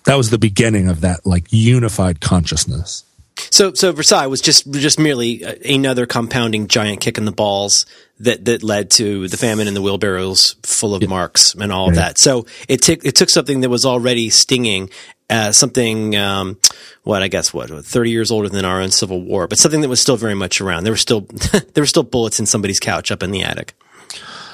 [0.06, 3.04] that was the beginning of that like unified consciousness."
[3.52, 7.86] So, so Versailles was just just merely uh, another compounding giant kick in the balls
[8.20, 11.96] that that led to the famine and the wheelbarrows full of marks and all of
[11.96, 12.18] that.
[12.18, 14.90] So it took it took something that was already stinging,
[15.30, 16.58] uh, something um,
[17.04, 19.90] what I guess what thirty years older than our own Civil War, but something that
[19.90, 20.84] was still very much around.
[20.84, 21.22] There were still
[21.74, 23.74] there were still bullets in somebody's couch up in the attic.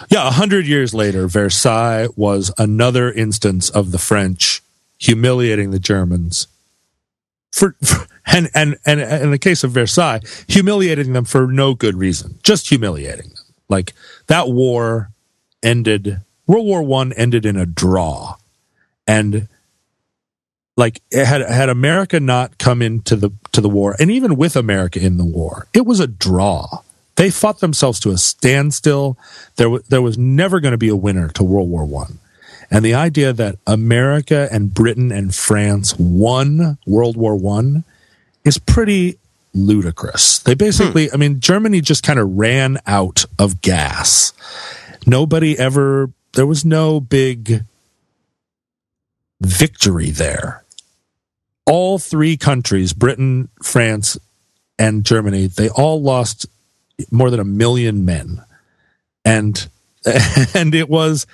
[0.09, 4.61] Yeah, a hundred years later, Versailles was another instance of the French
[4.99, 6.47] humiliating the Germans.
[7.51, 11.95] For, for and, and and in the case of Versailles, humiliating them for no good
[11.95, 13.43] reason, just humiliating them.
[13.69, 13.93] Like
[14.27, 15.11] that war
[15.61, 16.21] ended.
[16.45, 18.35] World War One ended in a draw,
[19.07, 19.47] and
[20.75, 24.99] like had had America not come into the to the war, and even with America
[24.99, 26.79] in the war, it was a draw.
[27.15, 29.17] They fought themselves to a standstill.
[29.57, 32.17] There, w- there was never going to be a winner to World War One,
[32.71, 37.83] and the idea that America and Britain and France won World War One
[38.43, 39.19] is pretty
[39.53, 40.39] ludicrous.
[40.39, 41.13] They basically, hmm.
[41.13, 44.33] I mean, Germany just kind of ran out of gas.
[45.05, 46.09] Nobody ever.
[46.33, 47.63] There was no big
[49.39, 50.62] victory there.
[51.65, 54.17] All three countries, Britain, France,
[54.77, 56.45] and Germany, they all lost
[57.11, 58.43] more than a million men.
[59.23, 59.67] And
[60.53, 61.25] and it was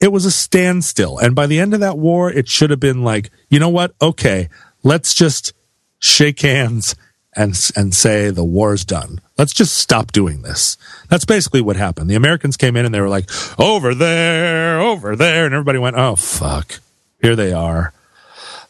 [0.00, 1.18] it was a standstill.
[1.18, 3.94] And by the end of that war, it should have been like, you know what?
[4.00, 4.48] Okay,
[4.82, 5.52] let's just
[5.98, 6.94] shake hands
[7.34, 9.20] and and say the war's done.
[9.38, 10.76] Let's just stop doing this.
[11.08, 12.10] That's basically what happened.
[12.10, 15.96] The Americans came in and they were like, over there, over there, and everybody went,
[15.96, 16.80] oh fuck,
[17.22, 17.92] here they are.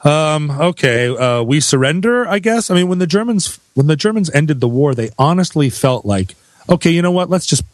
[0.02, 2.26] Um, okay, uh, we surrender.
[2.26, 2.70] I guess.
[2.70, 6.34] I mean, when the Germans when the Germans ended the war, they honestly felt like,
[6.68, 7.28] okay, you know what?
[7.28, 7.64] Let's just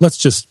[0.00, 0.48] let's just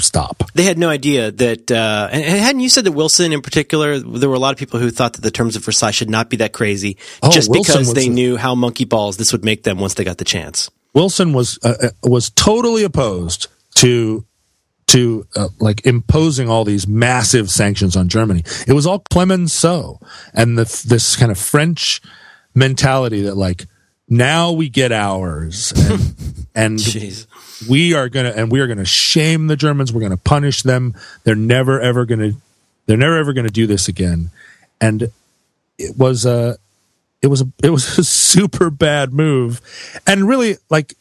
[0.00, 0.42] stop.
[0.54, 4.28] They had no idea that, uh, and, hadn't you said that Wilson in particular, there
[4.28, 6.38] were a lot of people who thought that the terms of Versailles should not be
[6.38, 9.78] that crazy Oh, just Wilson because they knew how monkey balls this would make them
[9.78, 10.70] once they got the chance.
[10.94, 14.24] Wilson was uh, uh, was totally opposed to
[14.90, 18.42] to uh, like imposing all these massive sanctions on Germany.
[18.66, 20.00] It was all Clemenceau
[20.34, 22.00] and the, this kind of French
[22.54, 23.66] mentality that like
[24.08, 26.14] now we get ours and,
[26.54, 27.26] and
[27.68, 29.92] we are gonna and we are gonna shame the Germans.
[29.92, 30.94] We're gonna punish them.
[31.24, 32.32] They're never ever gonna
[32.86, 34.30] they're never ever gonna do this again.
[34.80, 35.10] And
[35.78, 36.58] it was a
[37.22, 39.60] it was a it was a super bad move,
[40.06, 40.94] and really like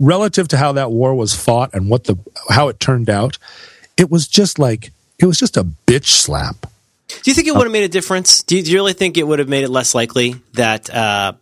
[0.00, 2.16] relative to how that war was fought and what the
[2.48, 3.38] how it turned out,
[3.96, 6.66] it was just like it was just a bitch slap.
[7.08, 8.42] Do you think it would have made a difference?
[8.42, 11.34] Do you, do you really think it would have made it less likely that uh,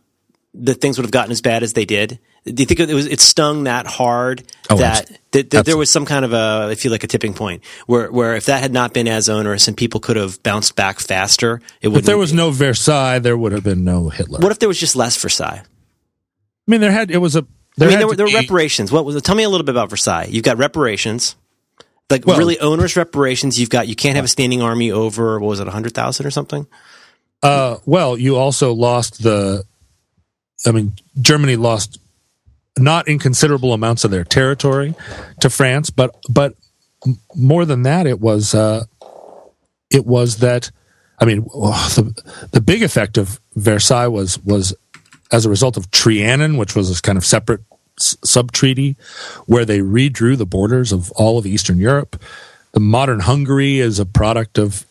[0.55, 2.19] that things would have gotten as bad as they did?
[2.45, 5.91] Do you think it was it stung that hard Oh, that, that, that there was
[5.91, 8.73] some kind of a I feel like a tipping point where where if that had
[8.73, 11.99] not been as onerous and people could have bounced back faster, it would.
[11.99, 14.41] If there was no Versailles, there would have been no Hitler.
[14.41, 15.63] What if there was just less Versailles?
[15.63, 17.47] I mean, there had it was a.
[17.81, 18.91] I mean, there were, there were reparations.
[18.91, 19.25] What was it?
[19.25, 20.27] Tell me a little bit about Versailles.
[20.31, 21.37] You've got reparations,
[22.11, 23.59] like Well- really onerous reparations.
[23.59, 26.31] You've got you can't have a standing army over what was it, hundred thousand or
[26.31, 26.67] something?
[27.43, 29.65] Uh, well, you also lost the.
[30.67, 32.01] I mean, Germany lost
[32.77, 34.95] not inconsiderable amounts of their territory
[35.41, 36.55] to France, but but
[37.35, 38.85] more than that, it was uh,
[39.91, 40.71] it was that.
[41.21, 44.75] I mean, the the big effect of Versailles was was
[45.31, 47.61] as a result of Trianon, which was this kind of separate
[47.99, 48.97] sub treaty
[49.47, 52.21] where they redrew the borders of all of Eastern Europe.
[52.73, 54.87] the modern Hungary is a product of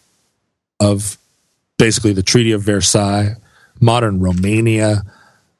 [0.80, 1.18] of
[1.78, 3.36] basically the Treaty of Versailles.
[3.80, 5.04] Modern Romania,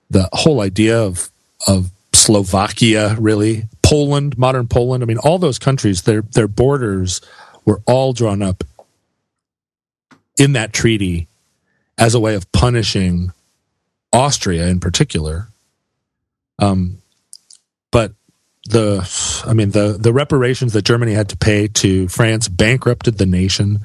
[0.10, 1.30] the whole idea of
[1.68, 5.04] of Slovakia, really Poland, modern Poland.
[5.04, 7.22] I mean, all those countries, their their borders
[7.66, 8.64] were all drawn up
[10.38, 11.28] in that treaty
[11.98, 13.32] as a way of punishing
[14.14, 15.48] Austria in particular.
[16.60, 17.00] Um,
[17.92, 18.14] but
[18.70, 23.26] the, I mean, the the reparations that Germany had to pay to France bankrupted the
[23.26, 23.80] nation.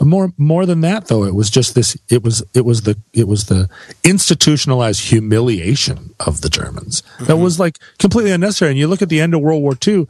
[0.00, 1.96] More more than that, though, it was just this.
[2.08, 3.68] It was it was the it was the
[4.04, 7.24] institutionalized humiliation of the Germans mm-hmm.
[7.24, 8.70] that was like completely unnecessary.
[8.70, 10.06] And you look at the end of World War II,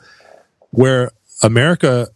[0.70, 1.10] where
[1.42, 2.08] America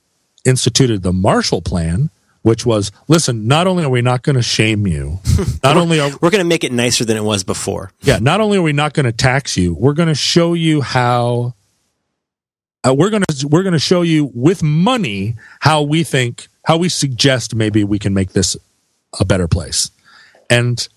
[0.45, 2.11] instituted the Marshall Plan,
[2.47, 5.19] which was listen not only are we not going to shame you
[5.65, 8.41] not only are we're going to make it nicer than it was before yeah not
[8.41, 11.53] only are we not going to tax you we're going to show you how
[12.87, 16.77] uh, we're going to we're going to show you with money how we think how
[16.77, 18.57] we suggest maybe we can make this
[19.19, 19.91] a better place
[20.49, 20.89] and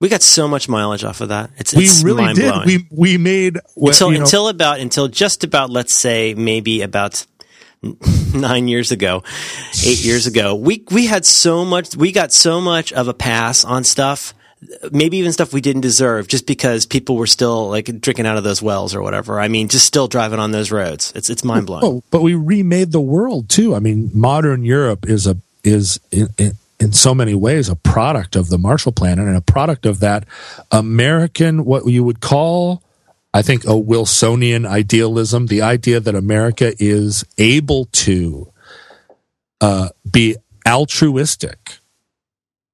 [0.00, 1.50] we got so much mileage off of that.
[1.58, 2.52] It's, we it's really did.
[2.66, 7.24] We we made until you know, until about until just about let's say maybe about
[8.34, 9.22] nine years ago,
[9.84, 13.64] eight years ago, we we had so much, we got so much of a pass
[13.64, 14.34] on stuff,
[14.92, 18.44] maybe even stuff we didn't deserve, just because people were still like drinking out of
[18.44, 19.40] those wells or whatever.
[19.40, 21.12] I mean, just still driving on those roads.
[21.16, 21.84] It's it's mind blowing.
[21.84, 23.74] Oh, but we remade the world too.
[23.74, 28.36] I mean, modern Europe is a is in, in, in so many ways a product
[28.36, 30.24] of the Marshall Plan and a product of that
[30.70, 32.82] American what you would call
[33.34, 38.52] I think, a Wilsonian idealism, the idea that America is able to
[39.60, 40.36] uh, be
[40.66, 41.78] altruistic.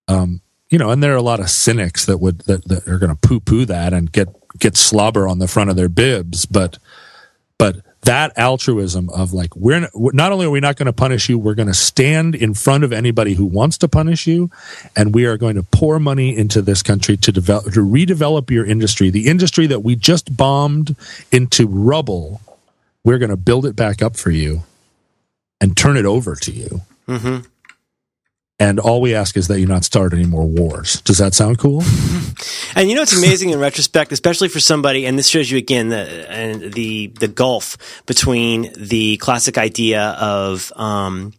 [0.09, 0.41] Um,
[0.71, 3.15] you know, and there are a lot of cynics that would that, that are going
[3.15, 4.29] to poo poo that and get
[4.59, 6.79] get slobber on the front of their bibs, but
[7.59, 11.39] but that altruism of like we're not only are we not going to punish you
[11.39, 14.51] we're going to stand in front of anybody who wants to punish you
[14.97, 18.65] and we are going to pour money into this country to develop to redevelop your
[18.65, 20.97] industry the industry that we just bombed
[21.33, 22.41] into rubble
[23.05, 24.63] we're going to build it back up for you
[25.61, 27.47] and turn it over to you mm-hmm.
[28.61, 31.01] And all we ask is that you not start any more wars.
[31.03, 31.83] Does that sound cool?
[32.75, 35.91] and you know, it's amazing in retrospect, especially for somebody, and this shows you again
[35.91, 37.77] the the the gulf
[38.07, 41.35] between the classic idea of um,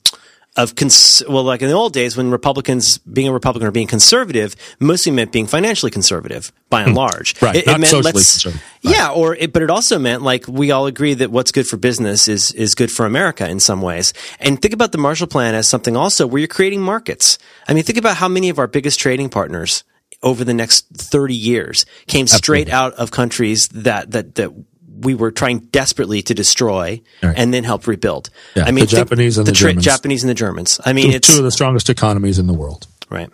[0.60, 3.88] of cons- well, like in the old days when Republicans being a Republican or being
[3.88, 6.98] conservative mostly meant being financially conservative by and hmm.
[6.98, 7.42] large.
[7.42, 8.56] right, it, it meant let's right.
[8.82, 11.78] yeah, or it, but it also meant like we all agree that what's good for
[11.78, 14.14] business is is good for America in some ways.
[14.40, 17.38] And think about the Marshall Plan as something also where you're creating markets.
[17.68, 19.84] I mean, think about how many of our biggest trading partners
[20.22, 22.74] over the next 30 years came straight Absolutely.
[22.74, 24.52] out of countries that that that
[25.02, 27.38] we were trying desperately to destroy right.
[27.38, 28.30] and then help rebuild.
[28.56, 29.82] Yeah, I mean, the Japanese and the, the.
[29.82, 30.80] Japanese and the Germans.
[30.86, 32.88] I mean, two, it's two of the strongest economies in the world.
[33.10, 33.30] Right.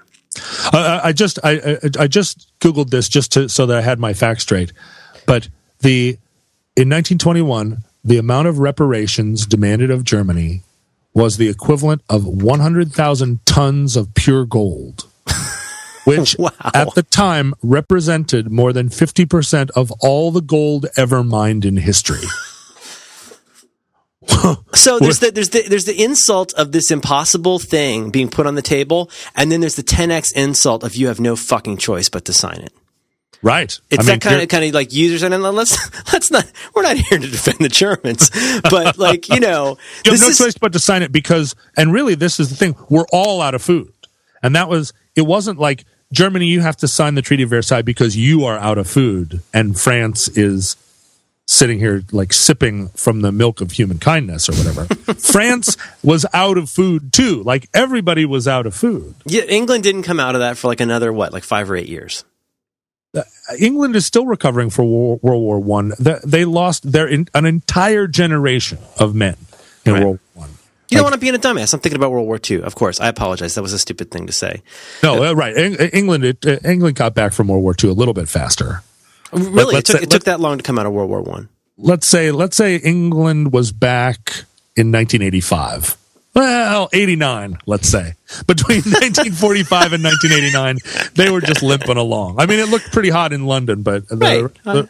[0.73, 3.99] Uh, I just I, I, I just googled this just to so that I had
[3.99, 4.73] my facts straight,
[5.25, 5.47] but
[5.79, 6.17] the
[6.75, 10.61] in 1921 the amount of reparations demanded of Germany
[11.13, 15.07] was the equivalent of 100,000 tons of pure gold
[16.05, 16.51] which wow.
[16.73, 22.23] at the time represented more than 50% of all the gold ever mined in history.
[24.73, 28.55] so there's the there's the there's the insult of this impossible thing being put on
[28.55, 32.25] the table, and then there's the 10x insult of you have no fucking choice but
[32.25, 32.73] to sign it.
[33.41, 33.79] Right.
[33.91, 35.77] It's I that mean, kind of kind of like users, and let's
[36.13, 36.51] let's not.
[36.73, 38.31] We're not here to defend the Germans,
[38.63, 41.93] but like you know, you have no is, choice but to sign it because, and
[41.93, 43.93] really, this is the thing: we're all out of food,
[44.41, 44.93] and that was.
[45.15, 48.57] It wasn't like Germany, you have to sign the Treaty of Versailles because you are
[48.57, 50.75] out of food, and France is
[51.47, 54.85] sitting here like sipping from the milk of human kindness or whatever.
[55.19, 57.43] France was out of food too.
[57.43, 59.15] Like everybody was out of food.
[59.25, 61.89] Yeah, England didn't come out of that for like another what, like five or eight
[61.89, 62.23] years.
[63.15, 63.23] Uh,
[63.59, 65.93] England is still recovering from World War One.
[65.99, 69.37] They lost their an entire generation of men
[69.85, 70.03] in right.
[70.03, 70.54] World War One.
[70.89, 71.73] You don't want to be in a dumbass.
[71.73, 72.61] I'm thinking about World War II.
[72.61, 73.55] Of course, I apologize.
[73.55, 74.61] That was a stupid thing to say.
[75.01, 75.55] No, uh, right.
[75.93, 78.83] England, it, uh, England got back from World War II a little bit faster.
[79.31, 81.49] Really, it took, say, it took that long to come out of World War One.
[81.77, 84.29] Let's say, let's say England was back
[84.75, 85.97] in 1985.
[86.35, 88.13] Well, 89, let's say.
[88.45, 92.39] Between 1945 and 1989, they were just limping along.
[92.39, 94.63] I mean, it looked pretty hot in London, but the, right.
[94.63, 94.89] the,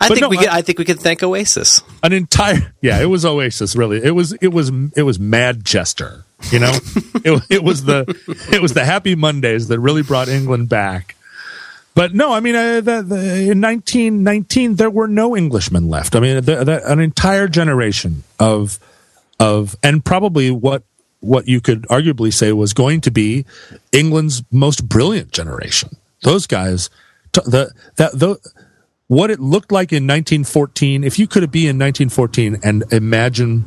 [0.00, 0.38] I think no, we.
[0.38, 1.82] Could, I think we could thank Oasis.
[2.02, 3.76] An entire, yeah, it was Oasis.
[3.76, 4.32] Really, it was.
[4.34, 4.70] It was.
[4.96, 6.24] It was Manchester.
[6.50, 6.72] You know,
[7.24, 8.06] it, it was the.
[8.50, 11.16] It was the Happy Mondays that really brought England back.
[11.94, 16.14] But no, I mean, uh, the, the, in 1919, there were no Englishmen left.
[16.14, 18.78] I mean, the, an entire generation of
[19.38, 20.82] of and probably what
[21.20, 23.44] what you could arguably say was going to be
[23.92, 25.96] England's most brilliant generation.
[26.22, 26.90] Those guys,
[27.32, 28.38] the that the
[29.10, 31.02] what it looked like in 1914.
[31.02, 33.62] If you could be in 1914 and imagine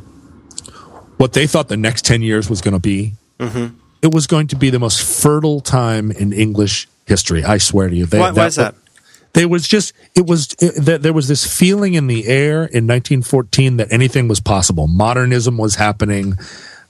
[1.18, 3.76] what they thought the next 10 years was going to be, mm-hmm.
[4.00, 7.44] it was going to be the most fertile time in English history.
[7.44, 8.06] I swear to you.
[8.06, 8.74] They, why, that, why is that?
[9.34, 13.76] There was just it was that there was this feeling in the air in 1914
[13.76, 14.86] that anything was possible.
[14.86, 16.38] Modernism was happening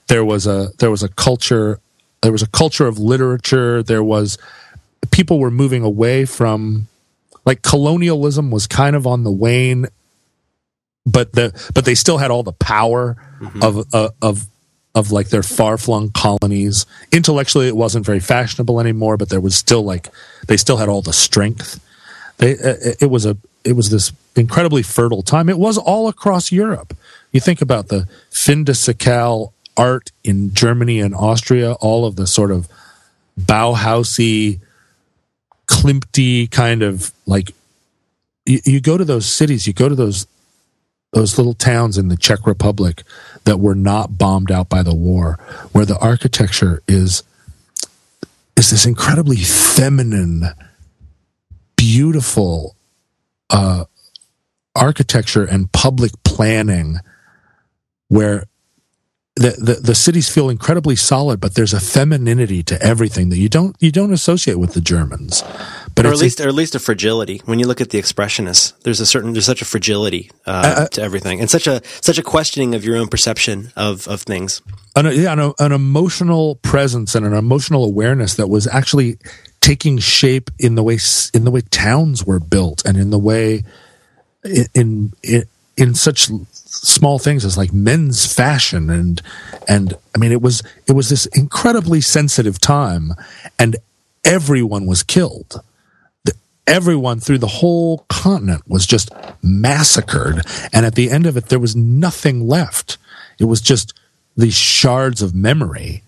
[0.07, 1.81] there was a there was a culture
[2.21, 4.37] there was a culture of literature there was
[5.11, 6.87] people were moving away from
[7.45, 9.87] like colonialism was kind of on the wane
[11.05, 13.61] but the but they still had all the power mm-hmm.
[13.61, 14.47] of uh, of
[14.95, 16.85] of like their far flung colonies.
[17.11, 20.09] Intellectually it wasn't very fashionable anymore but there was still like
[20.47, 21.79] they still had all the strength.
[22.37, 25.49] They uh, it was a it was this incredibly fertile time.
[25.49, 26.95] It was all across europe.
[27.31, 32.25] You think about the fin de siècle art in Germany and Austria, all of the
[32.25, 32.67] sort of
[33.39, 34.59] Bauhausy,
[35.67, 37.53] Klimty kind of like
[38.45, 40.27] you, you go to those cities, you go to those
[41.13, 43.03] those little towns in the Czech Republic
[43.45, 45.39] that were not bombed out by the war,
[45.71, 47.23] where the architecture is
[48.57, 50.45] is this incredibly feminine,
[51.75, 52.75] beautiful
[53.49, 53.85] uh,
[54.75, 56.97] architecture and public planning,
[58.07, 58.45] where
[59.35, 63.49] the, the, the cities feel incredibly solid, but there's a femininity to everything that you
[63.49, 65.43] don't you don't associate with the Germans.
[65.93, 67.41] But or at least, or at least a fragility.
[67.45, 70.87] When you look at the expressionists, there's a certain there's such a fragility uh, uh,
[70.89, 74.61] to everything, and such a such a questioning of your own perception of of things.
[74.95, 79.17] An, yeah, an, an emotional presence and an emotional awareness that was actually
[79.59, 80.97] taking shape in the way
[81.33, 83.65] in the way towns were built and in the way
[84.73, 85.43] in in,
[85.75, 86.29] in such
[86.81, 89.21] small things as like men's fashion and
[89.67, 93.13] and I mean it was it was this incredibly sensitive time
[93.57, 93.77] and
[94.23, 95.61] everyone was killed.
[96.67, 99.11] Everyone through the whole continent was just
[99.43, 100.41] massacred
[100.73, 102.97] and at the end of it there was nothing left.
[103.39, 103.93] It was just
[104.35, 106.03] these shards of memory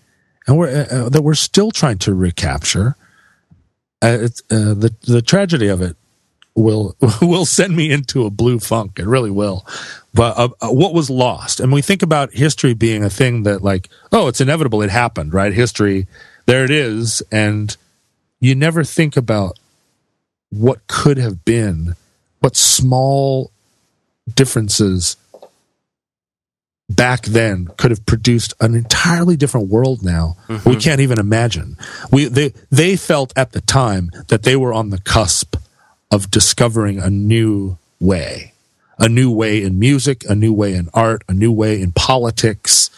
[0.46, 2.96] and we're, uh, uh that we're still trying to recapture.
[4.02, 5.96] Uh, uh, the the tragedy of it
[6.58, 8.98] will will send me into a blue funk.
[8.98, 9.64] It really will.
[10.14, 11.60] But uh, uh, what was lost?
[11.60, 14.82] And we think about history being a thing that, like, oh, it's inevitable.
[14.82, 15.52] It happened, right?
[15.52, 16.06] History,
[16.46, 17.76] there it is, and
[18.40, 19.58] you never think about
[20.50, 21.94] what could have been,
[22.40, 23.50] what small
[24.34, 25.16] differences
[26.90, 30.68] back then could have produced an entirely different world now mm-hmm.
[30.68, 31.76] we can't even imagine
[32.10, 35.54] we they they felt at the time that they were on the cusp
[36.10, 38.52] of discovering a new way,
[38.98, 42.90] a new way in music, a new way in art, a new way in politics.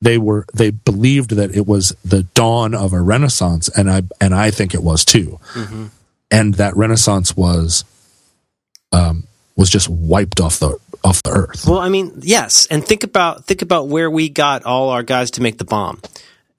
[0.00, 4.34] They were they believed that it was the dawn of a renaissance, and I and
[4.34, 5.40] I think it was too.
[5.54, 5.86] Mm-hmm.
[6.30, 7.84] And that renaissance was
[8.92, 9.24] um,
[9.56, 11.66] was just wiped off the off the earth.
[11.66, 15.30] Well, I mean, yes, and think about think about where we got all our guys
[15.32, 16.00] to make the bomb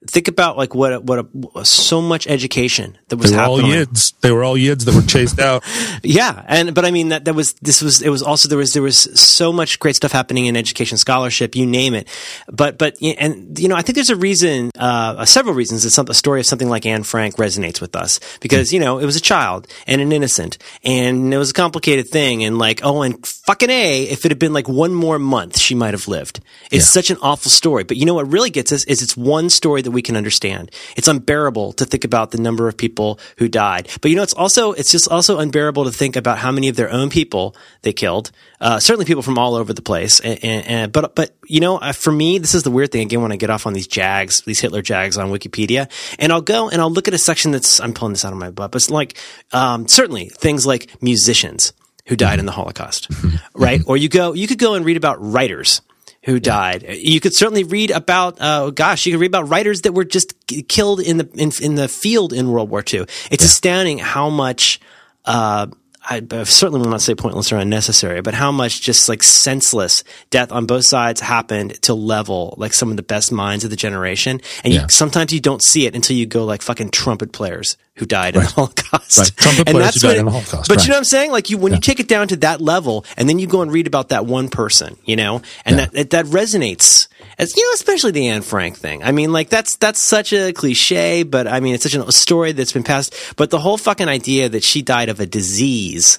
[0.06, 1.26] think about like what what
[1.56, 3.64] a, so much education that was they were happening.
[3.64, 4.14] all yids.
[4.20, 5.64] They were all yids that were chased out.
[6.02, 8.72] Yeah and but i mean that that was this was it was also there was
[8.72, 12.08] there was so much great stuff happening in education scholarship you name it.
[12.48, 16.06] But but and you know i think there's a reason uh, several reasons that some,
[16.08, 18.20] a story of something like anne frank resonates with us.
[18.40, 22.08] Because you know it was a child and an innocent and it was a complicated
[22.08, 25.58] thing and like oh and fucking a if it had been like one more month
[25.58, 26.40] she might have lived.
[26.70, 27.00] It's yeah.
[27.00, 27.84] such an awful story.
[27.84, 30.70] But you know what really gets us is it's one story that we can understand.
[30.96, 33.88] It's unbearable to think about the number of people who died.
[34.00, 36.76] But you know, it's also, it's just also unbearable to think about how many of
[36.76, 38.30] their own people they killed.
[38.60, 40.20] Uh, certainly people from all over the place.
[40.20, 43.02] And, and, and, but, but, you know, uh, for me, this is the weird thing
[43.02, 46.40] again when I get off on these jags, these Hitler jags on Wikipedia, and I'll
[46.40, 48.72] go and I'll look at a section that's, I'm pulling this out of my butt,
[48.72, 49.16] but it's like,
[49.52, 51.72] um, certainly things like musicians
[52.06, 53.08] who died in the Holocaust,
[53.54, 53.82] right?
[53.86, 55.82] Or you go, you could go and read about writers
[56.28, 56.84] who died.
[56.86, 60.34] You could certainly read about, uh, gosh, you could read about writers that were just
[60.68, 63.06] killed in the in, in the field in World War II.
[63.30, 63.46] It's yeah.
[63.46, 64.80] astounding how much.
[65.24, 65.66] Uh,
[66.10, 70.50] I certainly will not say pointless or unnecessary, but how much just like senseless death
[70.52, 74.40] on both sides happened to level like some of the best minds of the generation.
[74.64, 74.82] And yeah.
[74.82, 78.36] you, sometimes you don't see it until you go like fucking trumpet players who died
[78.36, 78.42] right.
[78.42, 79.18] in the Holocaust.
[79.18, 79.32] Right.
[79.36, 80.68] Trumpet and players who died it, in the Holocaust.
[80.68, 80.84] But right.
[80.84, 81.30] you know what I'm saying?
[81.30, 81.76] Like you, when yeah.
[81.76, 84.24] you take it down to that level and then you go and read about that
[84.24, 85.86] one person, you know, and yeah.
[85.86, 87.08] that, that resonates
[87.38, 89.02] as, you know, especially the Anne Frank thing.
[89.02, 92.52] I mean, like that's, that's such a cliche, but I mean, it's such a story
[92.52, 96.18] that's been passed, but the whole fucking idea that she died of a disease,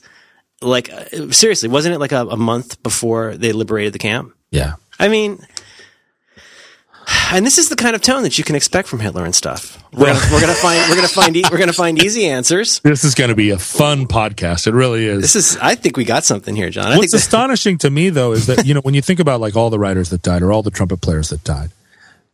[0.61, 4.33] like uh, seriously, wasn't it like a, a month before they liberated the camp?
[4.51, 4.75] Yeah.
[4.99, 5.39] I mean,
[7.31, 9.83] and this is the kind of tone that you can expect from Hitler and stuff.
[9.93, 12.79] We're, gonna, we're gonna find we're gonna find e- we're gonna find easy answers.
[12.81, 14.67] This is going to be a fun podcast.
[14.67, 15.21] It really is.
[15.21, 15.57] This is.
[15.57, 16.91] I think we got something here, John.
[16.91, 19.41] I What's that- astonishing to me, though, is that you know when you think about
[19.41, 21.71] like all the writers that died or all the trumpet players that died,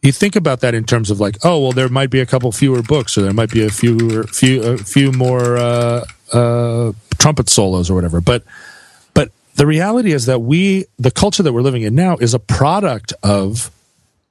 [0.01, 2.51] you think about that in terms of like, oh well, there might be a couple
[2.51, 7.49] fewer books, or there might be a fewer few a few more uh, uh, trumpet
[7.49, 8.19] solos or whatever.
[8.19, 8.43] But
[9.13, 12.39] but the reality is that we the culture that we're living in now is a
[12.39, 13.71] product of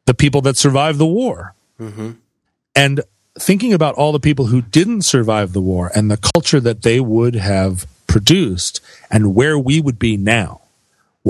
[0.06, 1.55] the people that survived the war.
[2.74, 3.01] And
[3.39, 7.01] thinking about all the people who didn't survive the war and the culture that they
[7.01, 10.60] would have produced and where we would be now,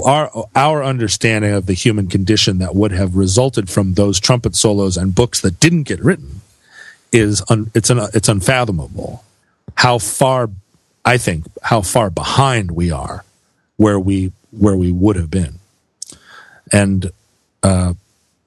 [0.05, 4.96] our our understanding of the human condition that would have resulted from those trumpet solos
[4.96, 6.40] and books that didn't get written
[7.12, 9.24] is un, it's an, it's unfathomable.
[9.76, 10.51] How far
[11.05, 13.24] I think how far behind we are
[13.76, 15.59] where we where we would have been,
[16.72, 17.12] and
[17.62, 17.94] uh,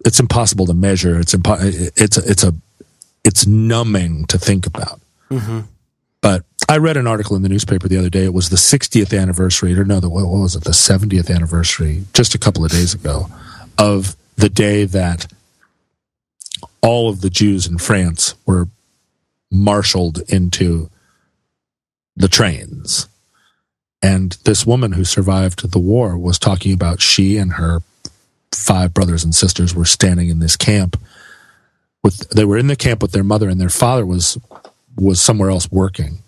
[0.05, 1.19] it's impossible to measure.
[1.19, 2.53] It's impo- it's it's a
[3.23, 4.99] it's numbing to think about.
[5.29, 5.61] Mm-hmm.
[6.21, 8.23] But I read an article in the newspaper the other day.
[8.23, 10.63] It was the 60th anniversary, or no, the, what was it?
[10.63, 13.27] The 70th anniversary, just a couple of days ago,
[13.77, 15.31] of the day that
[16.81, 18.67] all of the Jews in France were
[19.51, 20.89] marshaled into
[22.15, 23.07] the trains.
[24.01, 27.81] And this woman who survived the war was talking about she and her
[28.57, 30.99] five brothers and sisters were standing in this camp
[32.03, 34.37] with they were in the camp with their mother and their father was
[34.95, 36.19] was somewhere else working.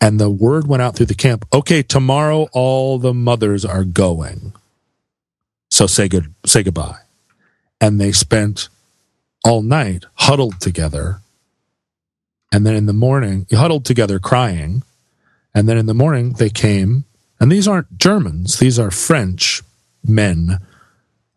[0.00, 4.54] And the word went out through the camp, okay, tomorrow all the mothers are going.
[5.70, 7.00] So say good say goodbye.
[7.80, 8.68] And they spent
[9.44, 11.20] all night huddled together.
[12.52, 14.82] And then in the morning, huddled together crying.
[15.54, 17.04] And then in the morning they came,
[17.38, 19.62] and these aren't Germans, these are French
[20.04, 20.58] men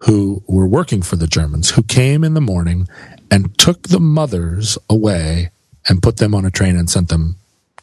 [0.05, 2.87] who were working for the Germans who came in the morning
[3.31, 5.49] and took the mothers away
[5.87, 7.37] and put them on a train and sent them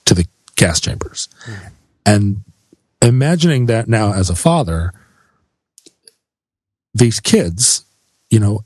[0.05, 0.27] to the
[0.57, 1.29] gas chambers.
[2.05, 2.43] And
[3.01, 4.93] imagining that now as a father,
[6.95, 7.85] these kids,
[8.29, 8.65] you know,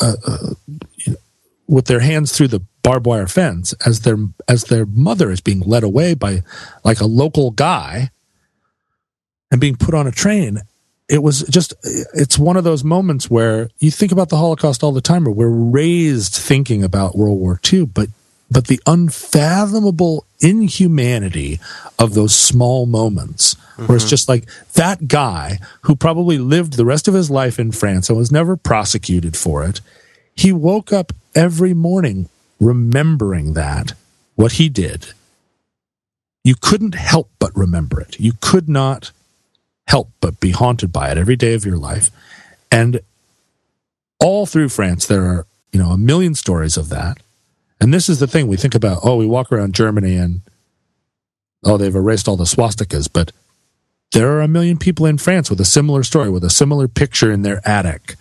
[0.00, 0.54] uh, uh,
[0.94, 1.18] you know,
[1.66, 5.60] with their hands through the barbed wire fence as their as their mother is being
[5.60, 6.42] led away by
[6.84, 8.10] like a local guy
[9.50, 10.60] and being put on a train
[11.08, 11.74] it was just
[12.14, 15.30] it's one of those moments where you think about the holocaust all the time or
[15.30, 18.08] we're raised thinking about world war ii but
[18.50, 21.58] but the unfathomable inhumanity
[21.98, 24.10] of those small moments where it's mm-hmm.
[24.10, 24.44] just like
[24.74, 28.56] that guy who probably lived the rest of his life in france and was never
[28.56, 29.80] prosecuted for it
[30.36, 32.28] he woke up every morning
[32.60, 33.92] remembering that
[34.34, 35.12] what he did.
[36.42, 38.18] You couldn't help but remember it.
[38.20, 39.12] You could not
[39.86, 42.10] help but be haunted by it every day of your life.
[42.70, 43.00] And
[44.20, 47.18] all through France, there are, you know, a million stories of that.
[47.80, 50.40] And this is the thing we think about, oh, we walk around Germany and,
[51.64, 53.08] oh, they've erased all the swastikas.
[53.12, 53.32] But
[54.12, 57.30] there are a million people in France with a similar story, with a similar picture
[57.30, 58.16] in their attic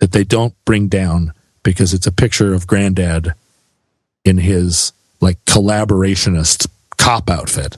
[0.00, 3.34] that they don't bring down because it's a picture of granddad
[4.24, 7.76] in his like collaborationist cop outfit.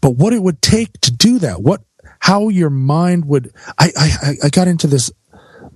[0.00, 1.82] But what it would take to do that, what
[2.20, 5.10] how your mind would I, I I got into this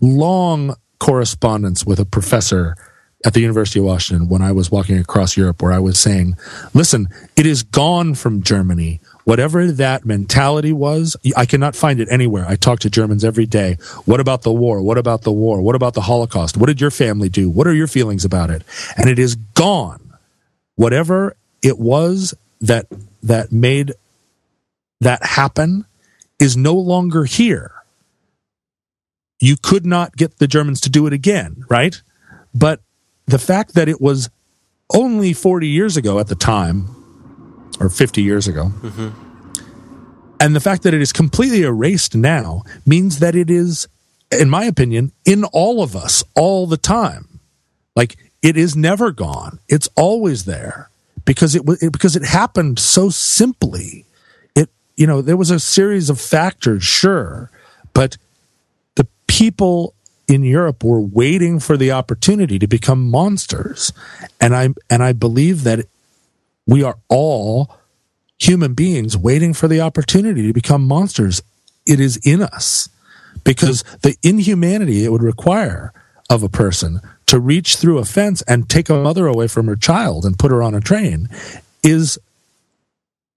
[0.01, 2.77] long correspondence with a professor
[3.25, 6.37] at the University of Washington when I was walking across Europe where I was saying,
[6.75, 9.01] listen, it is gone from Germany.
[9.25, 12.45] Whatever that mentality was, I cannot find it anywhere.
[12.47, 13.79] I talk to Germans every day.
[14.05, 14.83] What about the war?
[14.83, 15.63] What about the war?
[15.63, 16.59] What about the Holocaust?
[16.59, 17.49] What did your family do?
[17.49, 18.63] What are your feelings about it?
[18.99, 20.15] And it is gone.
[20.77, 22.87] Whatever it was that
[23.23, 23.93] that made
[25.01, 25.87] that happen
[26.39, 27.73] is no longer here.
[29.41, 32.01] You could not get the Germans to do it again, right?
[32.55, 32.81] But
[33.27, 34.31] the fact that it was
[34.93, 36.89] only 40 years ago at the time,
[37.81, 39.09] or 50 years ago, mm-hmm.
[40.41, 43.89] and the fact that it is completely erased now means that it is,
[44.31, 47.41] in my opinion, in all of us all the time.
[47.97, 49.59] Like it is never gone.
[49.69, 50.91] It's always there
[51.25, 54.05] because it was because it happened so simply.
[54.97, 57.51] You know there was a series of factors, sure,
[57.93, 58.17] but
[58.95, 59.95] the people
[60.29, 63.93] in Europe were waiting for the opportunity to become monsters,
[64.41, 65.87] and I and I believe that
[66.67, 67.77] we are all
[68.39, 71.43] human beings waiting for the opportunity to become monsters.
[71.87, 72.89] It is in us
[73.45, 75.93] because the inhumanity it would require
[76.31, 79.77] of a person to reach through a fence and take a mother away from her
[79.77, 81.29] child and put her on a train
[81.83, 82.19] is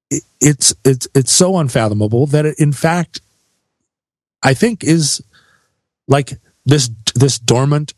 [0.09, 3.21] it's it's it's so unfathomable that it, in fact,
[4.43, 5.21] I think is
[6.07, 7.93] like this this dormant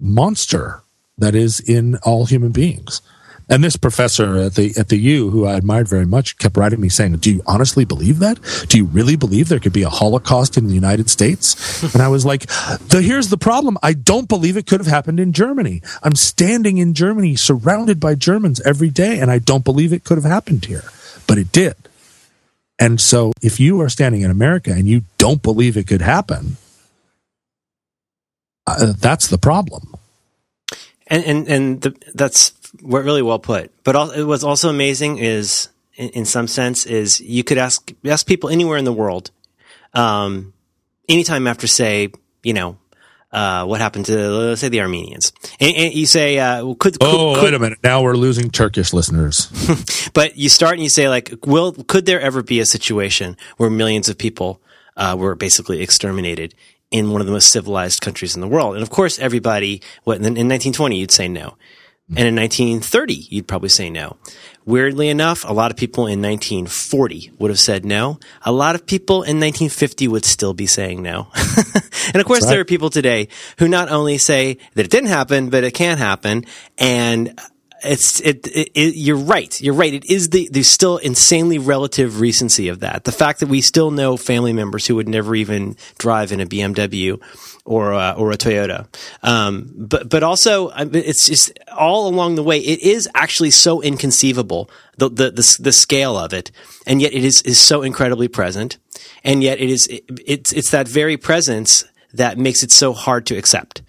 [0.00, 0.82] monster
[1.18, 3.00] that is in all human beings.
[3.48, 6.80] And this professor at the at the U, who I admired very much, kept writing
[6.80, 8.38] me saying, "Do you honestly believe that?
[8.68, 12.08] Do you really believe there could be a Holocaust in the United States?" and I
[12.08, 12.46] was like,
[12.88, 13.76] the, "Here's the problem.
[13.82, 15.82] I don't believe it could have happened in Germany.
[16.02, 20.18] I'm standing in Germany, surrounded by Germans every day, and I don't believe it could
[20.18, 20.84] have happened here,
[21.26, 21.74] but it did."
[22.78, 26.56] And so, if you are standing in America and you don't believe it could happen,
[28.66, 29.94] uh, that's the problem.
[31.06, 32.50] And and and the, that's
[32.80, 33.72] really well put.
[33.84, 38.26] But all, what's also amazing is, in, in, some sense, is you could ask ask
[38.26, 39.30] people anywhere in the world,
[39.94, 40.54] um,
[41.08, 42.10] anytime after, say,
[42.42, 42.78] you know,
[43.32, 47.34] uh, what happened to let's say the Armenians, and, and you say, uh, could, oh
[47.34, 49.50] could, wait a minute, now we're losing Turkish listeners.
[50.14, 53.70] but you start and you say, like, will could there ever be a situation where
[53.70, 54.60] millions of people
[54.96, 56.54] uh, were basically exterminated?
[56.90, 59.80] In one of the most civilized countries in the world, and of course, everybody.
[60.04, 61.56] What in, in 1920, you'd say no.
[62.08, 64.16] And in 1930, you'd probably say no.
[64.66, 68.18] Weirdly enough, a lot of people in 1940 would have said no.
[68.42, 71.28] A lot of people in 1950 would still be saying no.
[72.12, 72.50] and of course, right.
[72.50, 75.98] there are people today who not only say that it didn't happen, but it can't
[75.98, 76.44] happen.
[76.76, 77.40] And
[77.84, 79.60] it's it, it, it, you're right.
[79.60, 79.92] You're right.
[79.92, 83.04] It is the there's still insanely relative recency of that.
[83.04, 86.46] The fact that we still know family members who would never even drive in a
[86.46, 87.20] BMW
[87.64, 88.86] or uh, or a Toyota.
[89.22, 94.70] Um, but but also it's just all along the way it is actually so inconceivable
[94.96, 96.50] the the the, the scale of it.
[96.86, 98.78] And yet it is is so incredibly present.
[99.24, 103.26] And yet it is it, it's it's that very presence that makes it so hard
[103.26, 103.82] to accept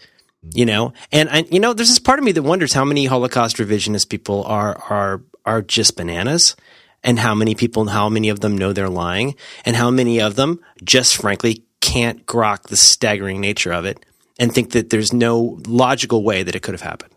[0.52, 3.06] you know, and I, you know, there's this part of me that wonders how many
[3.06, 6.56] Holocaust revisionist people are are are just bananas,
[7.03, 10.36] and how many people, how many of them know they're lying, and how many of
[10.36, 14.06] them just frankly can't grok the staggering nature of it
[14.40, 17.12] and think that there's no logical way that it could have happened.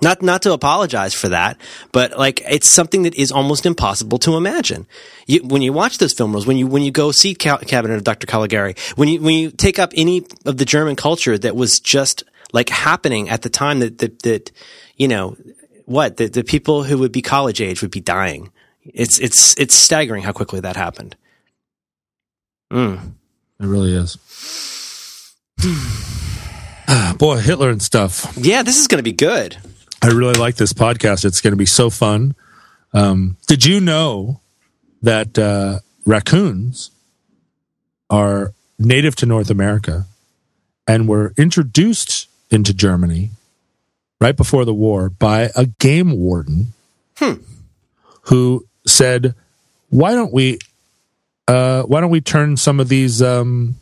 [0.00, 1.58] Not, not to apologize for that,
[1.92, 4.86] but like it's something that is almost impossible to imagine.
[5.26, 8.04] You, when you watch those film rolls, when you, when you go see Cabinet of
[8.04, 8.26] Dr.
[8.26, 12.24] Caligari, when you, when you take up any of the German culture that was just
[12.52, 14.50] like happening at the time that, that, that,
[14.96, 15.36] you know,
[15.84, 18.50] what, the, the people who would be college age would be dying.
[18.84, 21.16] It's, it's, it's staggering how quickly that happened.
[22.72, 23.12] Mm.
[23.60, 24.16] It really is.
[27.18, 28.32] Boy, Hitler and stuff.
[28.36, 29.56] Yeah, this is going to be good.
[30.02, 31.24] I really like this podcast.
[31.24, 32.34] It's going to be so fun.
[32.92, 34.40] Um, did you know
[35.00, 36.90] that uh, raccoons
[38.10, 40.06] are native to North America
[40.88, 43.30] and were introduced into Germany
[44.20, 46.72] right before the war by a game warden
[47.16, 47.34] hmm.
[48.22, 49.36] who said,
[49.90, 50.58] "Why don't we?
[51.46, 53.76] Uh, why don't we turn some of these um,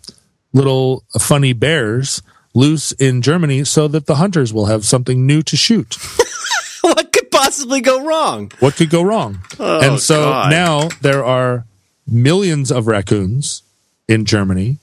[0.53, 2.23] little funny bears?"
[2.55, 5.97] Loose in Germany so that the hunters will have something new to shoot.
[6.81, 8.51] what could possibly go wrong?
[8.61, 9.41] What could go wrong?
[9.59, 10.51] Oh, and so God.
[10.51, 11.65] now there are
[12.07, 13.63] millions of raccoons
[14.09, 14.79] in Germany.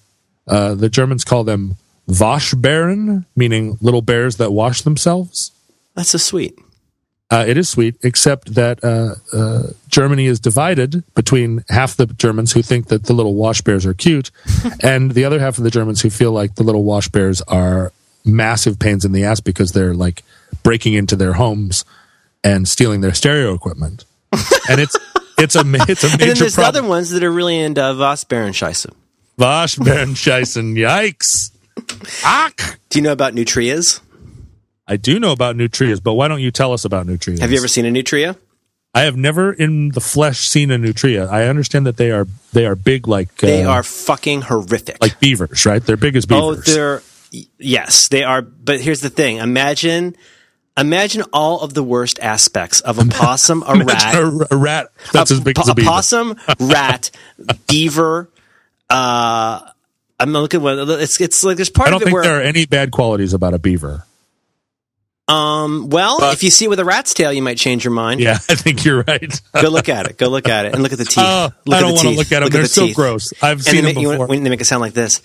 [0.47, 1.75] Uh, the Germans call them
[2.07, 5.51] Waschbären, meaning little bears that wash themselves.
[5.95, 6.57] That's so sweet.
[7.29, 12.53] Uh, it is sweet, except that uh, uh, Germany is divided between half the Germans
[12.53, 14.31] who think that the little wash bears are cute,
[14.81, 17.91] and the other half of the Germans who feel like the little wash bears are
[18.23, 20.23] massive pains in the ass because they're like
[20.63, 21.83] breaking into their homes
[22.43, 24.05] and stealing their stereo equipment.
[24.69, 24.97] And it's
[25.37, 26.11] it's a it's a major.
[26.11, 26.75] And then there's problem.
[26.75, 28.91] other ones that are really into Waschbärenscheiße.
[29.39, 31.51] Waschbärenscheißen, yikes!
[32.25, 32.77] Ach!
[32.89, 34.01] Do you know about Nutrias?
[34.87, 37.39] I do know about Nutrias, but why don't you tell us about Nutrias?
[37.39, 38.37] Have you ever seen a Nutria?
[38.97, 41.27] I have never in the flesh seen a nutria.
[41.27, 45.19] I understand that they are they are big like they uh, are fucking horrific, like
[45.19, 45.85] beavers, right?
[45.85, 46.69] They're big as oh, beavers.
[46.69, 47.01] Oh, they're
[47.59, 48.41] yes, they are.
[48.41, 50.15] But here's the thing: imagine.
[50.75, 55.31] Imagine all of the worst aspects of a possum, a rat, a, a, rat that's
[55.31, 55.87] a, as big as a, beaver.
[55.87, 57.11] a possum, rat,
[57.67, 58.29] beaver.
[58.89, 59.61] Uh,
[60.19, 60.65] I'm looking.
[60.65, 62.65] At it's it's like there's part I don't of it think where there are any
[62.65, 64.06] bad qualities about a beaver.
[65.27, 68.21] Um, well, if you see it with a rat's tail, you might change your mind.
[68.21, 69.41] Yeah, I think you're right.
[69.61, 70.17] Go look at it.
[70.17, 71.17] Go look at it and look at the teeth.
[71.17, 72.43] Uh, I don't want to look at them.
[72.43, 72.95] Look They're the so teeth.
[72.95, 73.33] gross.
[73.41, 74.27] I've and seen them before.
[74.27, 75.21] When they make it sound like this.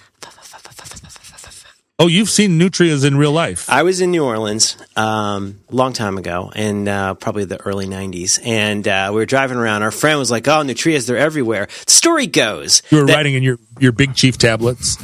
[1.99, 3.71] Oh, you've seen nutrias in real life.
[3.71, 7.87] I was in New Orleans um, a long time ago, in uh, probably the early
[7.87, 9.83] '90s, and uh, we were driving around.
[9.85, 13.35] Our friend was like, "Oh, nutrias, they're everywhere." The story goes you were that- writing
[13.35, 14.97] in your your big chief tablets.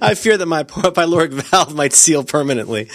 [0.00, 2.88] I fear that my pyloric valve might seal permanently.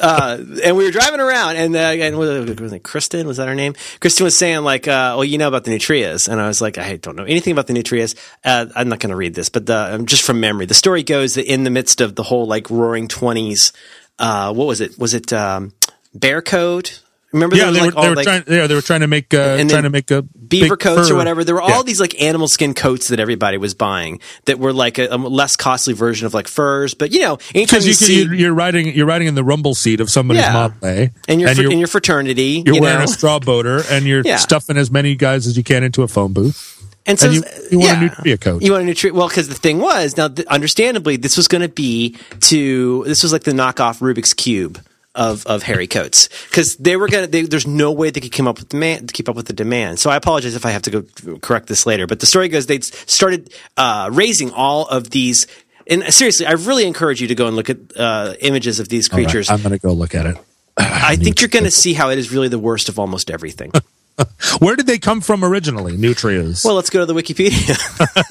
[0.00, 3.26] uh, and we were driving around, and uh, and was it Kristen?
[3.26, 3.74] Was that her name?
[4.00, 6.78] Kristen was saying like, uh, "Well, you know about the Nutrias," and I was like,
[6.78, 8.14] "I don't know anything about the Nutrias."
[8.44, 11.02] Uh, I'm not going to read this, but the, um, just from memory, the story
[11.02, 13.72] goes that in the midst of the whole like Roaring Twenties,
[14.18, 14.98] uh, what was it?
[14.98, 15.72] Was it um,
[16.14, 17.02] Bear Coat?
[17.36, 18.44] Remember, Yeah, they like, were, they were like, trying.
[18.48, 21.14] Yeah, they were trying to make uh, trying to make a beaver big coats fur-
[21.14, 21.44] or whatever.
[21.44, 21.74] There were Yeah.
[21.74, 25.16] all these like animal skin coats that everybody was buying that were like a, a
[25.16, 26.94] less costly version of like furs.
[26.94, 29.44] But you know, anytime because you, you, see you're, you're riding you're riding in the
[29.44, 30.70] rumble seat of somebody's Yeah.
[30.82, 33.38] A, and your and fr- you're, in your fraternity, you're you wearing know, a straw
[33.38, 34.36] boater and you're Yeah.
[34.36, 36.72] stuffing as many guys as you can into a phone booth.
[37.06, 38.62] and so and you- you want a Nutria coat.
[38.62, 39.12] You want a Nutria?
[39.12, 43.22] Well, because the thing was now, th- understandably, this was going to be to this
[43.22, 44.80] was like the knockoff Rubik's cube.
[45.16, 46.28] Of, of Harry coats.
[46.48, 49.12] Because they were gonna they, there's no way they could come up with demand to
[49.14, 49.98] keep up with the demand.
[49.98, 52.66] So I apologize if I have to go correct this later but the story goes
[52.66, 55.46] they started uh, raising all of these
[55.86, 59.10] and seriously I really encourage you to go and look at uh, images of these
[59.10, 59.48] All right, creatures.
[59.48, 60.36] I'm going to go look at it.
[60.76, 63.72] I think you're going to see how it is really the worst of almost everything
[64.60, 65.96] Where did they come from originally?
[65.96, 66.64] Nutrias.
[66.64, 67.76] well let's go to the Wikipedia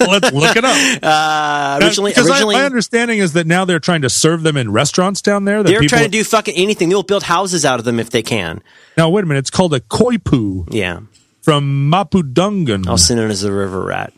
[0.00, 1.02] let's look it up.
[1.02, 4.72] uh, originally because I- my understanding is that now they're trying to serve them in
[4.72, 5.62] restaurants down there.
[5.62, 6.88] That They're people, trying to do fucking anything.
[6.88, 8.62] They'll build houses out of them if they can.
[8.96, 9.40] Now wait a minute.
[9.40, 11.00] It's called a coypu Yeah.
[11.42, 12.86] from Mapudungun.
[12.88, 14.12] Also known as the river rat.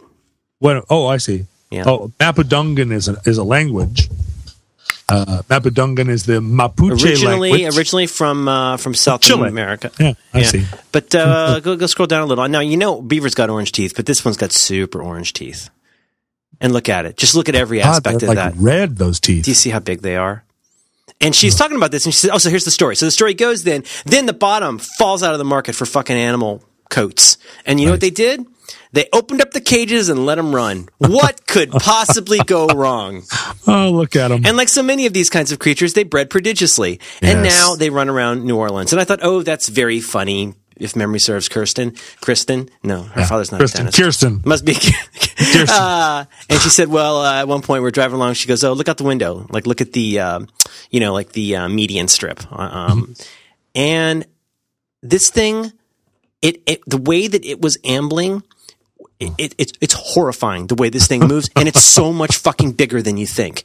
[0.61, 0.85] What?
[0.89, 1.47] Oh, I see.
[1.71, 1.85] Yeah.
[1.87, 4.09] Oh, Mapudungun is a, is a language.
[5.11, 7.77] Uh, Mapudungun is the Mapuche Originally, language.
[7.77, 9.49] originally from uh, from South Chile.
[9.49, 9.91] America.
[9.99, 10.67] Yeah, I see.
[10.93, 12.47] But uh, go go scroll down a little.
[12.49, 15.71] Now you know beaver's got orange teeth, but this one's got super orange teeth.
[16.61, 17.17] And look at it.
[17.17, 18.61] Just look at every aspect they're of like that.
[18.61, 18.97] red.
[18.97, 19.45] Those teeth.
[19.45, 20.45] Do you see how big they are?
[21.21, 22.95] And she's talking about this, and she said, "Oh, so here's the story.
[22.95, 23.85] So the story goes then.
[24.05, 27.93] Then the bottom falls out of the market for fucking animal coats, and you know
[27.93, 28.45] what they did?
[28.93, 30.89] They opened up the cages and let them run.
[30.99, 33.23] What could possibly go wrong?
[33.71, 34.47] Oh, look at them.
[34.47, 37.91] And like so many of these kinds of creatures, they bred prodigiously, and now they
[37.91, 38.93] run around New Orleans.
[38.95, 40.55] And I thought, oh, that's very funny.
[40.77, 43.87] If memory serves, Kirsten, Kristen, no, her father's not Kirsten.
[43.87, 43.99] dentist.
[44.03, 44.41] Kirsten.
[44.47, 44.73] Must be.
[45.69, 48.35] uh, and she said, well, uh, at one point we're driving along.
[48.35, 49.47] She goes, oh, look out the window.
[49.51, 50.49] Like, look at the, um,
[50.91, 52.41] you know, like the uh, median strip.
[52.51, 53.15] Uh, Um,
[53.75, 54.25] and
[55.03, 55.73] this thing,
[56.41, 58.43] it, it, the way that it was ambling,
[59.21, 62.73] it, it, it's it's horrifying the way this thing moves, and it's so much fucking
[62.73, 63.65] bigger than you think.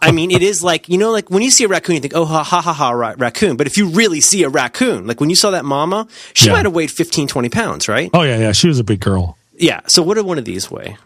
[0.00, 2.14] I mean, it is like you know, like when you see a raccoon, you think,
[2.14, 5.20] "Oh, ha ha ha ha, ra- raccoon." But if you really see a raccoon, like
[5.20, 6.52] when you saw that mama, she Yeah.
[6.52, 8.10] might have weighed 15, 20 pounds, right?
[8.12, 8.52] Oh yeah, yeah.
[8.52, 9.38] She was a big girl.
[9.56, 9.80] Yeah.
[9.86, 10.96] So what did one of these weigh?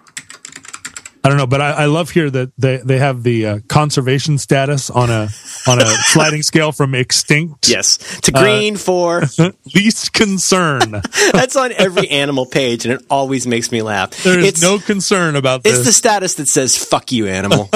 [1.29, 4.39] I don't know, but I, I love here that they, they have the uh, conservation
[4.39, 5.29] status on a
[5.67, 9.25] on a sliding scale from extinct Yes, to green for
[9.75, 11.03] least concern.
[11.33, 14.23] that's on every animal page, and it always makes me laugh.
[14.23, 17.69] There is it's, no concern about It's the status that says "fuck you, animal."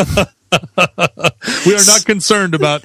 [1.66, 2.84] we are not concerned about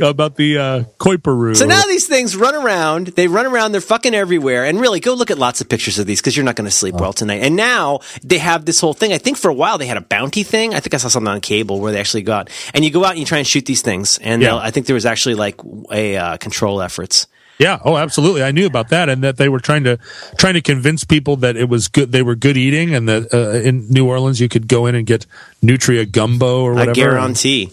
[0.00, 1.56] about the uh, Kuiperoo.
[1.56, 3.08] So now these things run around.
[3.08, 3.72] They run around.
[3.72, 4.64] They're fucking everywhere.
[4.64, 6.70] And really, go look at lots of pictures of these because you're not going to
[6.70, 7.42] sleep well tonight.
[7.42, 9.12] And now they have this whole thing.
[9.12, 10.74] I think for a while they had a bounty thing.
[10.74, 13.10] I think I saw something on cable where they actually got and you go out
[13.10, 14.18] and you try and shoot these things.
[14.18, 14.56] And Yeah.
[14.56, 15.60] I think there was actually like
[15.90, 17.26] a uh, control efforts.
[17.58, 17.78] Yeah.
[17.84, 18.42] Oh, absolutely.
[18.42, 19.98] I knew about that, and that they were trying to
[20.36, 22.10] trying to convince people that it was good.
[22.10, 25.06] They were good eating, and that uh, in New Orleans you could go in and
[25.06, 25.24] get
[25.62, 26.90] Nutria gumbo or whatever.
[26.90, 27.70] I guarantee.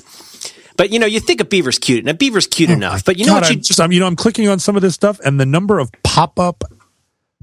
[0.77, 3.03] But you know, you think a beaver's cute, and a beaver's cute enough.
[3.05, 3.49] But you know Oh God, what?
[3.51, 5.45] You I'm just I'm, you know I'm clicking on some of this stuff, and the
[5.45, 6.63] number of pop up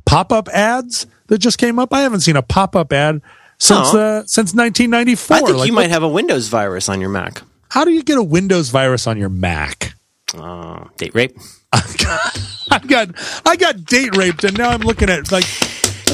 [0.04, 1.92] pop up ads that just came up.
[1.92, 3.20] I haven't seen a pop up ad
[3.58, 3.98] since Oh.
[3.98, 5.36] uh, since 1994.
[5.36, 7.42] I think Like, you what- might have a Windows virus on your Mac.
[7.70, 9.94] How do you get a Windows virus on your Mac?
[10.36, 11.36] Uh, date rape.
[11.72, 13.10] I got
[13.44, 15.44] I got date raped, and now I'm looking at like.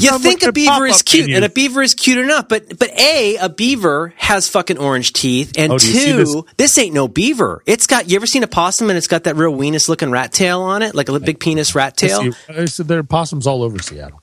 [0.01, 3.37] You think a beaver is cute, and a beaver is cute enough, but but a
[3.37, 6.37] a beaver has fucking orange teeth, and Oh, see two, this?
[6.57, 6.79] this?
[6.79, 7.63] ain't no beaver.
[7.67, 8.09] It's got.
[8.11, 10.83] You ever seen a possum and it's got that real weenus looking rat tail on
[10.83, 12.23] it, like a big penis rat tail?
[12.33, 14.21] See, I said there are possums all over Seattle.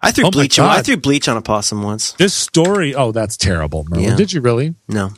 [0.00, 0.58] I threw Oh bleach.
[0.58, 2.12] On, I threw bleach on a possum once.
[2.12, 4.04] This story, oh, that's terrible, Merlin.
[4.10, 4.16] Yeah.
[4.16, 4.74] Did you really?
[4.88, 5.10] No,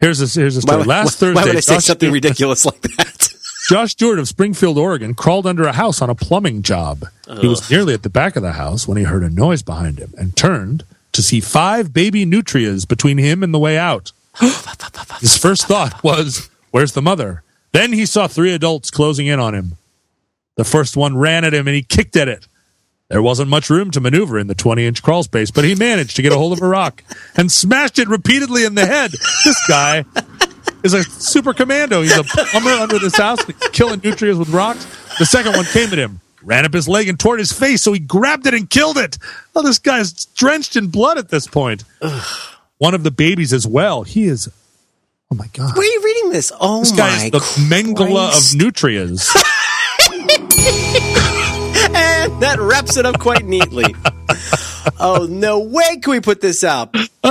[0.00, 0.78] Here's a here's a story.
[0.78, 3.27] would- Last why, Thursday, why would I say Josh something ridiculous like that?
[3.68, 7.04] Josh Stewart of Springfield, Oregon, crawled under a house on a plumbing job.
[7.38, 9.98] He was nearly at the back of the house when he heard a noise behind
[9.98, 14.12] him and turned to see five baby nutrias between him and the way out.
[15.20, 17.42] His first thought was, "Where's the mother?"
[17.72, 19.76] Then he saw three adults closing in on him.
[20.56, 22.46] The first one ran at him and he kicked at it.
[23.10, 26.16] There wasn't much room to maneuver in the 20 inch crawl space, but he managed
[26.16, 27.04] to get a hold of a rock
[27.36, 29.10] and smashed it repeatedly in the head.
[29.44, 30.06] This guy
[30.82, 32.02] is a super commando.
[32.02, 34.86] He's a plumber under this house, killing nutrients with rocks.
[35.18, 37.92] The second one came at him, ran up his leg and tore his face, so
[37.92, 39.18] he grabbed it and killed it.
[39.56, 41.84] Oh, this guy's drenched in blood at this point.
[42.78, 44.04] One of the babies as well.
[44.04, 44.48] He is
[45.30, 45.76] Oh my god!
[45.76, 46.50] Where are you reading this?
[46.58, 48.54] Oh This my guy's the Christ.
[48.54, 49.28] of nutrias.
[51.90, 53.94] And that wraps it up quite neatly.
[55.00, 56.94] oh no way can we put this out?